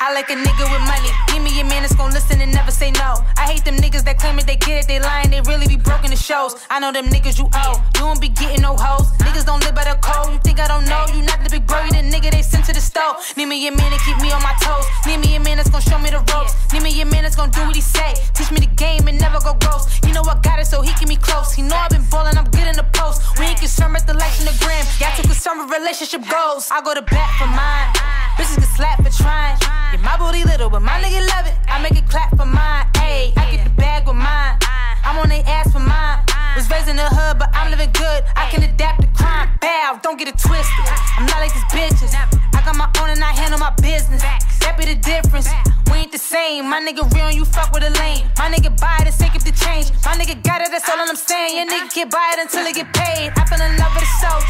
I 0.00 0.14
like 0.14 0.30
a 0.30 0.34
nigga 0.34 0.64
with 0.72 0.80
money. 0.88 1.12
Give 1.28 1.42
me 1.44 1.52
a 1.60 1.64
man 1.64 1.82
that's 1.82 1.94
gon' 1.94 2.10
listen 2.10 2.40
and 2.40 2.52
never 2.52 2.70
say 2.70 2.90
no. 2.90 3.20
I 3.36 3.52
hate 3.52 3.64
them 3.64 3.76
niggas 3.76 4.04
that 4.04 4.18
claim 4.18 4.38
it, 4.38 4.46
they 4.46 4.56
get 4.56 4.80
it, 4.80 4.88
they 4.88 4.98
lying, 4.98 5.30
they 5.30 5.40
really 5.42 5.68
be 5.68 5.76
broken 5.76 6.10
the 6.10 6.16
shows. 6.16 6.56
I 6.70 6.80
know 6.80 6.90
them 6.90 7.06
niggas 7.06 7.38
you 7.38 7.48
owe. 7.52 7.76
You 7.94 8.08
don't 8.08 8.20
be 8.20 8.30
getting 8.30 8.62
no 8.62 8.76
hoes. 8.80 9.12
Niggas 9.20 9.44
don't 9.44 9.60
live 9.60 9.74
by 9.74 9.84
the 9.84 10.00
code. 10.00 10.32
You 10.32 10.40
think 10.40 10.58
I 10.58 10.68
don't 10.68 10.88
know? 10.88 11.04
You 11.12 11.20
not 11.22 11.44
the 11.44 11.50
big 11.50 11.66
bro, 11.66 11.84
you 11.84 11.92
the 11.92 12.00
nigga 12.00 12.32
they 12.32 12.40
sent 12.40 12.64
to 12.66 12.72
the 12.72 12.80
stove. 12.80 13.20
Need 13.36 13.46
me 13.46 13.60
a 13.68 13.72
man 13.72 13.92
to 13.92 14.00
keep 14.08 14.16
me 14.24 14.32
on 14.32 14.42
my 14.42 14.56
toes. 14.64 14.88
Need 15.06 15.20
me 15.20 15.36
a 15.36 15.40
man 15.40 15.60
that's 15.60 15.68
gon' 15.68 15.84
show 15.84 15.98
me 15.98 16.08
the 16.08 16.24
ropes. 16.32 16.56
Need 16.72 16.82
me 16.82 16.96
a 17.00 17.04
man 17.04 17.22
that's 17.22 17.36
gon' 17.36 17.50
do 17.50 17.60
what 17.68 17.76
he 17.76 17.82
say. 17.82 18.14
Teach 18.32 18.50
me 18.50 18.64
the 18.64 18.72
game 18.80 19.06
and 19.06 19.20
never 19.20 19.38
go 19.44 19.52
ghost. 19.60 20.00
You 20.08 20.16
know 20.16 20.24
I 20.24 20.40
got 20.40 20.58
it, 20.58 20.66
so 20.66 20.80
he 20.80 20.96
keep 20.96 21.08
me 21.08 21.16
close. 21.16 21.52
He 21.52 21.60
know 21.60 21.76
I've 21.76 21.90
been 21.92 22.08
ballin', 22.08 22.38
I'm 22.38 22.48
good 22.48 22.66
in 22.66 22.76
the 22.76 22.88
post. 22.96 23.20
We 23.38 23.44
ain't 23.52 23.60
concerned 23.60 23.92
with 23.92 24.06
the 24.06 24.14
likes 24.14 24.40
on 24.40 24.46
the 24.48 24.56
gram. 24.64 24.80
Y'all 24.96 25.12
too 25.12 25.28
concerned 25.28 25.60
with 25.60 25.76
relationship 25.76 26.24
goals. 26.24 26.72
I 26.72 26.80
go 26.80 26.94
to 26.94 27.02
bat 27.02 27.28
for 27.36 27.46
mine. 27.52 28.29
Bitches 28.36 28.56
get 28.56 28.68
slapped 28.76 29.02
for 29.02 29.22
trying. 29.22 29.58
Yeah, 29.60 30.00
my 30.02 30.16
booty 30.16 30.44
little, 30.44 30.70
but 30.70 30.82
my 30.82 31.00
nigga 31.02 31.26
love 31.26 31.46
it. 31.46 31.54
I 31.68 31.80
make 31.82 31.96
it 31.96 32.08
clap 32.08 32.30
for 32.36 32.46
mine. 32.46 32.86
Ayy, 32.94 33.36
I 33.36 33.50
get 33.50 33.64
the 33.64 33.70
bag 33.70 34.06
with 34.06 34.16
mine. 34.16 34.58
I'm 35.04 35.18
on 35.18 35.28
they 35.28 35.42
ass 35.42 35.72
for 35.72 35.80
mine. 35.80 36.29
Was 36.56 36.68
raised 36.68 36.88
in 36.88 36.96
the 36.96 37.08
hood, 37.08 37.38
but 37.38 37.48
I'm 37.54 37.70
living 37.70 37.92
good. 37.92 38.24
I 38.36 38.50
can 38.50 38.62
adapt 38.62 39.02
to 39.02 39.08
crime. 39.14 39.48
Bow, 39.60 40.00
don't 40.02 40.18
get 40.18 40.28
it 40.28 40.38
twisted. 40.38 40.84
I'm 41.16 41.26
not 41.26 41.38
like 41.40 41.52
these 41.54 41.70
bitches. 41.70 42.12
I 42.12 42.60
got 42.64 42.76
my 42.76 42.90
own 43.00 43.10
and 43.10 43.22
I 43.22 43.32
handle 43.32 43.58
my 43.58 43.70
business. 43.80 44.22
That 44.60 44.76
be 44.76 44.84
the 44.84 44.96
difference. 44.96 45.48
We 45.90 46.04
ain't 46.04 46.12
the 46.12 46.18
same. 46.18 46.68
My 46.68 46.80
nigga 46.80 47.06
real 47.14 47.30
and 47.30 47.36
you 47.36 47.44
fuck 47.44 47.72
with 47.72 47.82
a 47.82 47.90
lame. 48.02 48.26
My 48.36 48.50
nigga 48.50 48.74
buy 48.80 48.98
it 49.00 49.06
and 49.06 49.14
sake 49.14 49.34
of 49.34 49.44
the 49.44 49.52
change. 49.52 49.90
My 50.04 50.14
nigga 50.18 50.42
got 50.42 50.60
it, 50.60 50.70
that's 50.70 50.88
all 50.88 50.98
I'm 50.98 51.16
saying. 51.16 51.56
Your 51.56 51.66
nigga 51.66 51.88
can 51.92 52.08
buy 52.08 52.34
it 52.34 52.40
until 52.42 52.66
it 52.66 52.74
get 52.74 52.92
paid. 52.92 53.32
I 53.36 53.44
fell 53.46 53.62
in 53.62 53.76
love 53.78 53.94
with 53.94 54.04
the 54.04 54.12
soldier. 54.20 54.46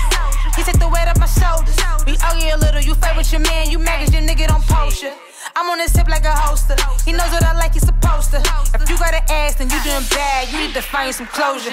He 0.57 0.63
take 0.65 0.81
the 0.81 0.89
weight 0.89 1.07
off 1.07 1.19
my 1.21 1.31
shoulders. 1.31 1.77
We 2.07 2.17
argue 2.25 2.55
a 2.55 2.59
little, 2.59 2.81
you 2.81 2.95
fight 2.95 3.17
with 3.17 3.31
your 3.31 3.43
man, 3.43 3.71
you 3.71 3.79
mad 3.79 4.01
'cause 4.01 4.13
your 4.13 4.23
nigga 4.23 4.49
don't 4.49 4.67
post 4.67 5.03
you. 5.03 5.13
I'm 5.57 5.69
on 5.71 5.79
his 5.79 5.93
tip 5.93 6.09
like 6.09 6.25
a 6.25 6.35
holster. 6.35 6.77
He 7.05 7.13
knows 7.13 7.31
what 7.31 7.43
I 7.43 7.53
like, 7.55 7.75
he's 7.75 7.87
supposed 7.87 8.31
to. 8.33 8.39
If 8.75 8.89
you 8.89 8.99
got 8.99 9.15
an 9.15 9.23
ass, 9.29 9.57
then 9.57 9.71
you 9.71 9.83
doing 9.83 10.05
bad. 10.11 10.53
You 10.53 10.59
need 10.67 10.75
to 10.75 10.83
find 10.83 11.15
some 11.15 11.27
closure. 11.27 11.71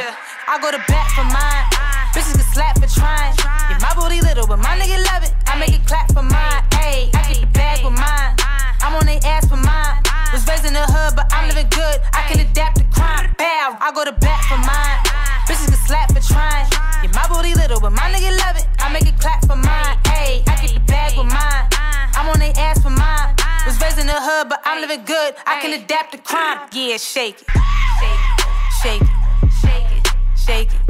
I 0.47 0.59
go 0.61 0.71
to 0.71 0.81
bat 0.87 1.11
for 1.11 1.23
mine. 1.23 1.96
Bitches 2.13 2.35
get 2.35 2.47
slapped 2.53 2.79
for 2.79 2.87
trying. 2.87 3.33
Yeah, 3.69 3.79
my 3.81 3.93
booty 3.95 4.21
little, 4.21 4.47
but 4.47 4.59
my 4.59 4.77
nigga 4.79 5.03
love 5.11 5.23
it. 5.23 5.33
I 5.47 5.57
make 5.59 5.73
it 5.73 5.85
clap 5.85 6.11
for 6.13 6.23
mine. 6.23 6.63
Ayy, 6.83 7.13
I 7.15 7.21
get 7.27 7.41
the 7.41 7.47
bag 7.47 7.83
with 7.83 7.93
mine. 7.93 8.35
I'm 8.81 8.95
on 8.95 9.05
they 9.05 9.19
ass 9.27 9.47
for 9.47 9.57
mine. 9.57 10.03
Was 10.31 10.47
raised 10.47 10.65
in 10.65 10.73
the 10.73 10.85
hood, 10.85 11.15
but 11.15 11.27
I'm 11.33 11.47
living 11.47 11.67
good. 11.69 11.97
I 12.13 12.27
can 12.27 12.39
adapt 12.39 12.77
to 12.77 12.85
crime. 12.91 13.33
Bow, 13.37 13.77
I 13.79 13.91
go 13.93 14.03
to 14.05 14.11
bat 14.11 14.43
for 14.47 14.59
mine. 14.59 14.99
Bitches 15.47 15.69
get 15.69 15.79
slapped 15.87 16.13
for 16.13 16.23
trying. 16.23 16.67
Yeah, 17.03 17.11
my 17.13 17.27
booty 17.27 17.53
little, 17.53 17.79
but 17.79 17.91
my 17.91 18.11
nigga 18.11 18.31
love 18.37 18.57
it. 18.57 18.67
I 18.79 18.91
make 18.91 19.07
it 19.07 19.19
clap 19.19 19.45
for 19.45 19.55
mine. 19.55 19.97
Ayy, 20.15 20.43
I 20.47 20.55
get 20.61 20.73
the 20.73 20.79
bag 20.87 21.17
with 21.17 21.27
mine. 21.27 21.67
I'm 22.15 22.27
on 22.29 22.39
they 22.39 22.51
ass 22.53 22.81
for 22.81 22.89
mine. 22.89 23.35
Was 23.65 23.79
raised 23.81 23.99
in 23.99 24.07
the 24.07 24.15
hood, 24.15 24.49
but 24.49 24.61
I'm 24.65 24.81
living 24.81 25.03
good. 25.05 25.35
I 25.45 25.59
can 25.61 25.73
adapt 25.73 26.11
to 26.13 26.17
crime. 26.17 26.67
Yeah, 26.71 26.97
shake 26.97 27.41
it. 27.41 27.47
Shake 27.99 28.21
it. 28.23 28.45
Shake 28.81 29.01
it. 29.01 29.07
Shake 29.61 29.91
it. 29.97 30.13
Shake 30.35 30.73
it. 30.73 30.86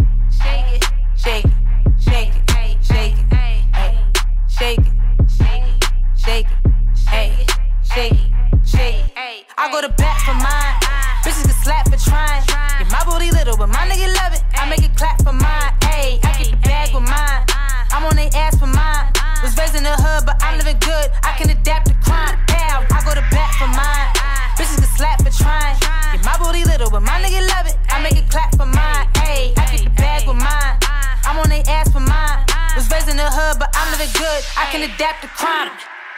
Shake 1.27 1.43
it. 1.43 1.51
Shake 1.99 2.29
it. 2.29 2.77
Shake 2.79 3.19
it. 3.19 3.25
Ay. 3.35 3.99
Shake 4.47 4.79
it. 4.79 4.85
Shake 5.27 5.67
it. 5.67 5.83
Shake 6.15 6.47
it, 6.47 6.71
ay. 7.11 7.45
Shake 7.83 8.13
it. 8.13 8.31
Shake 8.63 8.95
it. 8.95 9.45
I 9.57 9.67
go 9.69 9.81
to 9.81 9.89
bat 9.99 10.23
for 10.23 10.31
mine. 10.39 10.79
Bitches 11.27 11.43
get 11.43 11.59
slapped 11.59 11.91
for 11.91 11.99
trying. 11.99 12.47
Yeah, 12.47 12.87
my 12.95 13.03
booty 13.03 13.29
little, 13.35 13.57
but 13.57 13.67
my 13.67 13.83
nigga 13.91 14.07
love 14.23 14.39
it. 14.39 14.43
I 14.55 14.69
make 14.69 14.79
it 14.79 14.95
clap 14.95 15.21
for 15.21 15.33
mine. 15.33 15.75
Ayy, 15.91 16.23
I 16.23 16.31
get 16.39 16.47
the 16.47 16.55
bag 16.63 16.95
with 16.95 17.03
mine. 17.03 17.43
I'm 17.91 18.07
on 18.07 18.15
they 18.15 18.31
ass 18.31 18.55
for 18.55 18.71
mine. 18.71 19.11
Was 19.43 19.51
raised 19.59 19.75
in 19.75 19.83
the 19.83 19.99
hood, 19.99 20.23
but 20.25 20.39
I'm 20.39 20.57
living 20.57 20.79
good. 20.79 21.11
I 21.27 21.35
can 21.35 21.49
adapt 21.49 21.91
to 21.91 21.93
crime. 22.07 22.39
Pow, 22.47 22.87
I 22.87 23.03
go 23.03 23.11
to 23.11 23.25
bat 23.35 23.51
for 23.59 23.67
mine. 23.67 24.15
Bitches 24.55 24.79
can 24.79 24.87
slap 24.95 25.19
for 25.19 25.35
trying. 25.35 25.75
Yeah, 25.83 26.23
my 26.23 26.39
booty 26.39 26.63
little, 26.63 26.89
but 26.89 27.03
my 27.03 27.19
nigga 27.19 27.43
love 27.51 27.67
it. 27.67 27.75
I 27.91 27.99
make 27.99 28.15
it 28.15 28.31
clap 28.31 28.55
for 28.55 28.65
mine. 28.65 29.11
Hey, 29.19 29.51
I 29.59 29.67
get 29.75 29.83
the 29.83 29.91
bag 29.91 30.23
with 30.23 30.39
mine. 30.39 30.86
I'm 31.27 31.37
on 31.39 31.49
they 31.49 31.61
ass 31.63 31.91
for 31.91 31.99
mine. 31.99 32.45
Was 32.73 32.89
raised 32.89 33.09
in 33.09 33.17
the 33.17 33.29
hood, 33.29 33.59
but 33.59 33.69
I'm 33.73 33.91
living 33.91 34.07
good. 34.13 34.45
I 34.55 34.65
can 34.71 34.89
adapt 34.89 35.23
to 35.23 35.27
crime. 35.27 35.71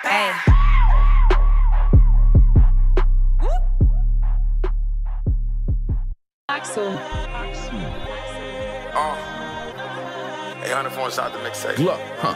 Hey. 0.04 0.32
Axel. 6.48 6.90
Uh, 8.94 9.18
800 10.64 10.92
for 10.92 11.06
inside 11.06 11.34
the 11.34 11.40
mixtape. 11.40 11.80
Look, 11.80 12.00
huh? 12.20 12.36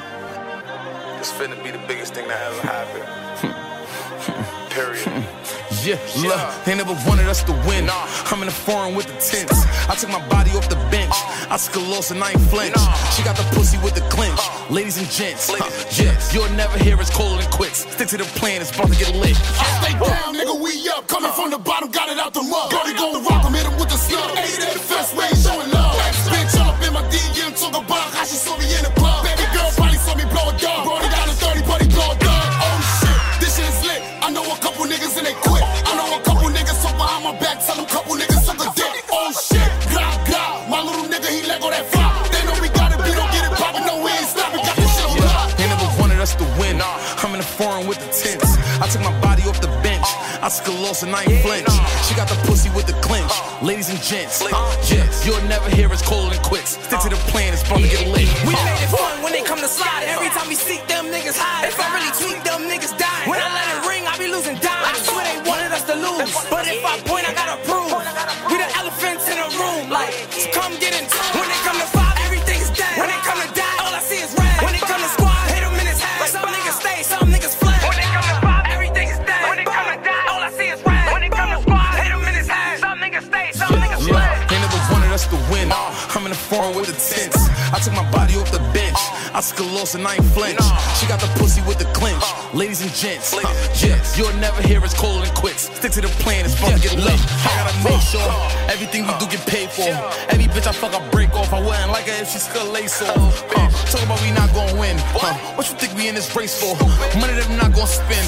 This 1.19 1.31
finna 1.31 1.63
be 1.63 1.69
the 1.69 1.85
biggest 1.87 2.15
thing 2.15 2.27
that 2.27 2.41
ever 2.41 2.61
happened. 2.67 3.05
Period. 4.71 5.27
Yeah, 5.83 5.99
look, 6.23 6.39
they 6.63 6.75
never 6.75 6.95
wanted 7.03 7.27
us 7.27 7.43
to 7.43 7.51
win. 7.67 7.91
I'm 7.91 8.39
in 8.39 8.47
the 8.47 8.55
foreign 8.55 8.95
with 8.95 9.03
the 9.03 9.19
tents. 9.19 9.67
I 9.91 9.95
took 9.99 10.09
my 10.09 10.23
body 10.29 10.51
off 10.55 10.69
the 10.69 10.79
bench. 10.87 11.11
I 11.51 11.59
a 11.59 11.79
loss 11.91 12.09
and 12.09 12.23
I 12.23 12.31
ain't 12.31 12.41
flinch. 12.47 12.79
She 13.11 13.21
got 13.21 13.35
the 13.35 13.43
pussy 13.51 13.75
with 13.83 13.93
the 13.93 14.05
clinch. 14.07 14.39
Ladies 14.71 14.97
and 14.97 15.09
gents, 15.11 15.51
huh, 15.51 15.67
yeah, 15.99 16.15
you'll 16.31 16.47
never 16.55 16.79
hear 16.79 16.95
us 16.95 17.11
colder 17.11 17.43
than 17.43 17.51
quits. 17.51 17.83
Stick 17.83 18.07
to 18.15 18.17
the 18.17 18.23
plan, 18.39 18.61
it's 18.61 18.71
about 18.71 18.95
to 18.95 18.97
get 18.97 19.11
lit. 19.19 19.35
I 19.59 19.67
stay 19.83 19.93
down, 19.99 20.39
nigga, 20.39 20.55
we 20.55 20.87
up. 20.87 21.05
Coming 21.07 21.33
from 21.35 21.51
the 21.51 21.59
bottom, 21.59 21.91
got 21.91 22.07
it 22.07 22.17
out 22.17 22.33
the 22.33 22.43
mud. 22.43 22.71
Brody 22.71 22.95
gon' 22.95 23.19
rock 23.27 23.43
him, 23.43 23.53
hit 23.53 23.67
him 23.67 23.75
with 23.75 23.91
the 23.91 23.99
slug. 23.99 24.31
Hey, 24.39 24.55
that 24.63 24.71
the 24.71 24.79
first 24.79 25.11
way, 25.19 25.27
showing 25.35 25.67
love. 25.75 25.99
Bitch, 26.31 26.55
up 26.63 26.79
in 26.79 26.93
my 26.93 27.03
DM, 27.11 27.51
talk 27.59 27.75
about 27.75 28.07
how 28.15 28.23
she 28.23 28.39
saw 28.39 28.55
me 28.55 28.71
in 28.71 28.87
the 28.87 29.02
foreign 47.53 47.85
with 47.85 48.01
the 48.01 48.09
tents. 48.09 48.57
I 48.81 48.89
took 48.89 49.01
my 49.05 49.13
body 49.21 49.43
off 49.45 49.61
the 49.61 49.69
bench. 49.85 50.05
I 50.41 50.49
a 50.49 50.75
loss 50.83 51.03
and 51.03 51.13
I 51.15 51.23
ain't 51.23 51.39
flinch. 51.45 51.71
She 52.03 52.15
got 52.15 52.27
the 52.27 52.35
pussy 52.49 52.69
with 52.73 52.87
the 52.87 52.97
clinch. 53.05 53.31
Ladies 53.61 53.89
and 53.89 54.01
gents, 54.01 54.41
uh, 54.41 54.51
yeah, 54.91 55.07
you'll 55.23 55.39
never 55.47 55.69
hear 55.69 55.87
us 55.87 56.01
than 56.01 56.41
quits. 56.43 56.75
Stick 56.75 56.99
to 56.99 57.09
the 57.09 57.21
plan, 57.31 57.53
it's 57.53 57.63
about 57.63 57.79
to 57.79 57.87
get 57.87 58.07
lit. 58.09 58.27
We 58.43 58.57
made 58.57 58.81
it 58.81 58.91
uh. 58.91 58.97
fun 58.97 59.23
when 59.23 59.31
they 59.31 59.43
come 59.43 59.59
to 59.59 59.69
slide. 59.69 60.03
Every 60.09 60.29
time 60.29 60.49
we 60.49 60.55
seek 60.55 60.85
them 60.87 61.07
niggas 61.07 61.37
high. 61.37 61.67
If 61.67 61.79
I 61.79 61.87
really 61.95 62.11
tweak, 62.17 62.43
them 62.43 62.67
niggas 62.67 62.97
die. 62.97 63.23
When 63.29 63.39
I 63.39 63.47
let 63.53 63.67
it 63.71 63.79
ring, 63.87 64.03
I 64.03 64.17
be 64.17 64.27
losing 64.27 64.57
dimes. 64.59 64.83
I 64.83 64.99
swear 65.05 65.23
they 65.23 65.39
wanted 65.47 65.71
us 65.71 65.85
to 65.87 65.95
lose. 65.95 66.31
But 66.49 66.67
if 66.67 66.83
I 66.83 66.99
point, 67.05 67.29
I 67.29 67.33
gotta 67.33 67.57
prove. 67.63 67.93
We 68.49 68.57
the 68.59 68.69
elephants 68.77 69.29
in 69.29 69.37
the 69.39 69.49
room. 69.55 69.89
Like, 69.89 70.11
so 70.33 70.49
come 70.51 70.73
get 70.79 70.91
in 70.91 71.05
tune. 71.07 71.42
A 89.63 89.73
loss 89.73 89.95
and 89.95 90.05
I 90.05 90.15
ain't 90.15 90.25
flinch. 90.35 90.59
She 90.99 91.07
got 91.07 91.19
the 91.19 91.31
pussy 91.39 91.61
with 91.63 91.79
the 91.79 91.87
clinch. 91.95 92.23
Ladies 92.53 92.81
and 92.81 92.91
gents, 92.93 93.33
huh, 93.33 93.47
yeah, 93.81 93.97
you'll 94.15 94.35
never 94.39 94.61
hear 94.61 94.83
us 94.83 94.93
than 94.93 95.33
quits. 95.35 95.71
Stick 95.71 95.91
to 95.93 96.01
the 96.01 96.11
plan, 96.21 96.45
it's 96.45 96.57
about 96.59 96.77
to 96.77 96.81
get 96.81 96.95
lit. 96.97 97.19
I 97.43 97.51
gotta 97.57 97.75
make 97.83 98.01
sure 98.01 98.23
everything 98.69 99.07
we 99.07 99.13
do 99.19 99.25
get 99.27 99.41
paid 99.47 99.69
for. 99.69 99.89
Every 100.29 100.45
bitch 100.51 100.67
I 100.67 100.73
fuck, 100.73 100.93
I 100.93 101.01
break 101.09 101.33
off. 101.33 101.53
I 101.53 101.59
wouldn't 101.59 101.91
like 101.91 102.07
her 102.07 102.21
if 102.21 102.29
she 102.29 102.39
still 102.39 102.67
lace 102.71 103.01
off. 103.01 103.43
Huh, 103.49 103.69
talk 103.89 104.03
about 104.03 104.21
we 104.21 104.31
not 104.31 104.53
gonna 104.53 104.77
win. 104.79 104.97
Huh, 105.15 105.33
what 105.55 105.69
you 105.69 105.75
think 105.75 105.95
we 105.95 106.07
in 106.07 106.15
this 106.15 106.29
race 106.35 106.55
for? 106.59 106.75
Money 107.19 107.33
that 107.33 107.47
we 107.49 107.55
not 107.55 107.73
gonna 107.73 107.87
spend. 107.87 108.27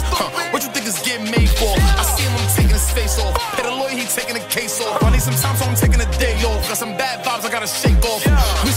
What 0.52 0.64
you 0.64 0.70
think 0.72 0.88
is 0.88 1.00
getting 1.04 1.30
made 1.30 1.50
for? 1.50 1.74
I 2.00 2.04
see 2.16 2.24
him, 2.24 2.34
I'm 2.38 2.50
taking 2.56 2.76
his 2.76 2.90
face 2.92 3.20
off. 3.20 3.36
Pay 3.56 3.64
the 3.64 3.72
lawyer, 3.72 3.96
he 3.96 4.06
taking 4.08 4.36
the 4.36 4.46
case 4.50 4.82
off. 4.82 5.04
I 5.04 5.12
need 5.12 5.22
some 5.22 5.36
time, 5.36 5.56
so 5.56 5.66
I'm 5.66 5.76
taking 5.76 6.02
a 6.02 6.10
day 6.18 6.36
off. 6.48 6.68
Got 6.68 6.78
some 6.78 6.96
bad 6.98 7.24
vibes, 7.26 7.46
I 7.46 7.52
gotta 7.52 7.68
shake 7.68 8.02
off. 8.06 8.24
We 8.64 8.72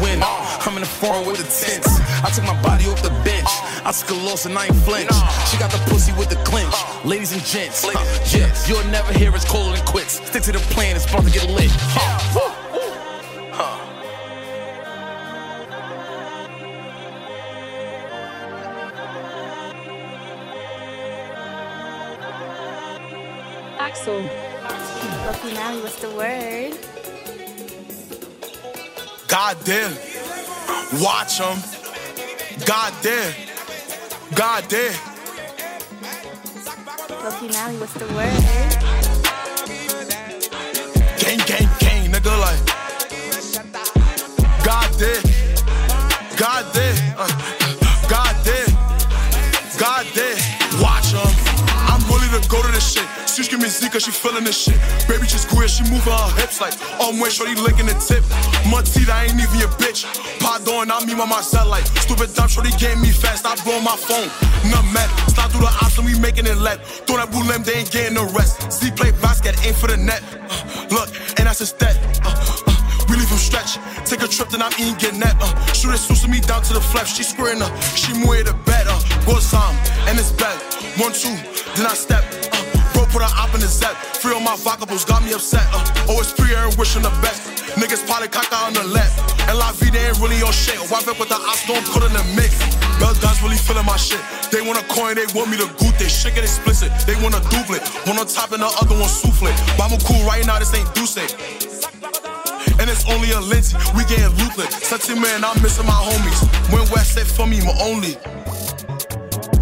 win. 0.00 0.22
I'm 0.22 0.74
in 0.76 0.80
the 0.80 0.86
foreign 0.88 1.26
with 1.26 1.38
the 1.38 1.44
tents. 1.44 1.88
I 2.22 2.30
took 2.30 2.44
my 2.44 2.60
body 2.62 2.86
off 2.86 3.02
the 3.02 3.10
bench. 3.24 3.48
I 3.84 3.92
took 3.92 4.10
a 4.10 4.14
loss 4.26 4.46
and 4.46 4.56
I 4.56 4.66
ain't 4.66 4.76
flinch. 4.86 5.10
She 5.50 5.58
got 5.58 5.70
the 5.70 5.82
pussy 5.90 6.12
with 6.12 6.30
the 6.30 6.36
clinch. 6.44 6.74
Ladies 7.04 7.32
and 7.32 7.42
gents, 7.44 7.84
huh, 7.84 7.98
yeah, 8.36 8.48
you'll 8.68 8.84
never 8.90 9.12
hear 9.12 9.32
us 9.34 9.44
colder 9.44 9.76
than 9.76 9.84
quits. 9.86 10.20
Stick 10.28 10.42
to 10.44 10.52
the 10.52 10.58
plan, 10.74 10.96
it's 10.96 11.06
about 11.06 11.24
to 11.24 11.30
get 11.30 11.48
lit. 11.50 11.70
Huh. 11.72 12.40
Huh. 12.40 12.62
Axel. 23.78 24.22
Loki 25.26 25.54
Mally, 25.54 25.80
what's 25.82 26.00
the 26.00 26.10
word? 26.10 27.01
God 29.32 29.56
damn. 29.64 29.92
Watch 31.00 31.38
them. 31.38 31.58
God 32.66 32.92
damn. 33.00 33.34
God 34.34 34.68
damn. 34.68 34.92
Loki 37.24 37.48
Mally, 37.48 37.78
what's 37.78 37.94
the 37.94 38.04
word? 38.08 38.28
Eh? 38.28 38.68
Gang, 41.16 41.38
gang, 41.46 41.68
gang, 41.80 42.12
nigga, 42.12 42.38
like. 42.40 42.71
Feeling 54.32 54.44
this 54.44 54.64
shit. 54.64 54.80
Baby 55.08 55.26
just 55.26 55.48
queer, 55.48 55.68
she 55.68 55.84
moving 55.84 56.12
her 56.12 56.32
hips 56.40 56.60
like 56.60 56.72
oh 57.00 57.12
when 57.20 57.30
shorty 57.30 57.54
licking 57.54 57.86
the 57.86 57.96
tip. 58.00 58.24
Montita 58.64 59.12
I 59.12 59.24
ain't 59.28 59.36
even 59.36 59.58
your 59.60 59.68
bitch. 59.76 60.08
Pardon, 60.40 60.90
I 60.90 61.04
mean 61.04 61.18
by 61.18 61.26
myself 61.26 61.68
like 61.68 61.84
stupid 62.00 62.32
dumb 62.34 62.48
shorty 62.48 62.72
gave 62.78 62.98
me 62.98 63.10
fast. 63.10 63.44
I 63.44 63.54
blow 63.62 63.80
my 63.80 63.96
phone. 63.96 64.28
None 64.72 64.88
mad. 64.92 65.08
Slide 65.28 65.50
through 65.52 65.68
the 65.68 65.72
and 65.98 66.06
we 66.06 66.18
making 66.18 66.46
it 66.46 66.56
let. 66.56 66.80
Throw 67.06 67.16
that 67.18 67.30
blue 67.30 67.44
limb, 67.44 67.62
they 67.62 67.84
ain't 67.84 67.90
getting 67.90 68.14
no 68.14 68.24
rest. 68.32 68.72
Z 68.72 68.92
play 68.92 69.12
basket, 69.20 69.54
aim 69.66 69.74
for 69.74 69.88
the 69.88 69.96
net. 69.96 70.22
Uh, 70.48 70.86
look, 70.90 71.08
and 71.36 71.46
that's 71.46 71.60
a 71.60 71.66
stat. 71.66 71.96
Uh, 72.24 72.32
uh, 72.32 73.04
we 73.08 73.16
leave 73.16 73.28
him 73.28 73.36
stretch. 73.36 73.76
Take 74.08 74.22
a 74.22 74.28
trip, 74.28 74.48
then 74.48 74.62
I'm 74.62 74.72
eating, 74.80 74.96
get 74.96 75.14
net. 75.14 75.36
Uh, 75.40 75.52
shoot 75.72 75.92
it, 75.92 75.98
suits 75.98 76.26
me 76.26 76.40
down 76.40 76.62
to 76.62 76.72
the 76.72 76.80
flesh. 76.80 77.16
She 77.16 77.22
squaring 77.22 77.60
up. 77.60 77.72
She 77.94 78.12
move 78.14 78.48
the 78.48 78.56
bed. 78.64 78.86
Uh, 78.88 79.00
go 79.26 79.38
Sam, 79.38 79.76
and 80.08 80.18
it's 80.18 80.32
bad. 80.32 80.56
One, 80.96 81.12
two, 81.12 81.36
then 81.76 81.86
I 81.86 81.94
step. 81.94 82.41
Put 83.12 83.20
an 83.20 83.28
op 83.36 83.52
in 83.52 83.60
the 83.60 83.68
zap. 83.68 83.92
Free 84.24 84.32
on 84.32 84.42
my 84.42 84.56
vocables, 84.56 85.04
got 85.04 85.20
me 85.20 85.36
upset. 85.36 85.68
Uh, 85.68 85.84
always 86.08 86.32
free 86.32 86.56
and 86.56 86.72
wishing 86.80 87.04
the 87.04 87.12
best. 87.20 87.44
Niggas 87.76 88.08
probably 88.08 88.28
caca 88.32 88.56
on 88.64 88.72
the 88.72 88.84
left. 88.88 89.20
And 89.52 89.60
Vida 89.76 90.00
ain't 90.00 90.16
really 90.16 90.40
your 90.40 90.52
shit. 90.52 90.80
Wipe 90.88 91.04
up 91.04 91.20
with 91.20 91.28
the 91.28 91.36
ops, 91.36 91.68
don't 91.68 91.84
put 91.92 92.08
in 92.08 92.12
the 92.16 92.24
mix. 92.32 92.56
Bell 92.96 93.12
Dodge 93.20 93.36
really 93.44 93.60
feeling 93.60 93.84
my 93.84 94.00
shit. 94.00 94.20
They 94.48 94.64
want 94.64 94.80
a 94.80 94.84
coin, 94.88 95.20
they 95.20 95.28
want 95.36 95.52
me 95.52 95.60
to 95.60 95.68
goot. 95.76 95.92
They 96.00 96.08
shit 96.08 96.32
get 96.32 96.44
explicit. 96.44 96.88
They 97.04 97.12
want 97.20 97.36
a 97.36 97.44
duplet. 97.52 97.84
One 98.08 98.16
on 98.16 98.24
top 98.24 98.56
and 98.56 98.64
the 98.64 98.72
other 98.80 98.96
one 98.96 99.12
souffle. 99.12 99.52
I'm 99.76 99.92
cool 100.08 100.24
right 100.24 100.40
now, 100.48 100.56
this 100.58 100.72
ain't 100.72 100.88
Duce. 100.96 101.20
And 102.80 102.88
it's 102.88 103.04
only 103.12 103.30
a 103.36 103.40
Lindsay, 103.44 103.76
we 103.92 104.08
getting 104.08 104.32
ruthless. 104.40 104.72
Such 104.88 105.12
a 105.12 105.16
man, 105.20 105.44
I'm 105.44 105.60
missing 105.60 105.84
my 105.84 106.00
homies. 106.00 106.40
When 106.72 106.80
West 106.88 107.12
said 107.12 107.28
for 107.28 107.46
me, 107.46 107.60
my 107.60 107.76
only. 107.84 108.16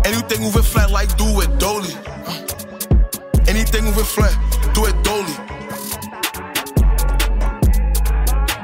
Anything 0.06 0.46
moving 0.46 0.62
flat 0.62 0.94
like 0.94 1.10
do 1.18 1.26
it 1.42 1.50
dolly. 1.58 1.90
Anything 3.60 3.84
moving 3.84 4.08
flat, 4.08 4.32
do 4.72 4.88
it 4.88 4.96
dolly. 5.04 5.36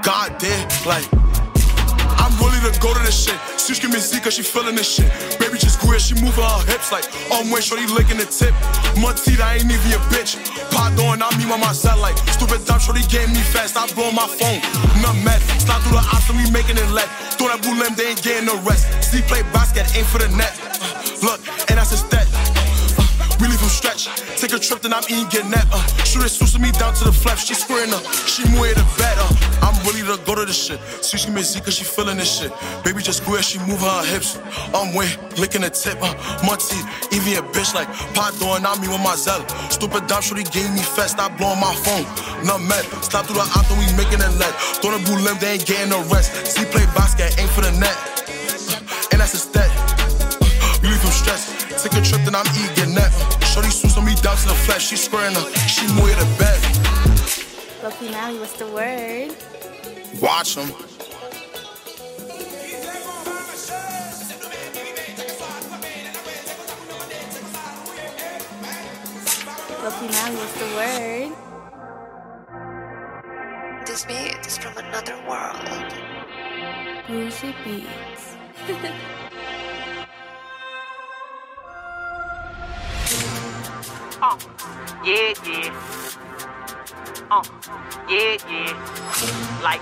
God 0.00 0.32
damn, 0.40 0.64
like. 0.88 1.04
I'm 2.16 2.32
willing 2.40 2.64
to 2.64 2.72
go 2.80 2.96
to 2.96 3.00
this 3.04 3.28
shit. 3.28 3.36
She 3.60 3.76
give 3.76 3.92
me 3.92 4.00
Z 4.00 4.20
cause 4.20 4.32
she 4.32 4.42
feeling 4.42 4.74
this 4.74 4.88
shit. 4.88 5.12
Baby 5.38 5.58
just 5.58 5.80
queer, 5.80 6.00
she 6.00 6.14
moving 6.14 6.40
her 6.40 6.64
hips 6.64 6.90
like 6.90 7.04
oh 7.28 7.44
when 7.52 7.60
shorty 7.60 7.84
licking 7.92 8.16
the 8.16 8.24
tip. 8.24 8.56
Montita 8.96 9.44
ain't 9.52 9.68
even 9.68 9.92
a 9.92 10.00
bitch. 10.08 10.40
Pardon, 10.72 11.20
I 11.20 11.28
mean 11.36 11.52
by 11.52 11.60
myself 11.60 12.00
like 12.00 12.16
stupid 12.32 12.64
dumb 12.64 12.80
shorty 12.80 13.04
gave 13.12 13.28
me 13.28 13.44
fast. 13.52 13.76
I 13.76 13.84
blow 13.92 14.10
my 14.12 14.24
phone. 14.24 14.64
None 15.04 15.20
met. 15.22 15.44
Slide 15.60 15.76
through 15.84 16.00
the 16.00 16.04
and 16.08 16.36
we 16.40 16.50
making 16.50 16.80
it 16.80 16.88
let. 16.88 17.12
Throw 17.36 17.52
that 17.52 17.60
blue 17.60 17.76
limb, 17.76 17.92
they 18.00 18.16
ain't 18.16 18.22
getting 18.22 18.48
no 18.48 18.56
rest. 18.64 18.88
Z 19.04 19.20
play 19.28 19.42
basket, 19.52 19.84
aim 19.92 20.08
for 20.08 20.24
the 20.24 20.32
net. 20.32 20.56
Look, 21.20 21.44
and 21.68 21.76
that's 21.76 21.92
a 21.92 22.00
stat. 22.00 22.45
Stretch. 23.76 24.08
Take 24.40 24.52
a 24.52 24.58
trip, 24.58 24.80
then 24.80 24.92
I'm 24.92 25.04
eating, 25.04 25.28
get 25.28 25.44
net. 25.46 25.66
Uh, 25.70 25.84
shoot 26.08 26.24
it, 26.24 26.32
suits 26.32 26.58
me 26.58 26.72
down 26.72 26.94
to 26.94 27.04
the 27.04 27.12
flesh. 27.12 27.44
She 27.46 27.54
squaring 27.54 27.92
up, 27.92 28.02
she 28.24 28.42
move 28.48 28.72
the 28.72 28.86
bet. 28.96 29.16
Uh, 29.20 29.28
I'm 29.60 29.76
ready 29.84 30.00
to 30.08 30.16
go 30.24 30.34
to 30.34 30.44
this 30.48 30.56
shit. 30.56 30.80
See, 31.04 31.18
she 31.18 31.30
missy 31.30 31.60
cause 31.60 31.76
she 31.76 31.84
feeling 31.84 32.16
this 32.16 32.30
shit. 32.32 32.52
Baby 32.82 33.02
just 33.02 33.24
grew 33.24 33.36
she 33.42 33.58
move 33.68 33.80
her 33.80 34.04
hips. 34.04 34.40
I'm 34.72 34.94
way, 34.96 35.12
licking 35.36 35.60
the 35.60 35.70
tip. 35.70 35.98
Uh, 36.00 36.16
teeth, 36.56 36.86
even 37.12 37.36
a 37.36 37.44
bitch 37.52 37.74
like 37.74 37.88
pot 38.16 38.32
doing 38.40 38.64
on 38.64 38.80
me 38.80 38.88
with 38.88 39.02
my 39.04 39.14
zeal. 39.14 39.44
Stupid 39.68 40.06
dumb 40.08 40.22
shorty 40.22 40.44
gave 40.48 40.72
me 40.72 40.80
fast, 40.80 41.20
stop 41.20 41.36
blowing 41.36 41.60
my 41.60 41.74
phone. 41.84 42.04
Nutmeg, 42.46 42.84
stop 43.04 43.26
through 43.26 43.36
the 43.36 43.46
anthem, 43.52 43.76
we 43.76 43.86
making 44.00 44.24
it 44.24 44.32
lead. 44.40 44.54
Throwing 44.80 44.96
a 44.96 45.02
blue 45.04 45.20
limb, 45.20 45.36
they 45.38 45.60
ain't 45.60 45.66
getting 45.66 45.90
no 45.90 46.00
rest. 46.08 46.32
See, 46.48 46.64
play 46.72 46.86
basket, 46.96 47.36
aim 47.38 47.48
for 47.52 47.60
the 47.60 47.72
net. 47.76 47.96
Uh, 48.72 49.12
and 49.12 49.20
that's 49.20 49.36
a. 49.36 49.58
Uh, 49.58 49.66
you 50.82 50.88
leave 50.88 51.00
from 51.00 51.10
stress. 51.10 51.52
Take 51.82 51.92
a 51.92 52.02
trip, 52.02 52.24
then 52.24 52.34
I'm 52.34 52.46
eating 52.56 52.94
that. 52.94 53.35
Shorty 53.56 53.70
suits 53.70 53.96
on 53.96 54.04
me 54.04 54.14
down 54.16 54.36
to 54.36 54.48
the 54.48 54.54
flesh. 54.54 54.88
She 54.88 54.96
squaring 54.96 55.34
up, 55.34 55.48
she 55.54 55.86
move 55.94 56.14
the 56.18 56.26
bed. 56.38 56.60
Loki 57.82 58.10
Mally, 58.10 58.38
what's 58.38 58.52
the 58.52 58.66
word? 58.66 59.34
Watch 60.20 60.56
them. 60.56 60.70
Loki 69.82 70.06
Mally, 70.12 70.36
what's 70.36 70.56
the 70.60 70.68
word? 70.76 71.32
This 73.86 74.04
beat 74.04 74.36
is 74.46 74.58
from 74.58 74.76
another 74.76 75.16
world. 75.26 75.94
Bougie 77.08 77.54
beats. 77.64 78.36
yeah, 85.06 85.32
yeah. 85.44 85.70
Uh, 87.30 87.42
yeah, 88.08 88.36
yeah. 88.50 89.60
Like, 89.62 89.80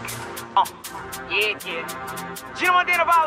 uh, 0.54 0.64
yeah, 1.30 1.58
yeah. 1.64 2.60
You 2.60 2.66
know 2.66 2.74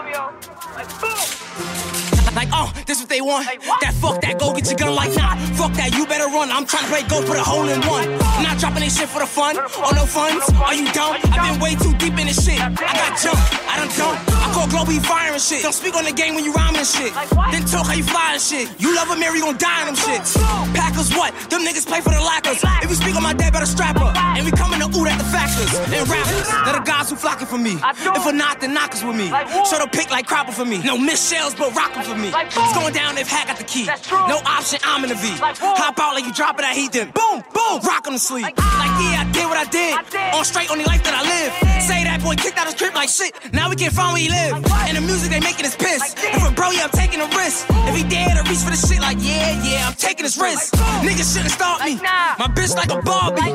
me, 0.04 0.12
yo? 0.12 0.32
Like, 0.76 1.02
boom. 1.02 2.17
Like, 2.36 2.50
oh, 2.54 2.72
this 2.86 3.00
what 3.00 3.10
they 3.10 3.22
want. 3.22 3.48
That 3.82 3.94
fuck 3.98 4.22
that, 4.22 4.38
go 4.38 4.54
get 4.54 4.68
your 4.68 4.78
gun 4.78 4.94
like 4.94 5.16
nah. 5.16 5.36
Fuck 5.58 5.74
that, 5.74 5.96
you 5.98 6.06
better 6.06 6.30
run. 6.30 6.52
I'm 6.52 6.66
trying 6.66 6.86
to 6.86 6.92
play 6.94 7.02
go 7.10 7.26
put 7.26 7.38
a 7.38 7.42
hole 7.42 7.66
in 7.68 7.82
one. 7.88 8.06
I'm 8.38 8.44
not 8.44 8.60
dropping 8.60 8.86
this 8.86 8.94
shit 8.94 9.10
for 9.10 9.20
the 9.20 9.26
fun 9.26 9.58
or 9.58 9.92
no 9.98 10.06
funds. 10.06 10.46
Are 10.54 10.76
you 10.76 10.86
dumb? 10.94 11.18
I've 11.34 11.42
been 11.42 11.58
way 11.58 11.74
too 11.74 11.98
deep 11.98 12.14
in 12.20 12.30
this 12.30 12.46
shit. 12.46 12.62
I 12.62 12.70
got 12.70 13.18
jump, 13.18 13.42
I 13.66 13.82
done 13.82 13.90
dump. 13.98 14.22
I 14.30 14.54
call 14.54 14.68
Globey 14.70 15.02
fire 15.02 15.34
and 15.34 15.42
shit. 15.42 15.64
Don't 15.64 15.74
speak 15.74 15.96
on 15.96 16.06
the 16.06 16.14
game 16.14 16.36
when 16.36 16.46
you 16.46 16.54
rhyming 16.54 16.86
shit. 16.86 17.10
Then 17.50 17.66
talk 17.66 17.90
how 17.90 17.98
you 17.98 18.06
fly 18.06 18.38
and 18.38 18.42
shit. 18.42 18.70
You 18.78 18.94
love 18.94 19.10
a 19.10 19.18
Mary, 19.18 19.40
you 19.40 19.46
gon' 19.50 19.58
die 19.58 19.88
in 19.88 19.96
them 19.96 19.98
shits. 19.98 20.38
Packers 20.78 21.10
what? 21.18 21.34
Them 21.50 21.66
niggas 21.66 21.88
play 21.88 22.02
for 22.06 22.14
the 22.14 22.22
lackers. 22.22 22.62
If 22.86 22.90
you 22.90 22.98
speak 23.02 23.16
on 23.16 23.24
my 23.24 23.34
dad, 23.34 23.54
better 23.54 23.66
strap 23.66 23.98
up. 23.98 24.14
And 24.14 24.46
we 24.46 24.52
coming 24.52 24.78
to 24.78 24.94
oot 24.94 25.10
at 25.10 25.18
the 25.18 25.26
factors 25.34 25.74
and 25.74 26.06
rappers. 26.06 26.46
They're 26.66 26.78
the 26.78 26.86
guys 26.86 27.10
who 27.10 27.16
flocking 27.16 27.48
for 27.48 27.58
me. 27.58 27.82
If 27.82 28.26
we're 28.26 28.38
not, 28.38 28.62
then 28.62 28.74
knockers 28.78 29.02
with 29.04 29.18
me. 29.18 29.34
Show 29.66 29.82
the 29.82 29.90
pick 29.90 30.12
like 30.12 30.28
Cropper 30.28 30.52
for 30.52 30.66
me. 30.66 30.84
No 30.84 30.98
miss 30.98 31.18
shells, 31.18 31.56
but 31.56 31.74
rockin' 31.74 32.04
for 32.04 32.14
me. 32.14 32.17
It's 32.26 32.74
going 32.74 32.94
down 32.94 33.18
if 33.18 33.30
Hack 33.30 33.48
got 33.48 33.58
the 33.58 33.64
key. 33.64 33.86
No 34.28 34.42
option, 34.46 34.80
I'm 34.84 35.04
in 35.04 35.10
the 35.10 35.16
V. 35.16 35.30
Hop 35.38 36.00
out 36.00 36.14
like 36.16 36.26
you 36.26 36.34
drop 36.34 36.58
it, 36.60 36.66
I 36.66 36.74
heat 36.74 36.92
them. 36.92 37.12
Boom, 37.14 37.44
boom, 37.54 37.82
rock 37.86 38.08
on 38.08 38.14
the 38.14 38.20
sleep. 38.20 38.44
Like, 38.44 38.58
yeah, 38.58 39.22
I 39.22 39.30
did 39.32 39.46
what 39.46 39.58
I 39.58 39.66
did. 39.70 39.94
On 40.34 40.44
straight, 40.46 40.72
only 40.72 40.86
life 40.86 41.04
that 41.04 41.14
I 41.14 41.22
live. 41.22 41.52
Say 41.84 42.04
that 42.04 42.22
boy 42.24 42.36
kicked 42.36 42.58
out 42.58 42.66
his 42.66 42.76
crib 42.76 42.96
like 42.96 43.10
shit. 43.10 43.38
Now 43.54 43.70
we 43.70 43.76
can't 43.76 43.94
find 43.94 44.14
where 44.14 44.22
he 44.22 44.30
live. 44.30 44.58
And 44.90 44.98
the 44.98 45.02
music 45.02 45.30
they 45.30 45.40
making 45.40 45.66
is 45.66 45.76
piss. 45.76 46.16
if 46.18 46.42
a 46.42 46.52
bro, 46.52 46.72
yeah, 46.72 46.90
I'm 46.90 46.96
taking 46.96 47.22
a 47.22 47.30
risk. 47.38 47.70
If 47.86 47.94
he 47.96 48.04
dare 48.04 48.34
to 48.34 48.44
reach 48.50 48.66
for 48.66 48.74
the 48.74 48.80
shit, 48.80 49.00
like, 49.00 49.18
yeah, 49.22 49.54
yeah, 49.62 49.88
I'm 49.88 49.94
taking 49.96 50.26
his 50.26 50.38
risk. 50.38 50.74
Niggas 51.06 51.30
shouldn't 51.34 51.54
stop 51.54 51.84
me. 51.86 52.02
Nah. 52.02 52.42
My 52.42 52.50
bitch 52.50 52.74
like 52.74 52.90
a 52.90 53.02
Barbie. 53.02 53.54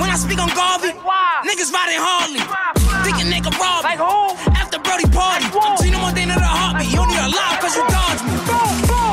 When 0.00 0.08
I 0.12 0.16
speak 0.20 0.38
on 0.38 0.52
Garvey, 0.52 0.92
niggas 1.48 1.72
riding 1.72 1.96
Harley. 1.96 2.44
Thinking 3.08 3.32
nigga 3.32 3.50
rob 3.56 3.82
me. 3.88 3.96
After 4.54 4.78
Brody 4.78 5.08
party, 5.10 5.46
I'm 5.48 5.76
Gino 5.80 5.98
Montana 5.98 6.36
the 7.22 7.30
heartbeat. 7.30 7.30
You 7.30 7.30
only 7.30 7.30
alive 7.30 7.56
cause 7.62 7.76
you 7.76 7.84
dodged 7.86 8.24
me. 8.26 8.32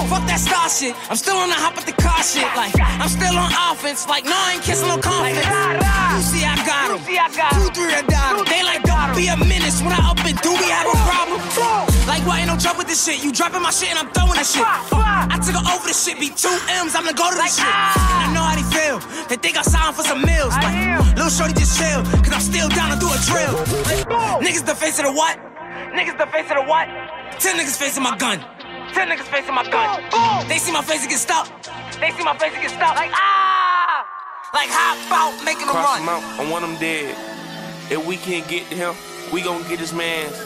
Fuck 0.09 0.25
that 0.25 0.41
star 0.41 0.69
shit. 0.69 0.95
I'm 1.09 1.17
still 1.17 1.37
on 1.37 1.49
the 1.49 1.59
hop 1.59 1.75
with 1.77 1.85
the 1.85 1.93
car 1.93 2.23
shit. 2.25 2.49
Like, 2.57 2.73
I'm 2.81 3.09
still 3.09 3.35
on 3.37 3.53
offense. 3.53 4.09
Like, 4.09 4.25
no, 4.25 4.33
I 4.33 4.57
ain't 4.57 4.63
kissing 4.65 4.89
no 4.89 4.97
confidence. 4.97 5.45
You 5.45 6.23
see, 6.25 6.43
I 6.45 6.57
got 6.65 6.89
him. 6.89 6.97
Two, 6.97 7.69
three, 7.77 7.93
I 7.93 8.01
got 8.09 8.41
him. 8.41 8.45
They 8.49 8.65
like, 8.65 8.81
don't 8.81 9.13
be 9.13 9.29
a 9.29 9.37
menace. 9.37 9.85
When 9.85 9.93
I 9.93 10.01
up 10.01 10.17
and 10.25 10.33
do, 10.41 10.49
we 10.49 10.67
have 10.73 10.89
a 10.89 10.97
problem. 11.05 11.37
Like, 12.09 12.25
why 12.25 12.41
ain't 12.41 12.49
no 12.49 12.57
jump 12.57 12.81
with 12.81 12.89
this 12.89 13.05
shit? 13.05 13.21
You 13.21 13.29
dropping 13.29 13.61
my 13.61 13.69
shit 13.69 13.93
and 13.93 13.99
I'm 14.01 14.09
throwing 14.09 14.33
this 14.33 14.49
shit. 14.57 14.65
I 14.65 15.37
took 15.37 15.53
her 15.53 15.65
over 15.69 15.85
this 15.85 16.01
shit. 16.01 16.17
Be 16.17 16.33
two 16.33 16.49
M's, 16.81 16.97
I'm 16.97 17.05
gonna 17.05 17.13
go 17.13 17.29
to 17.29 17.37
this 17.37 17.61
shit. 17.61 17.69
And 17.69 18.25
I 18.25 18.33
know 18.33 18.41
how 18.41 18.57
they 18.57 18.65
feel. 18.73 18.97
They 19.29 19.37
think 19.37 19.61
I 19.61 19.61
signed 19.61 19.93
for 19.93 20.01
some 20.01 20.25
meals. 20.25 20.57
Like, 20.57 20.73
little 21.13 21.29
shorty 21.29 21.53
just 21.53 21.77
chill. 21.77 22.01
Cause 22.25 22.33
I'm 22.33 22.41
still 22.41 22.69
down 22.73 22.89
to 22.89 22.97
do 22.97 23.05
a 23.13 23.19
drill. 23.29 23.53
Niggas 24.41 24.65
the 24.65 24.73
face 24.73 24.97
of 24.97 25.05
the 25.05 25.13
what? 25.13 25.48
Niggas 25.99 26.17
the 26.17 26.27
face 26.31 26.47
of 26.49 26.55
the 26.55 26.63
what? 26.63 26.87
Ten 27.43 27.59
niggas 27.59 27.75
facing 27.75 28.03
my 28.03 28.15
gun. 28.15 28.39
Ten 28.95 29.09
niggas 29.09 29.27
facing 29.27 29.53
my 29.53 29.67
gun. 29.67 29.99
Boom. 30.07 30.47
They 30.47 30.57
see 30.57 30.71
my 30.71 30.81
face 30.81 31.01
and 31.01 31.09
get 31.09 31.19
stopped. 31.19 31.51
They 31.99 32.11
see 32.11 32.23
my 32.23 32.37
face 32.37 32.53
and 32.53 32.61
get 32.61 32.71
stopped. 32.71 32.95
Like 32.95 33.11
ah, 33.11 34.07
like 34.53 34.69
hop 34.71 34.95
out, 35.11 35.43
making 35.43 35.67
them 35.67 35.75
Cross 35.75 35.99
run. 35.99 36.07
him 36.07 36.07
out, 36.07 36.23
I 36.39 36.49
want 36.49 36.63
him 36.63 36.79
dead. 36.79 37.11
If 37.91 38.07
we 38.07 38.15
can't 38.15 38.47
get 38.47 38.63
to 38.69 38.75
him, 38.75 38.95
we 39.33 39.41
gon' 39.41 39.67
get 39.67 39.79
his 39.79 39.91
mans. 39.91 40.39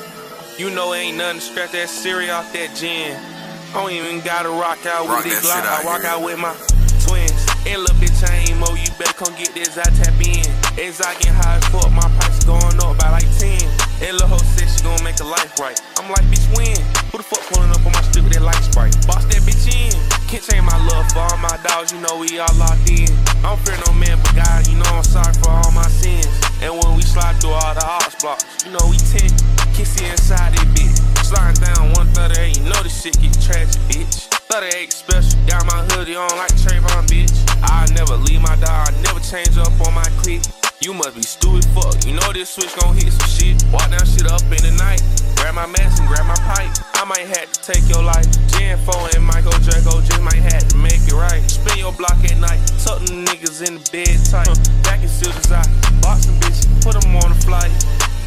You 0.58 0.72
know 0.72 0.96
ain't 0.96 1.18
nothing 1.18 1.38
to 1.38 1.46
scratch 1.46 1.72
that 1.74 1.88
cereal 1.88 2.34
off 2.34 2.52
that 2.54 2.74
gin. 2.74 3.14
I 3.14 3.86
don't 3.86 3.92
even 3.92 4.26
gotta 4.26 4.50
rock 4.50 4.82
out 4.90 5.06
Rock 5.06 5.22
with 5.22 5.38
that 5.38 5.38
this 5.38 5.46
Glock. 5.46 5.70
I 5.70 5.86
rock 5.86 6.02
here. 6.02 6.10
out 6.10 6.26
with 6.26 6.40
my 6.42 6.58
twins. 7.06 7.38
And 7.70 7.78
little 7.78 7.94
bitch, 8.02 8.26
I 8.26 8.50
ain't 8.50 8.58
mo. 8.58 8.74
You 8.74 8.90
better 8.98 9.14
come 9.14 9.38
get 9.38 9.54
this. 9.54 9.78
I 9.78 9.86
tap 10.02 10.18
in. 10.18 10.42
As 10.82 10.98
I 10.98 11.14
get 11.22 11.30
high 11.30 11.62
as 11.62 11.66
fuck, 11.70 11.94
my 11.94 12.10
price 12.18 12.42
going 12.44 12.74
up 12.82 12.98
by 12.98 13.14
like 13.14 13.30
10. 13.38 13.73
And 14.02 14.18
little 14.18 14.40
hoe 14.40 14.48
said 14.58 14.70
she 14.70 14.82
gon' 14.84 15.04
make 15.04 15.20
a 15.20 15.28
life 15.28 15.54
right. 15.60 15.78
I'm 15.98 16.10
like, 16.10 16.26
bitch, 16.32 16.46
when? 16.56 16.78
Who 17.14 17.22
the 17.22 17.24
fuck 17.24 17.46
pulling 17.52 17.70
up 17.70 17.86
on 17.86 17.94
my 17.94 18.02
strip 18.10 18.26
with 18.26 18.34
that 18.34 18.42
light 18.42 18.64
sprite? 18.66 18.96
Boss 19.06 19.26
that 19.30 19.42
bitch 19.46 19.70
in. 19.70 19.94
Can't 20.28 20.42
change 20.42 20.66
my 20.66 20.78
love 20.90 21.06
for 21.14 21.22
all 21.22 21.38
my 21.38 21.54
dogs. 21.62 21.94
You 21.94 22.02
know 22.02 22.18
we 22.18 22.40
all 22.40 22.50
locked 22.58 22.90
in. 22.90 23.12
I 23.46 23.54
don't 23.54 23.62
fear 23.62 23.78
no 23.86 23.94
man 23.94 24.18
but 24.24 24.34
God. 24.34 24.66
You 24.68 24.82
know 24.82 24.90
I'm 24.90 25.06
sorry 25.06 25.34
for 25.38 25.54
all 25.54 25.72
my 25.72 25.88
sins. 25.88 26.26
And 26.64 26.74
when 26.74 26.96
we 26.98 27.04
slide 27.04 27.38
through 27.38 27.54
all 27.54 27.74
the 27.76 27.86
ops 27.86 28.18
blocks, 28.18 28.66
you 28.66 28.72
know 28.74 28.82
we 28.90 28.98
10. 28.98 29.30
Kissy 29.78 30.10
inside 30.10 30.54
it, 30.56 30.68
bitch. 30.74 30.98
Sliding 31.22 31.62
down 31.62 31.94
138, 31.94 32.58
you 32.58 32.64
know 32.66 32.82
this 32.82 32.98
shit 32.98 33.20
get 33.22 33.34
tragic, 33.42 33.78
bitch. 33.86 34.33
38 34.54 34.94
special, 34.94 35.34
got 35.50 35.66
my 35.66 35.82
hoodie 35.90 36.14
on 36.14 36.30
like 36.38 36.54
Trayvon, 36.62 37.10
bitch. 37.10 37.34
I 37.66 37.90
never 37.98 38.14
leave 38.22 38.38
my 38.38 38.54
dog, 38.62 38.86
I 38.86 38.94
never 39.02 39.18
change 39.18 39.58
up 39.58 39.74
on 39.82 39.98
my 39.98 40.06
clique. 40.22 40.46
You 40.78 40.94
must 40.94 41.18
be 41.18 41.26
stupid 41.26 41.66
fuck, 41.74 41.98
you 42.06 42.14
know 42.14 42.30
this 42.30 42.54
switch 42.54 42.70
gon' 42.78 42.94
hit 42.94 43.10
some 43.18 43.34
shit. 43.34 43.58
Walk 43.74 43.90
down 43.90 44.06
shit 44.06 44.30
up 44.30 44.46
in 44.54 44.62
the 44.62 44.78
night, 44.78 45.02
grab 45.42 45.58
my 45.58 45.66
mask 45.66 45.98
and 45.98 46.06
grab 46.06 46.30
my 46.30 46.38
pipe. 46.46 46.70
I 46.94 47.04
might 47.10 47.26
have 47.34 47.50
to 47.50 47.60
take 47.66 47.82
your 47.90 48.06
life. 48.06 48.30
Jan 48.54 48.78
4 48.86 49.18
and 49.18 49.26
Michael 49.26 49.58
Draco 49.66 50.06
just 50.06 50.22
might 50.22 50.46
have 50.54 50.70
to 50.70 50.78
make 50.78 51.02
it 51.02 51.18
right. 51.18 51.42
Spin 51.50 51.82
your 51.82 51.94
block 51.98 52.22
at 52.22 52.38
night, 52.38 52.62
tuck 52.78 53.02
them 53.10 53.26
niggas 53.26 53.66
in 53.66 53.82
the 53.82 53.84
bed 53.90 54.22
tight. 54.30 54.54
Huh. 54.54 54.86
Back 54.86 55.02
in 55.02 55.10
Silver's 55.10 55.50
eye, 55.50 55.66
box 55.98 56.30
bitches, 56.30 56.70
put 56.86 56.94
them 56.94 57.10
on 57.26 57.34
the 57.34 57.40
flight. 57.42 57.74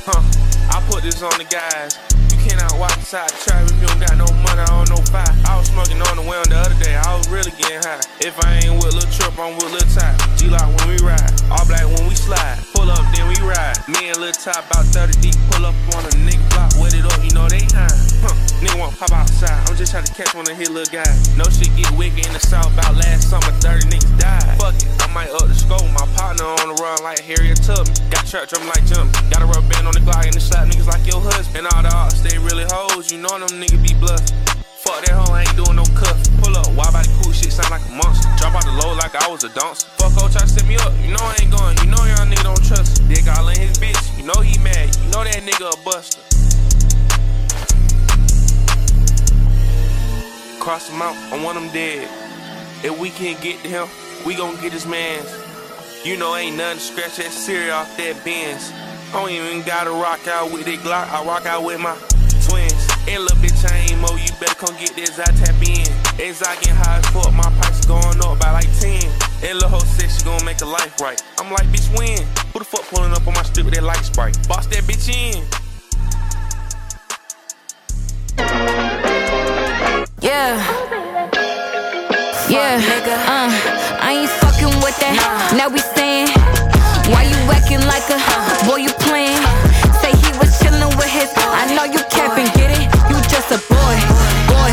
Huh, 0.02 0.26
I 0.74 0.82
put 0.90 1.06
this 1.06 1.22
on 1.22 1.38
the 1.38 1.46
guys. 1.46 2.02
You 2.34 2.38
cannot 2.42 2.74
walk 2.82 2.98
inside 2.98 3.30
the 3.30 3.38
trap 3.46 3.62
if 3.62 3.78
you 3.78 3.86
don't 3.86 4.02
got 4.02 4.18
no 4.18 4.26
money, 4.42 4.66
I 4.66 4.74
don't 4.74 4.90
know 4.90 4.95
I 5.14 5.54
was 5.54 5.68
smoking 5.70 6.02
on 6.02 6.16
the 6.18 6.24
well 6.26 6.42
the 6.48 6.56
other 6.56 6.74
day, 6.82 6.96
I 6.96 7.14
was 7.14 7.28
really 7.28 7.52
getting 7.54 7.78
high. 7.78 8.02
If 8.18 8.34
I 8.42 8.58
ain't 8.64 8.74
with 8.82 8.96
Lil 8.96 9.06
Trip, 9.14 9.30
I'm 9.38 9.54
with 9.54 9.70
Lil 9.70 9.86
Top. 9.94 10.18
G-Lock 10.34 10.66
when 10.66 10.86
we 10.90 10.98
ride, 10.98 11.30
all 11.46 11.62
black 11.68 11.86
when 11.86 12.10
we 12.10 12.16
slide. 12.18 12.58
Pull 12.74 12.90
up, 12.90 13.04
then 13.14 13.28
we 13.30 13.38
ride. 13.46 13.76
Me 13.86 14.10
and 14.10 14.18
Lil 14.18 14.34
Top 14.34 14.66
about 14.66 14.84
30 14.90 15.14
deep, 15.22 15.36
pull 15.52 15.62
up 15.62 15.76
on 15.94 16.02
a 16.10 16.12
nigga 16.26 16.42
block, 16.50 16.74
wet 16.82 16.94
it 16.94 17.06
up, 17.06 17.22
you 17.22 17.30
know 17.30 17.46
they 17.46 17.62
high. 17.70 17.92
Huh, 18.24 18.34
nigga 18.58 18.74
won't 18.80 18.98
pop 18.98 19.12
outside, 19.12 19.54
I'm 19.70 19.76
just 19.76 19.92
trying 19.92 20.08
to 20.08 20.14
catch 20.16 20.34
one 20.34 20.50
of 20.50 20.56
his 20.58 20.70
little 20.70 20.90
guys. 20.90 21.30
No 21.38 21.44
shit 21.46 21.70
get 21.76 21.90
wicked 21.94 22.26
in 22.26 22.32
the 22.34 22.42
south, 22.42 22.74
about 22.74 22.98
last 22.98 23.30
summer, 23.30 23.52
30 23.62 23.86
niggas 23.86 24.10
died. 24.18 24.58
Fuck 24.58 24.74
it, 24.74 24.90
I 24.98 25.06
might 25.14 25.30
up 25.30 25.46
the 25.46 25.54
scope, 25.54 25.86
my 25.94 26.06
partner 26.18 26.50
on 26.50 26.74
the 26.74 26.76
run 26.82 26.98
like 27.06 27.22
Harriet 27.22 27.62
Tubman. 27.62 27.94
Got 28.10 28.26
church, 28.26 28.50
I'm 28.56 28.66
like 28.66 28.82
jump. 28.90 29.14
Got 29.30 29.42
a 29.42 29.46
rubber 29.46 29.68
band 29.70 29.86
on 29.86 29.94
the 29.94 30.02
Glock 30.02 30.26
and 30.26 30.34
the 30.34 30.40
slap 30.40 30.66
niggas 30.66 30.90
like 30.90 31.06
your 31.06 31.20
husband. 31.20 31.62
And 31.62 31.66
all 31.72 31.82
the 31.82 31.94
odds, 31.94 32.22
they 32.22 32.38
really 32.38 32.66
hoes, 32.68 33.12
you 33.12 33.18
know 33.18 33.38
them 33.38 33.54
niggas 33.60 33.80
be 33.80 33.94
bluff. 33.94 34.55
Fuck 34.86 35.02
that 35.02 35.18
hoe, 35.18 35.34
I 35.34 35.42
ain't 35.42 35.56
doing 35.58 35.74
no 35.74 35.84
cuff. 35.98 36.14
Pull 36.38 36.54
up, 36.54 36.70
why 36.78 36.86
body 36.94 37.10
cool 37.18 37.34
shit 37.34 37.50
sound 37.50 37.74
like 37.74 37.82
a 37.90 37.92
monster. 37.92 38.30
Drop 38.38 38.54
out 38.54 38.62
the 38.62 38.70
low 38.78 38.94
like 38.94 39.18
I 39.18 39.26
was 39.26 39.42
a 39.42 39.50
dunce. 39.50 39.82
Fuck 39.98 40.14
hoe, 40.14 40.30
try 40.30 40.46
to 40.46 40.48
set 40.48 40.64
me 40.66 40.76
up, 40.78 40.94
you 41.02 41.10
know 41.10 41.18
I 41.18 41.34
ain't 41.42 41.50
going. 41.50 41.74
You 41.82 41.90
know 41.90 41.98
y'all 42.06 42.22
nigga 42.22 42.46
don't 42.46 42.62
trust. 42.62 43.02
Dick 43.10 43.26
all 43.26 43.48
in 43.50 43.58
his 43.58 43.76
bitch, 43.82 43.98
you 44.16 44.22
know 44.22 44.38
he 44.40 44.56
mad. 44.62 44.94
You 45.02 45.10
know 45.10 45.26
that 45.26 45.42
nigga 45.42 45.74
a 45.74 45.78
buster. 45.82 46.22
Cross 50.62 50.90
him 50.90 51.02
out, 51.02 51.18
I 51.34 51.42
want 51.42 51.58
him 51.58 51.68
dead. 51.74 52.06
If 52.86 52.98
we 52.98 53.10
can't 53.10 53.40
get 53.42 53.58
to 53.62 53.68
him, 53.68 53.88
we 54.24 54.34
gon' 54.34 54.54
get 54.62 54.72
his 54.72 54.86
mans. 54.86 55.26
You 56.04 56.16
know 56.16 56.36
ain't 56.36 56.56
nothing 56.56 56.78
scratch 56.78 57.16
that 57.16 57.32
cereal 57.32 57.74
off 57.74 57.96
that 57.96 58.22
Benz. 58.24 58.70
I 59.10 59.18
don't 59.18 59.30
even 59.30 59.62
gotta 59.66 59.90
rock 59.90 60.26
out 60.28 60.52
with 60.52 60.66
that 60.66 60.78
Glock, 60.86 61.10
I 61.10 61.24
rock 61.24 61.46
out 61.46 61.64
with 61.64 61.80
my 61.80 61.96
twins. 62.46 62.74
And 63.06 63.22
little 63.22 63.38
bitch, 63.38 63.62
I 63.70 63.76
ain't 63.78 63.85
better 64.40 64.54
come 64.54 64.76
get 64.76 64.94
this, 64.94 65.18
I 65.18 65.24
tap 65.32 65.56
in. 65.62 65.86
As 66.20 66.42
I 66.42 66.56
get 66.60 66.74
high 66.76 66.98
as 66.98 67.06
fuck, 67.08 67.32
my 67.32 67.48
price 67.60 67.80
is 67.80 67.86
going 67.86 68.20
up 68.20 68.38
by 68.40 68.50
like 68.52 68.68
10. 68.80 69.00
That 69.40 69.54
little 69.54 69.68
hoe 69.68 69.86
said 69.96 70.10
she 70.10 70.24
gon' 70.24 70.44
make 70.44 70.60
a 70.60 70.66
life 70.66 71.00
right. 71.00 71.20
I'm 71.38 71.50
like, 71.52 71.66
bitch, 71.68 71.88
when? 71.96 72.20
Who 72.52 72.58
the 72.58 72.64
fuck 72.64 72.82
pulling 72.88 73.12
up 73.12 73.26
on 73.26 73.34
my 73.34 73.42
street 73.42 73.64
with 73.64 73.74
that 73.74 73.84
light 73.84 74.04
sprite? 74.04 74.36
Boss 74.48 74.66
that 74.66 74.84
bitch 74.84 75.08
in. 75.08 75.44
Yeah. 80.20 80.56
Yeah, 82.48 82.78
uh, 83.26 83.50
I 84.00 84.22
ain't 84.22 84.30
fucking 84.40 84.74
with 84.84 84.96
that. 85.00 85.16
Now 85.56 85.68
we 85.68 85.80
saying, 85.80 86.28
why 87.10 87.24
you 87.24 87.36
acting 87.50 87.82
like 87.86 88.06
a 88.12 88.18
boy? 88.66 88.84
You 88.84 88.92
playing? 89.06 89.42
Say 90.00 90.12
he 90.12 90.30
was 90.38 90.50
chillin' 90.60 90.94
with 90.96 91.10
his. 91.10 91.32
I 91.36 91.74
know 91.74 91.84
you 91.84 92.00
capping, 92.10 92.46
get 92.54 92.70
it? 92.70 92.95
Just 93.46 93.62
a 93.62 93.68
boy, 93.70 93.96
boy, 94.50 94.72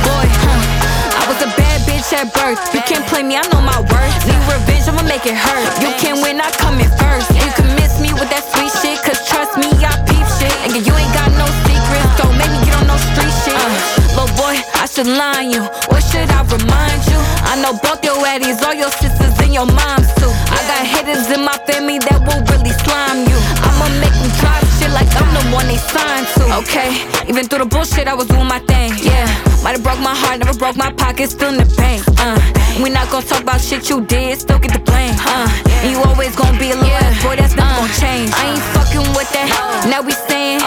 boy. 0.00 0.26
Huh. 0.48 1.20
I 1.20 1.22
was 1.28 1.44
a 1.44 1.50
bad 1.60 1.84
bitch 1.84 2.08
at 2.16 2.32
birth. 2.32 2.56
You 2.72 2.80
can't 2.88 3.04
play 3.04 3.20
me, 3.20 3.36
I 3.36 3.44
know 3.52 3.60
my 3.60 3.76
worth. 3.84 4.16
Need 4.24 4.40
revenge, 4.48 4.88
I'ma 4.88 5.04
make 5.04 5.28
it 5.28 5.36
hurt. 5.36 5.68
You 5.84 5.92
can 6.00 6.24
win, 6.24 6.40
I 6.40 6.48
come 6.56 6.80
in 6.80 6.88
first. 6.96 7.28
You 7.36 7.44
can 7.52 7.68
miss 7.76 8.00
me 8.00 8.16
with 8.16 8.32
that 8.32 8.40
sweet 8.48 8.72
shit, 8.80 8.96
cause 9.04 9.20
trust 9.28 9.60
me, 9.60 9.68
I 9.76 9.92
peep 10.08 10.24
shit. 10.40 10.56
And 10.64 10.72
you 10.72 10.92
ain't 10.96 11.12
got 11.12 11.36
no 11.36 11.44
secrets, 11.68 12.16
don't 12.16 12.32
make 12.40 12.48
me 12.48 12.64
get 12.64 12.72
on 12.80 12.88
no 12.88 12.96
street 13.12 13.34
shit. 13.44 13.60
Uh, 13.60 14.16
little 14.16 14.32
boy, 14.40 14.56
I 14.72 14.88
should 14.88 15.10
line 15.10 15.52
you. 15.52 15.60
What 15.92 16.00
should 16.00 16.24
I 16.32 16.48
remind 16.48 17.04
you? 17.12 17.20
I 17.44 17.60
know 17.60 17.76
both 17.76 18.00
your 18.00 18.16
addies, 18.24 18.64
all 18.64 18.72
your 18.72 18.92
sisters 19.04 19.36
and 19.44 19.52
your 19.52 19.68
moms 19.68 20.08
too. 20.16 20.32
I 20.48 20.64
got 20.64 20.80
hitters 20.80 21.28
in 21.28 21.44
my 21.44 21.60
family 21.68 22.00
that 22.08 22.24
will 22.24 22.40
really 22.48 22.72
slime 22.88 23.28
you. 23.28 23.36
I'ma 23.68 23.84
make 24.00 24.16
them 24.16 24.32
drop 24.40 24.63
shit 24.78 24.90
like 24.90 25.08
I'm 25.16 25.28
the 25.34 25.42
one 25.54 25.66
they 25.66 25.78
signed 25.78 26.26
to. 26.34 26.42
Okay, 26.64 26.90
even 27.28 27.46
through 27.46 27.62
the 27.64 27.70
bullshit, 27.70 28.08
I 28.08 28.14
was 28.14 28.26
doing 28.26 28.48
my 28.48 28.60
thing. 28.70 28.92
Yeah, 29.02 29.26
might 29.62 29.76
have 29.76 29.82
broke 29.82 30.00
my 30.00 30.14
heart, 30.14 30.38
never 30.40 30.56
broke 30.58 30.76
my 30.76 30.92
pocket, 30.92 31.30
still 31.30 31.50
in 31.50 31.58
the 31.58 31.68
bank. 31.76 32.02
Uh, 32.18 32.38
we 32.82 32.90
not 32.90 33.10
gonna 33.10 33.26
talk 33.26 33.42
about 33.42 33.60
shit 33.60 33.88
you 33.88 34.04
did, 34.04 34.40
still 34.40 34.58
get 34.58 34.72
the 34.72 34.82
blame. 34.82 35.14
Uh, 35.20 35.48
and 35.82 35.90
you 35.92 35.98
always 36.02 36.34
gonna 36.36 36.58
be 36.58 36.70
a 36.72 36.76
little 36.76 36.90
yeah. 36.90 37.22
boy, 37.22 37.36
that's 37.36 37.54
never 37.54 37.70
gonna 37.78 38.00
change. 38.00 38.30
I 38.34 38.54
ain't 38.54 38.66
fucking 38.74 39.06
with 39.14 39.30
that. 39.32 39.48
Now 39.90 40.02
we 40.02 40.12
saying, 40.26 40.60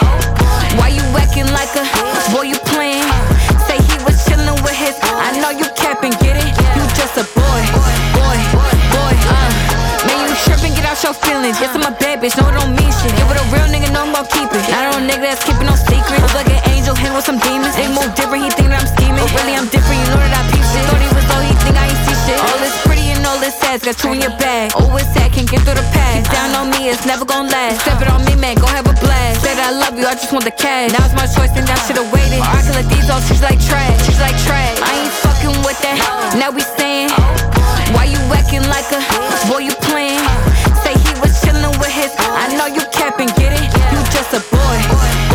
why 0.80 0.90
you 0.94 1.04
acting 1.18 1.50
like 1.52 1.72
a 1.76 1.86
boy? 2.32 2.48
You 2.48 2.60
playing? 2.72 3.08
Say 3.68 3.78
he 3.84 3.96
was 4.06 4.16
chillin' 4.26 4.60
with 4.64 4.78
his. 4.78 4.96
I 5.04 5.36
know 5.42 5.52
you 5.52 5.68
capping, 5.76 6.16
get 6.24 6.38
it? 6.40 6.52
You 6.76 6.84
just 6.96 7.18
a 7.20 7.26
boy, 7.36 7.62
boy. 8.16 8.27
Out 10.98 11.14
your 11.14 11.18
feelings. 11.30 11.62
Yes, 11.62 11.78
I'm 11.78 11.86
a 11.86 11.94
bad 11.94 12.26
bitch, 12.26 12.34
no, 12.42 12.50
it 12.50 12.58
don't 12.58 12.74
mean 12.74 12.90
shit. 12.90 13.14
Give 13.14 13.30
it 13.30 13.38
a 13.38 13.46
real 13.54 13.70
nigga, 13.70 13.94
know 13.94 14.10
I'm 14.10 14.18
gon' 14.18 14.26
keep 14.34 14.50
it. 14.50 14.66
Not 14.74 14.98
a 14.98 15.06
nigga 15.06 15.30
that's 15.30 15.46
keeping 15.46 15.70
no 15.70 15.78
secrets. 15.78 16.26
Look 16.26 16.34
like 16.34 16.50
an 16.50 16.58
angel, 16.74 16.98
hit 16.98 17.14
with 17.14 17.22
some 17.22 17.38
demons. 17.38 17.78
They 17.78 17.86
move 17.86 18.10
different, 18.18 18.42
he 18.42 18.50
think 18.58 18.74
that 18.74 18.82
I'm 18.82 18.90
scheming. 18.98 19.22
But 19.22 19.30
really, 19.38 19.54
I'm 19.54 19.70
different, 19.70 19.94
you 19.94 20.10
know 20.10 20.18
that 20.18 20.34
I 20.34 20.42
peep 20.50 20.66
shit. 20.66 20.82
Thought 20.90 20.98
he 20.98 21.10
was 21.14 21.26
low, 21.30 21.42
he 21.46 21.54
think 21.62 21.78
I 21.78 21.86
ain't 21.86 22.02
see 22.02 22.18
shit. 22.26 22.42
All 22.42 22.58
this 22.66 22.74
pretty 22.82 23.06
and 23.14 23.22
all 23.30 23.38
this 23.38 23.54
sad, 23.62 23.86
got 23.86 23.94
you 24.02 24.18
in 24.18 24.26
your 24.26 24.34
bag. 24.42 24.74
Always 24.74 25.06
sad, 25.14 25.30
can't 25.38 25.46
get 25.46 25.62
through 25.62 25.78
the 25.78 25.86
past. 25.94 26.18
Keep 26.18 26.34
down 26.34 26.50
on 26.58 26.74
me, 26.74 26.90
it's 26.90 27.06
never 27.06 27.30
gon' 27.30 27.46
last. 27.46 27.86
Step 27.86 28.02
it 28.02 28.10
on 28.10 28.26
me, 28.26 28.34
man, 28.34 28.58
go 28.58 28.66
have 28.66 28.90
a 28.90 28.96
blast. 28.98 29.46
Said 29.46 29.62
I 29.62 29.78
love 29.78 29.94
you, 30.02 30.10
I 30.10 30.18
just 30.18 30.34
want 30.34 30.50
the 30.50 30.56
cash. 30.56 30.98
Now 30.98 31.06
it's 31.06 31.14
my 31.14 31.30
choice, 31.30 31.54
and 31.54 31.70
I 31.70 31.78
should've 31.86 32.10
waited. 32.10 32.42
I 32.42 32.66
can 32.66 32.74
let 32.74 32.90
these 32.90 33.06
all 33.14 33.22
treat 33.30 33.46
like 33.46 33.62
trash, 33.62 34.02
treat 34.02 34.18
like 34.18 34.38
trash. 34.50 34.82
I 34.82 35.06
ain't 35.06 35.14
fucking 35.22 35.62
with 35.62 35.78
that. 35.86 36.02
Now 36.42 36.50
we 36.50 36.66
saying, 36.74 37.14
why 37.94 38.10
you 38.10 38.18
acting 38.34 38.66
like 38.66 38.90
a 38.90 39.00
boy? 39.46 39.62
You 39.62 39.78
playing? 39.86 40.26
Know 42.58 42.66
you 42.66 42.82
capping, 42.92 43.28
get 43.38 43.54
it? 43.54 43.68
You 43.92 44.00
just 44.12 44.34
a 44.34 44.40
boy. 44.50 45.27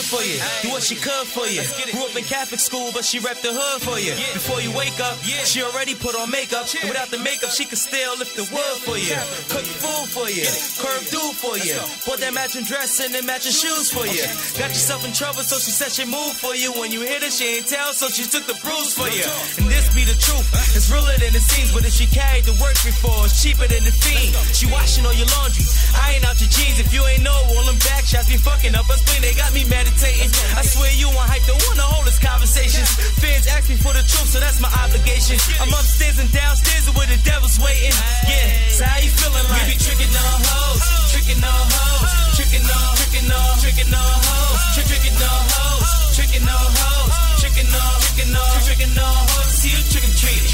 Good 0.00 0.08
for 0.08 0.24
you. 0.24 0.38
Do 0.62 0.68
what 0.72 0.82
she 0.82 0.96
could 0.96 1.26
for 1.28 1.46
you. 1.46 1.60
Grew 1.92 2.08
up 2.08 2.16
in 2.16 2.24
Catholic 2.24 2.60
school, 2.60 2.90
but 2.92 3.04
she 3.04 3.20
repped 3.20 3.42
the 3.42 3.52
hood 3.52 3.82
for 3.82 3.98
you. 4.00 4.12
Before 4.32 4.60
you 4.60 4.72
wake 4.72 4.96
up, 5.00 5.20
she 5.20 5.62
already 5.62 5.94
put 5.94 6.16
on 6.16 6.30
makeup. 6.30 6.64
And 6.80 6.88
without 6.88 7.10
the 7.10 7.18
makeup, 7.18 7.50
she 7.50 7.64
could 7.64 7.78
still 7.78 8.16
lift 8.16 8.36
the 8.36 8.48
wood 8.48 8.76
for 8.80 8.96
you. 8.96 9.16
Cook 9.52 9.66
food 9.66 10.08
for 10.08 10.28
you. 10.32 10.48
Curve 10.80 11.04
dude 11.12 11.36
for 11.36 11.56
you. 11.60 11.76
Bought 12.06 12.20
that 12.24 12.32
matching 12.32 12.64
dress 12.64 13.00
and 13.00 13.12
then 13.12 13.26
matching 13.26 13.52
shoes 13.52 13.92
for 13.92 14.06
you. 14.06 14.24
Got 14.56 14.72
yourself 14.72 15.04
in 15.04 15.12
trouble, 15.12 15.44
so 15.44 15.60
she 15.60 15.70
said 15.70 15.92
she 15.92 16.08
moved 16.08 16.40
for 16.40 16.54
you. 16.56 16.72
When 16.72 16.92
you 16.92 17.02
hit 17.04 17.22
her, 17.22 17.30
she 17.30 17.60
ain't 17.60 17.68
tell, 17.68 17.92
so 17.92 18.08
she 18.08 18.24
took 18.24 18.46
the 18.46 18.56
bruise 18.64 18.96
for 18.96 19.08
you. 19.08 19.26
And 19.60 19.68
this 19.68 19.92
be 19.92 20.04
the 20.04 20.16
truth. 20.16 20.48
It's 20.72 20.88
realer 20.88 21.16
than 21.20 21.34
it 21.34 21.44
seems, 21.44 21.72
but 21.76 21.84
if 21.84 21.92
she 21.92 22.06
carried 22.06 22.44
the 22.48 22.56
work 22.62 22.76
before, 22.80 23.28
it's 23.28 23.42
cheaper 23.42 23.68
than 23.68 23.84
the 23.84 23.92
fiend. 23.92 24.32
She 24.56 24.64
washing 24.70 25.04
all 25.04 25.16
your 25.16 25.28
laundry. 25.36 25.66
I 25.92 26.16
ain't 26.16 26.24
out 26.24 26.40
your 26.40 26.48
jeans. 26.48 26.80
If 26.80 26.94
you 26.94 27.04
ain't 27.04 27.22
know, 27.22 27.36
all 27.52 27.64
them 27.68 27.78
back 27.84 28.08
shots 28.08 28.32
be 28.32 28.40
fucking 28.40 28.74
up 28.74 28.88
us 28.88 29.00
spleen. 29.04 29.20
They 29.20 29.34
got 29.36 29.52
me 29.52 29.64
meditating. 29.90 30.30
I 30.56 30.62
swear 30.62 30.90
you 30.94 31.08
want 31.10 31.30
hype, 31.30 31.42
don't 31.46 31.60
wanna 31.68 31.82
hold 31.82 32.06
this 32.06 32.18
conversations. 32.18 32.88
Fans 33.18 33.46
ask 33.46 33.68
me 33.68 33.76
for 33.76 33.92
the 33.92 34.02
truth, 34.06 34.30
so 34.30 34.38
that's 34.38 34.60
my 34.60 34.70
obligation. 34.82 35.36
I'm 35.58 35.70
upstairs 35.70 36.18
and 36.18 36.30
downstairs 36.30 36.86
where 36.94 37.06
the 37.06 37.18
devil's 37.26 37.58
waiting. 37.58 37.94
Yeah, 38.26 38.46
so 38.70 38.84
how 38.84 38.98
you 39.02 39.10
feeling 39.10 39.46
like? 39.50 39.66
We 39.66 39.74
be 39.74 39.82
tricking 39.82 40.14
all 40.14 40.38
hoes, 40.46 40.82
tricking 41.10 41.42
all 41.42 41.64
hoes, 41.74 42.10
tricking 42.38 42.66
all, 42.66 42.92
tricking 42.98 43.30
all, 43.30 43.52
tricking 43.58 43.92
all 43.94 44.16
hoes, 44.30 44.62
tricking 44.78 45.18
all 45.18 45.42
hoes, 45.50 45.88
tricking 46.14 46.46
all 46.46 46.68
hoes, 46.70 47.14
tricking 47.42 47.70
all, 47.74 47.96
tricking 47.98 48.34
all, 48.34 48.56
tricking 48.62 48.94
all 48.98 49.22
hoes. 49.34 49.50
See 49.58 49.72
you 49.74 49.82
trick 49.90 50.06
and 50.06 50.16
treat. 50.16 50.44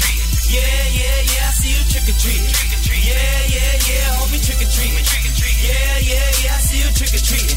Yeah, 0.47 0.63
yeah, 0.63 1.17
yeah, 1.27 1.49
I 1.49 1.53
see 1.53 1.75
you 1.75 1.83
trick 1.91 2.07
or 2.07 2.17
treat. 2.17 2.39
Yeah, 3.03 3.39
yeah, 3.51 3.87
yeah, 3.87 4.17
homie 4.17 4.41
trick 4.41 4.63
or 4.63 4.69
treat. 4.71 5.36
Yeah, 5.63 5.97
yeah, 5.99 6.43
yeah, 6.43 6.57
I 6.57 6.59
see 6.61 6.79
you 6.83 6.89
trick 6.93 7.13
or 7.13 7.23
treat. 7.23 7.47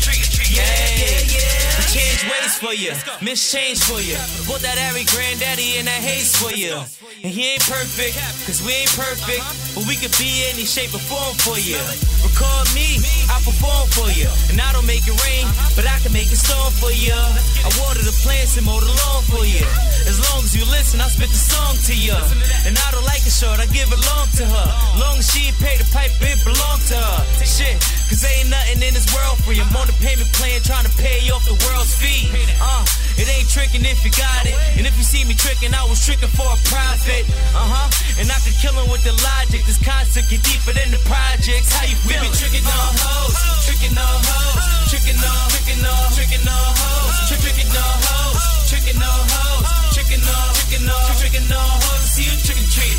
Yeah, 0.51 0.65
yeah, 0.65 1.21
yeah. 1.31 1.79
I 1.79 1.83
change 1.87 2.23
ways 2.27 2.55
for 2.59 2.75
you, 2.75 2.93
miss 3.23 3.41
change 3.53 3.79
for 3.85 4.01
you. 4.01 4.19
Bought 4.49 4.61
that 4.67 4.79
Ari 4.91 5.05
granddaddy 5.13 5.79
and 5.79 5.87
that 5.87 6.03
haze 6.03 6.35
for 6.37 6.53
you. 6.53 6.75
And 7.23 7.31
he 7.31 7.53
ain't 7.53 7.65
perfect, 7.69 8.17
cause 8.47 8.65
we 8.65 8.73
ain't 8.73 8.95
perfect, 8.97 9.45
but 9.77 9.85
we 9.87 9.95
could 9.97 10.15
be 10.17 10.49
any 10.49 10.65
shape 10.65 10.93
or 10.97 11.03
form 11.05 11.37
for 11.45 11.61
you. 11.61 11.79
Record 12.25 12.67
me, 12.73 12.97
I 13.29 13.37
perform 13.45 13.87
for 13.93 14.09
you. 14.17 14.29
And 14.49 14.61
I 14.61 14.73
don't 14.73 14.89
make 14.89 15.05
it 15.05 15.17
rain, 15.25 15.45
but 15.77 15.85
I 15.85 16.01
can 16.01 16.13
make 16.13 16.33
it 16.33 16.41
storm 16.41 16.73
for 16.81 16.93
you. 16.93 17.13
I 17.13 17.69
water 17.85 18.01
the 18.01 18.17
plants 18.25 18.57
and 18.57 18.65
mow 18.65 18.81
the 18.81 18.89
lawn 18.89 19.23
for 19.29 19.45
you. 19.45 19.65
As 20.09 20.17
long 20.31 20.45
as 20.45 20.57
you 20.57 20.65
listen, 20.73 21.01
I 21.01 21.09
spit 21.13 21.29
the 21.29 21.41
song 21.41 21.77
to 21.89 21.95
you. 21.95 22.17
And 22.65 22.75
I 22.77 22.89
don't 22.91 23.05
like 23.05 23.23
it 23.25 23.33
short, 23.33 23.61
I 23.61 23.67
give 23.69 23.93
it 23.93 24.01
long 24.11 24.29
to 24.41 24.45
her. 24.49 24.69
Long 24.97 25.21
as 25.21 25.29
she 25.29 25.53
ain't 25.53 25.59
pay 25.61 25.77
the 25.77 25.89
pipe, 25.93 26.13
it 26.21 26.41
belong 26.45 26.81
to 26.89 26.97
her. 26.97 27.21
Shit, 27.45 27.77
cause 28.11 28.27
ain't 28.27 28.51
nothing 28.51 28.83
in 28.83 28.91
this 28.91 29.07
world 29.15 29.39
for 29.47 29.55
you. 29.55 29.63
I'm 29.63 29.71
on 29.79 29.87
the 29.87 29.95
payment 30.03 30.27
plan 30.35 30.59
trying 30.67 30.83
to 30.83 30.95
pay 30.99 31.23
off 31.31 31.47
the 31.47 31.55
world's 31.71 31.95
fee. 31.95 32.27
Uh, 32.59 32.83
it 33.15 33.31
ain't 33.31 33.47
tricking 33.47 33.87
if 33.87 34.03
you 34.03 34.11
got 34.11 34.43
it. 34.51 34.59
And 34.75 34.83
if 34.83 34.99
you 34.99 35.07
see 35.07 35.23
me 35.23 35.39
tricking, 35.39 35.71
I 35.71 35.87
was 35.87 36.03
tricking 36.03 36.29
for 36.35 36.51
a 36.51 36.59
profit. 36.67 37.23
Uh 37.55 37.63
huh. 37.63 37.87
And 38.19 38.27
I 38.27 38.39
could 38.43 38.59
kill 38.59 38.75
'em 38.75 38.91
with 38.91 39.07
the 39.07 39.15
logic. 39.15 39.63
This 39.65 39.79
concept 39.79 40.27
get 40.29 40.43
deeper 40.43 40.75
than 40.75 40.91
the 40.91 40.99
projects. 41.07 41.71
How 41.71 41.87
you 41.87 41.95
feel? 42.03 42.19
We 42.19 42.29
be 42.29 42.35
tricking 42.35 42.67
all 42.67 42.91
hoes, 42.99 43.39
tricking 43.63 43.95
all 43.95 44.19
hoes, 44.27 44.91
tricking 44.91 45.21
all, 45.23 45.47
tricking 45.55 45.83
all, 45.87 46.07
tricking 46.11 46.47
all 46.51 46.71
hoes, 46.75 47.15
trick 47.31 47.41
tricking 47.47 47.71
all 47.79 47.97
hoes, 48.11 48.43
tricking 48.67 48.99
all 48.99 49.23
hoes, 49.31 49.67
tricking 49.95 50.25
all, 50.27 50.51
tricking 50.59 50.87
all, 50.91 51.11
tricking 51.15 51.49
all 51.55 51.75
hoes. 51.79 52.05
See 52.11 52.27
you 52.27 52.37
trick 52.43 52.59
and 52.59 52.71
treat. 52.75 52.99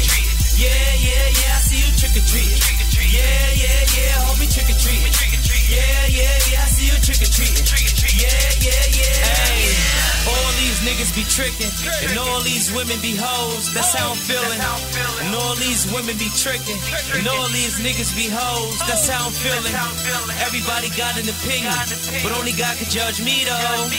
Yeah, 0.55 0.71
yeah, 1.03 1.27
yeah. 1.35 1.57
I 1.57 1.61
see 1.67 1.83
you 1.83 1.91
trick 1.99 2.15
treat. 2.23 2.90
Yeah, 3.11 3.59
yeah, 3.59 3.81
yeah. 3.91 4.23
Homie 4.23 4.47
trick 4.47 4.71
or 4.71 4.79
treat. 4.79 5.03
Yeah, 5.67 5.79
yeah, 6.07 6.35
yeah. 6.47 6.63
I 6.63 6.67
see 6.71 6.87
you 6.87 6.97
trick 7.03 7.19
or 7.19 7.31
treat. 7.31 7.51
Yeah, 8.15 8.27
yeah, 8.63 8.83
yeah. 8.95 9.23
Hey, 9.27 9.71
all 10.27 10.51
these 10.59 10.79
niggas 10.83 11.11
be 11.15 11.23
tricking, 11.27 11.71
and 12.07 12.15
all 12.19 12.39
these 12.43 12.71
women 12.71 12.99
be 12.99 13.15
hoes. 13.15 13.71
That's 13.73 13.91
how 13.95 14.11
I'm 14.11 14.19
feeling. 14.19 14.59
And 15.23 15.35
all 15.35 15.55
these 15.55 15.87
women 15.91 16.15
be 16.15 16.31
tricking, 16.35 16.79
and 17.15 17.27
all 17.27 17.47
these 17.51 17.79
niggas 17.79 18.15
be 18.15 18.27
hoes. 18.31 18.79
That's 18.87 19.07
how 19.07 19.27
I'm 19.27 19.35
feeling. 19.35 19.75
Everybody 20.43 20.87
got 20.95 21.19
an 21.19 21.27
opinion, 21.27 21.75
but 22.23 22.31
only 22.35 22.51
God 22.55 22.75
can 22.79 22.87
judge 22.91 23.19
me 23.23 23.43
though. 23.43 23.91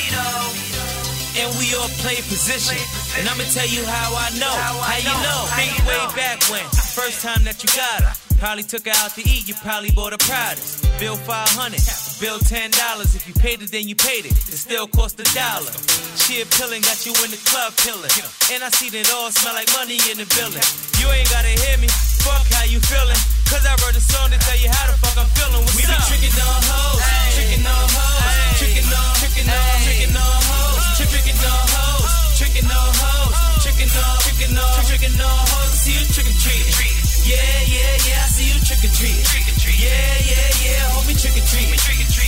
And 1.40 1.48
we 1.56 1.72
all 1.76 1.88
play 2.04 2.20
position. 2.28 2.76
And 3.16 3.28
I'ma 3.28 3.44
tell 3.48 3.66
you 3.68 3.84
how 3.84 4.12
I 4.12 4.28
know. 4.36 4.52
How 4.52 5.00
you 5.00 5.16
know? 5.24 5.40
Think 5.56 5.72
way 5.88 6.00
back 6.12 6.44
when. 6.52 6.64
First 6.92 7.22
time 7.24 7.44
that 7.44 7.64
you 7.64 7.68
got 7.72 8.04
her. 8.04 8.31
Probably 8.43 8.66
took 8.66 8.90
her 8.90 8.99
out 8.99 9.14
to 9.14 9.22
eat, 9.22 9.47
you 9.47 9.55
probably 9.62 9.95
bought 9.95 10.11
a 10.11 10.18
product. 10.18 10.66
Bill 10.99 11.14
500, 11.14 11.78
bill 12.18 12.43
$10. 12.43 12.74
If 13.14 13.22
you 13.30 13.38
paid 13.38 13.62
it, 13.62 13.70
then 13.70 13.86
you 13.86 13.95
paid 13.95 14.26
it. 14.26 14.34
It 14.34 14.59
still 14.59 14.90
cost 14.90 15.14
a 15.22 15.26
dollar. 15.30 15.70
She 16.18 16.43
a 16.43 16.47
pillin', 16.59 16.82
got 16.82 17.07
you 17.07 17.14
in 17.22 17.30
the 17.30 17.38
club 17.47 17.70
pillin'. 17.86 18.11
And 18.51 18.66
I 18.66 18.68
see 18.74 18.90
that 18.99 19.07
all 19.14 19.30
smell 19.30 19.55
like 19.55 19.70
money 19.78 19.95
in 20.11 20.18
the 20.18 20.26
building. 20.34 20.59
You 20.99 21.07
ain't 21.14 21.30
gotta 21.30 21.55
hear 21.55 21.78
me, 21.78 21.86
fuck 22.26 22.43
how 22.51 22.66
you 22.66 22.82
feelin'. 22.82 23.14
Cause 23.47 23.62
I 23.62 23.78
wrote 23.78 23.95
a 23.95 24.03
song 24.03 24.34
to 24.34 24.38
tell 24.43 24.59
you 24.59 24.74
how 24.74 24.90
the 24.90 24.99
fuck 24.99 25.22
I'm 25.22 25.30
feeling. 25.38 25.62
What's 25.62 25.78
we 25.78 25.86
up? 25.86 26.03
be 26.03 26.26
trickin' 26.26 26.34
on 26.43 26.59
hoes, 26.66 26.99
Trickin' 27.38 27.62
on 27.62 27.86
hoes, 27.95 28.59
Trickin' 28.59 28.90
on, 28.90 29.11
trickin' 29.22 29.55
on, 29.55 29.70
trickin' 29.86 30.18
on 30.18 30.38
hoes, 30.51 30.82
Trickin' 30.99 31.38
on 31.47 31.62
hoes, 31.70 32.11
Trickin' 32.43 32.66
on 32.66 32.90
hoes, 32.90 33.38
on, 33.38 33.55
trickin' 33.62 33.95
on, 33.95 35.30
on 35.30 35.47
hoes. 35.47 35.78
See 35.78 35.95
you 35.95 36.11
trickin' 36.11 36.34
treat. 36.43 36.91
Yeah, 37.24 37.38
yeah, 37.38 37.96
yeah, 38.08 38.24
I 38.24 38.26
see 38.26 38.48
you 38.50 38.58
trick 38.64 38.82
or 38.82 38.90
treat. 38.90 39.78
Yeah, 39.78 39.90
yeah, 40.26 40.48
yeah, 40.58 40.90
homie 40.90 41.14
trick 41.14 41.38
or 41.38 41.46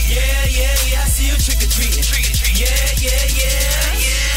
Yeah, 0.07 0.47
yeah, 0.47 0.75
yeah, 0.87 1.03
I 1.03 1.09
see 1.09 1.27
you 1.27 1.35
trick 1.35 1.59
or 1.59 1.71
Yeah, 2.55 2.71
yeah, 3.03 3.27
yeah, 3.35 3.99
yeah. 3.99 4.34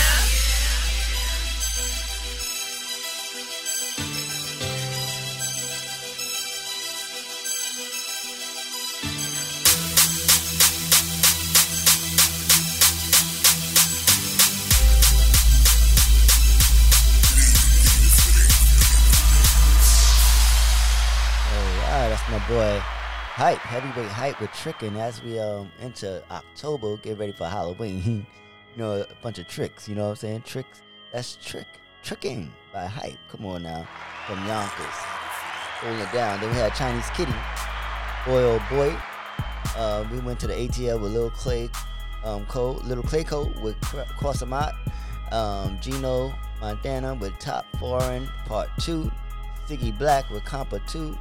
Boy 22.48 22.82
Hype, 23.38 23.60
heavyweight 23.60 24.10
hype 24.10 24.42
with 24.42 24.52
tricking 24.54 24.98
as 24.98 25.22
we 25.22 25.38
um 25.38 25.72
into 25.80 26.24
October, 26.32 26.98
get 26.98 27.20
ready 27.20 27.32
for 27.32 27.46
Halloween. 27.46 28.26
you 28.76 28.78
know, 28.82 28.94
a 28.94 29.08
bunch 29.22 29.38
of 29.38 29.48
tricks, 29.48 29.88
you 29.88 29.94
know 29.94 30.06
what 30.06 30.10
I'm 30.10 30.16
saying? 30.16 30.42
Tricks, 30.42 30.82
that's 31.14 31.36
trick. 31.36 31.68
Tricking 32.02 32.52
by 32.74 32.88
hype. 32.88 33.20
Come 33.30 33.46
on 33.46 33.62
now. 33.62 33.88
From 34.26 34.40
Yonkers. 34.48 34.98
Holding 35.82 36.00
it 36.00 36.12
down. 36.12 36.42
Then 36.42 36.50
we 36.50 36.56
had 36.56 36.74
Chinese 36.74 37.08
Kitty. 37.12 37.32
Boy 38.26 38.42
oh 38.42 38.64
boy. 38.72 38.96
Uh, 39.76 40.04
we 40.12 40.18
went 40.22 40.40
to 40.40 40.48
the 40.48 40.56
ATL 40.56 41.00
with 41.00 41.12
Little 41.12 41.30
Clay 41.30 41.70
um 42.24 42.48
Little 42.88 43.04
Clay 43.04 43.24
Cole 43.24 43.54
with 43.62 43.80
Crossamat. 43.82 44.74
Um, 45.32 45.78
Gino 45.80 46.34
Montana 46.60 47.14
with 47.14 47.38
Top 47.38 47.68
Foreign 47.78 48.28
Part 48.48 48.70
2. 48.80 49.12
Siggy 49.68 49.96
Black 49.96 50.28
with 50.32 50.44
Compa 50.44 50.82
2 50.90 51.16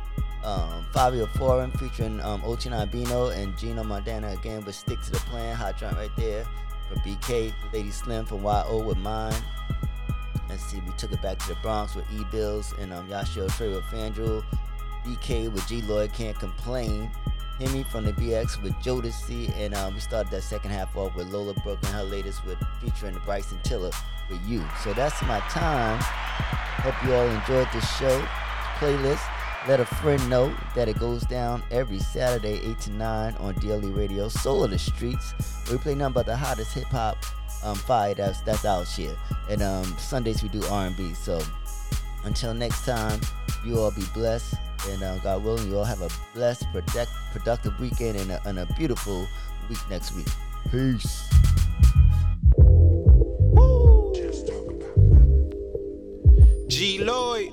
um, 0.46 0.86
Fabio 0.92 1.26
Foreign 1.26 1.70
featuring 1.72 2.20
um, 2.20 2.40
Ochina 2.42 2.90
Bino 2.90 3.28
and 3.28 3.58
Gino 3.58 3.82
Montana 3.82 4.28
again 4.28 4.64
with 4.64 4.76
Stick 4.76 5.00
to 5.02 5.10
the 5.10 5.18
Plan, 5.18 5.56
Hot 5.56 5.76
Joint 5.76 5.96
right 5.96 6.10
there 6.16 6.46
from 6.88 6.98
BK, 6.98 7.52
Lady 7.72 7.90
Slim 7.90 8.24
from 8.24 8.44
YO 8.44 8.82
with 8.86 8.96
Mine. 8.96 9.34
Let's 10.48 10.64
see, 10.64 10.80
we 10.86 10.92
took 10.92 11.12
it 11.12 11.20
back 11.20 11.38
to 11.40 11.48
the 11.48 11.56
Bronx 11.56 11.96
with 11.96 12.04
E 12.12 12.24
Bills 12.30 12.72
and 12.80 12.92
um, 12.92 13.08
Yashio 13.08 13.54
Trey 13.56 13.68
with 13.68 13.82
FanDuel, 13.84 14.44
BK 15.04 15.52
with 15.52 15.66
G 15.66 15.82
Lloyd 15.82 16.12
Can't 16.12 16.38
Complain, 16.38 17.10
Hemi 17.58 17.82
from 17.82 18.04
the 18.04 18.12
BX 18.12 18.62
with 18.62 18.72
Jodeci, 18.74 19.52
and 19.56 19.74
um, 19.74 19.94
we 19.94 20.00
started 20.00 20.30
that 20.30 20.42
second 20.42 20.70
half 20.70 20.96
off 20.96 21.16
with 21.16 21.32
Lola 21.32 21.54
Brooke 21.54 21.80
and 21.82 21.92
her 21.92 22.04
latest 22.04 22.46
with 22.46 22.58
featuring 22.80 23.18
Bryson 23.24 23.58
Tiller 23.64 23.90
with 24.30 24.40
you. 24.46 24.64
So 24.84 24.92
that's 24.92 25.20
my 25.22 25.40
time. 25.50 25.98
Hope 26.00 26.94
you 27.04 27.14
all 27.14 27.26
enjoyed 27.26 27.66
this 27.72 27.96
show, 27.96 28.24
playlist. 28.78 29.35
Let 29.68 29.80
a 29.80 29.84
friend 29.84 30.30
know 30.30 30.54
that 30.76 30.88
it 30.88 30.96
goes 31.00 31.24
down 31.24 31.60
every 31.72 31.98
Saturday, 31.98 32.60
8 32.62 32.80
to 32.82 32.90
9 32.92 33.34
on 33.40 33.54
DLE 33.54 33.96
Radio, 33.96 34.28
Soul 34.28 34.62
of 34.62 34.70
the 34.70 34.78
Streets. 34.78 35.34
We 35.70 35.76
play 35.78 35.96
nothing 35.96 36.14
but 36.14 36.26
the 36.26 36.36
hottest 36.36 36.72
hip 36.72 36.84
hop 36.84 37.16
um, 37.64 37.74
fire 37.74 38.14
that's, 38.14 38.40
that's 38.42 38.64
out 38.64 38.86
here. 38.86 39.16
And 39.50 39.62
um, 39.62 39.84
Sundays 39.98 40.40
we 40.40 40.50
do 40.50 40.62
R&B. 40.66 41.14
So 41.14 41.40
until 42.24 42.54
next 42.54 42.84
time, 42.84 43.20
you 43.64 43.80
all 43.80 43.90
be 43.90 44.04
blessed. 44.14 44.54
And 44.88 45.02
uh, 45.02 45.18
God 45.18 45.42
willing, 45.42 45.68
you 45.68 45.78
all 45.78 45.84
have 45.84 46.00
a 46.00 46.10
blessed, 46.32 46.64
product, 46.70 47.10
productive 47.32 47.78
weekend 47.80 48.18
and 48.18 48.30
a, 48.30 48.48
and 48.48 48.60
a 48.60 48.66
beautiful 48.74 49.26
week 49.68 49.78
next 49.90 50.14
week. 50.14 50.28
Peace. 50.70 51.28
G 56.68 57.02
Lloyd, 57.02 57.52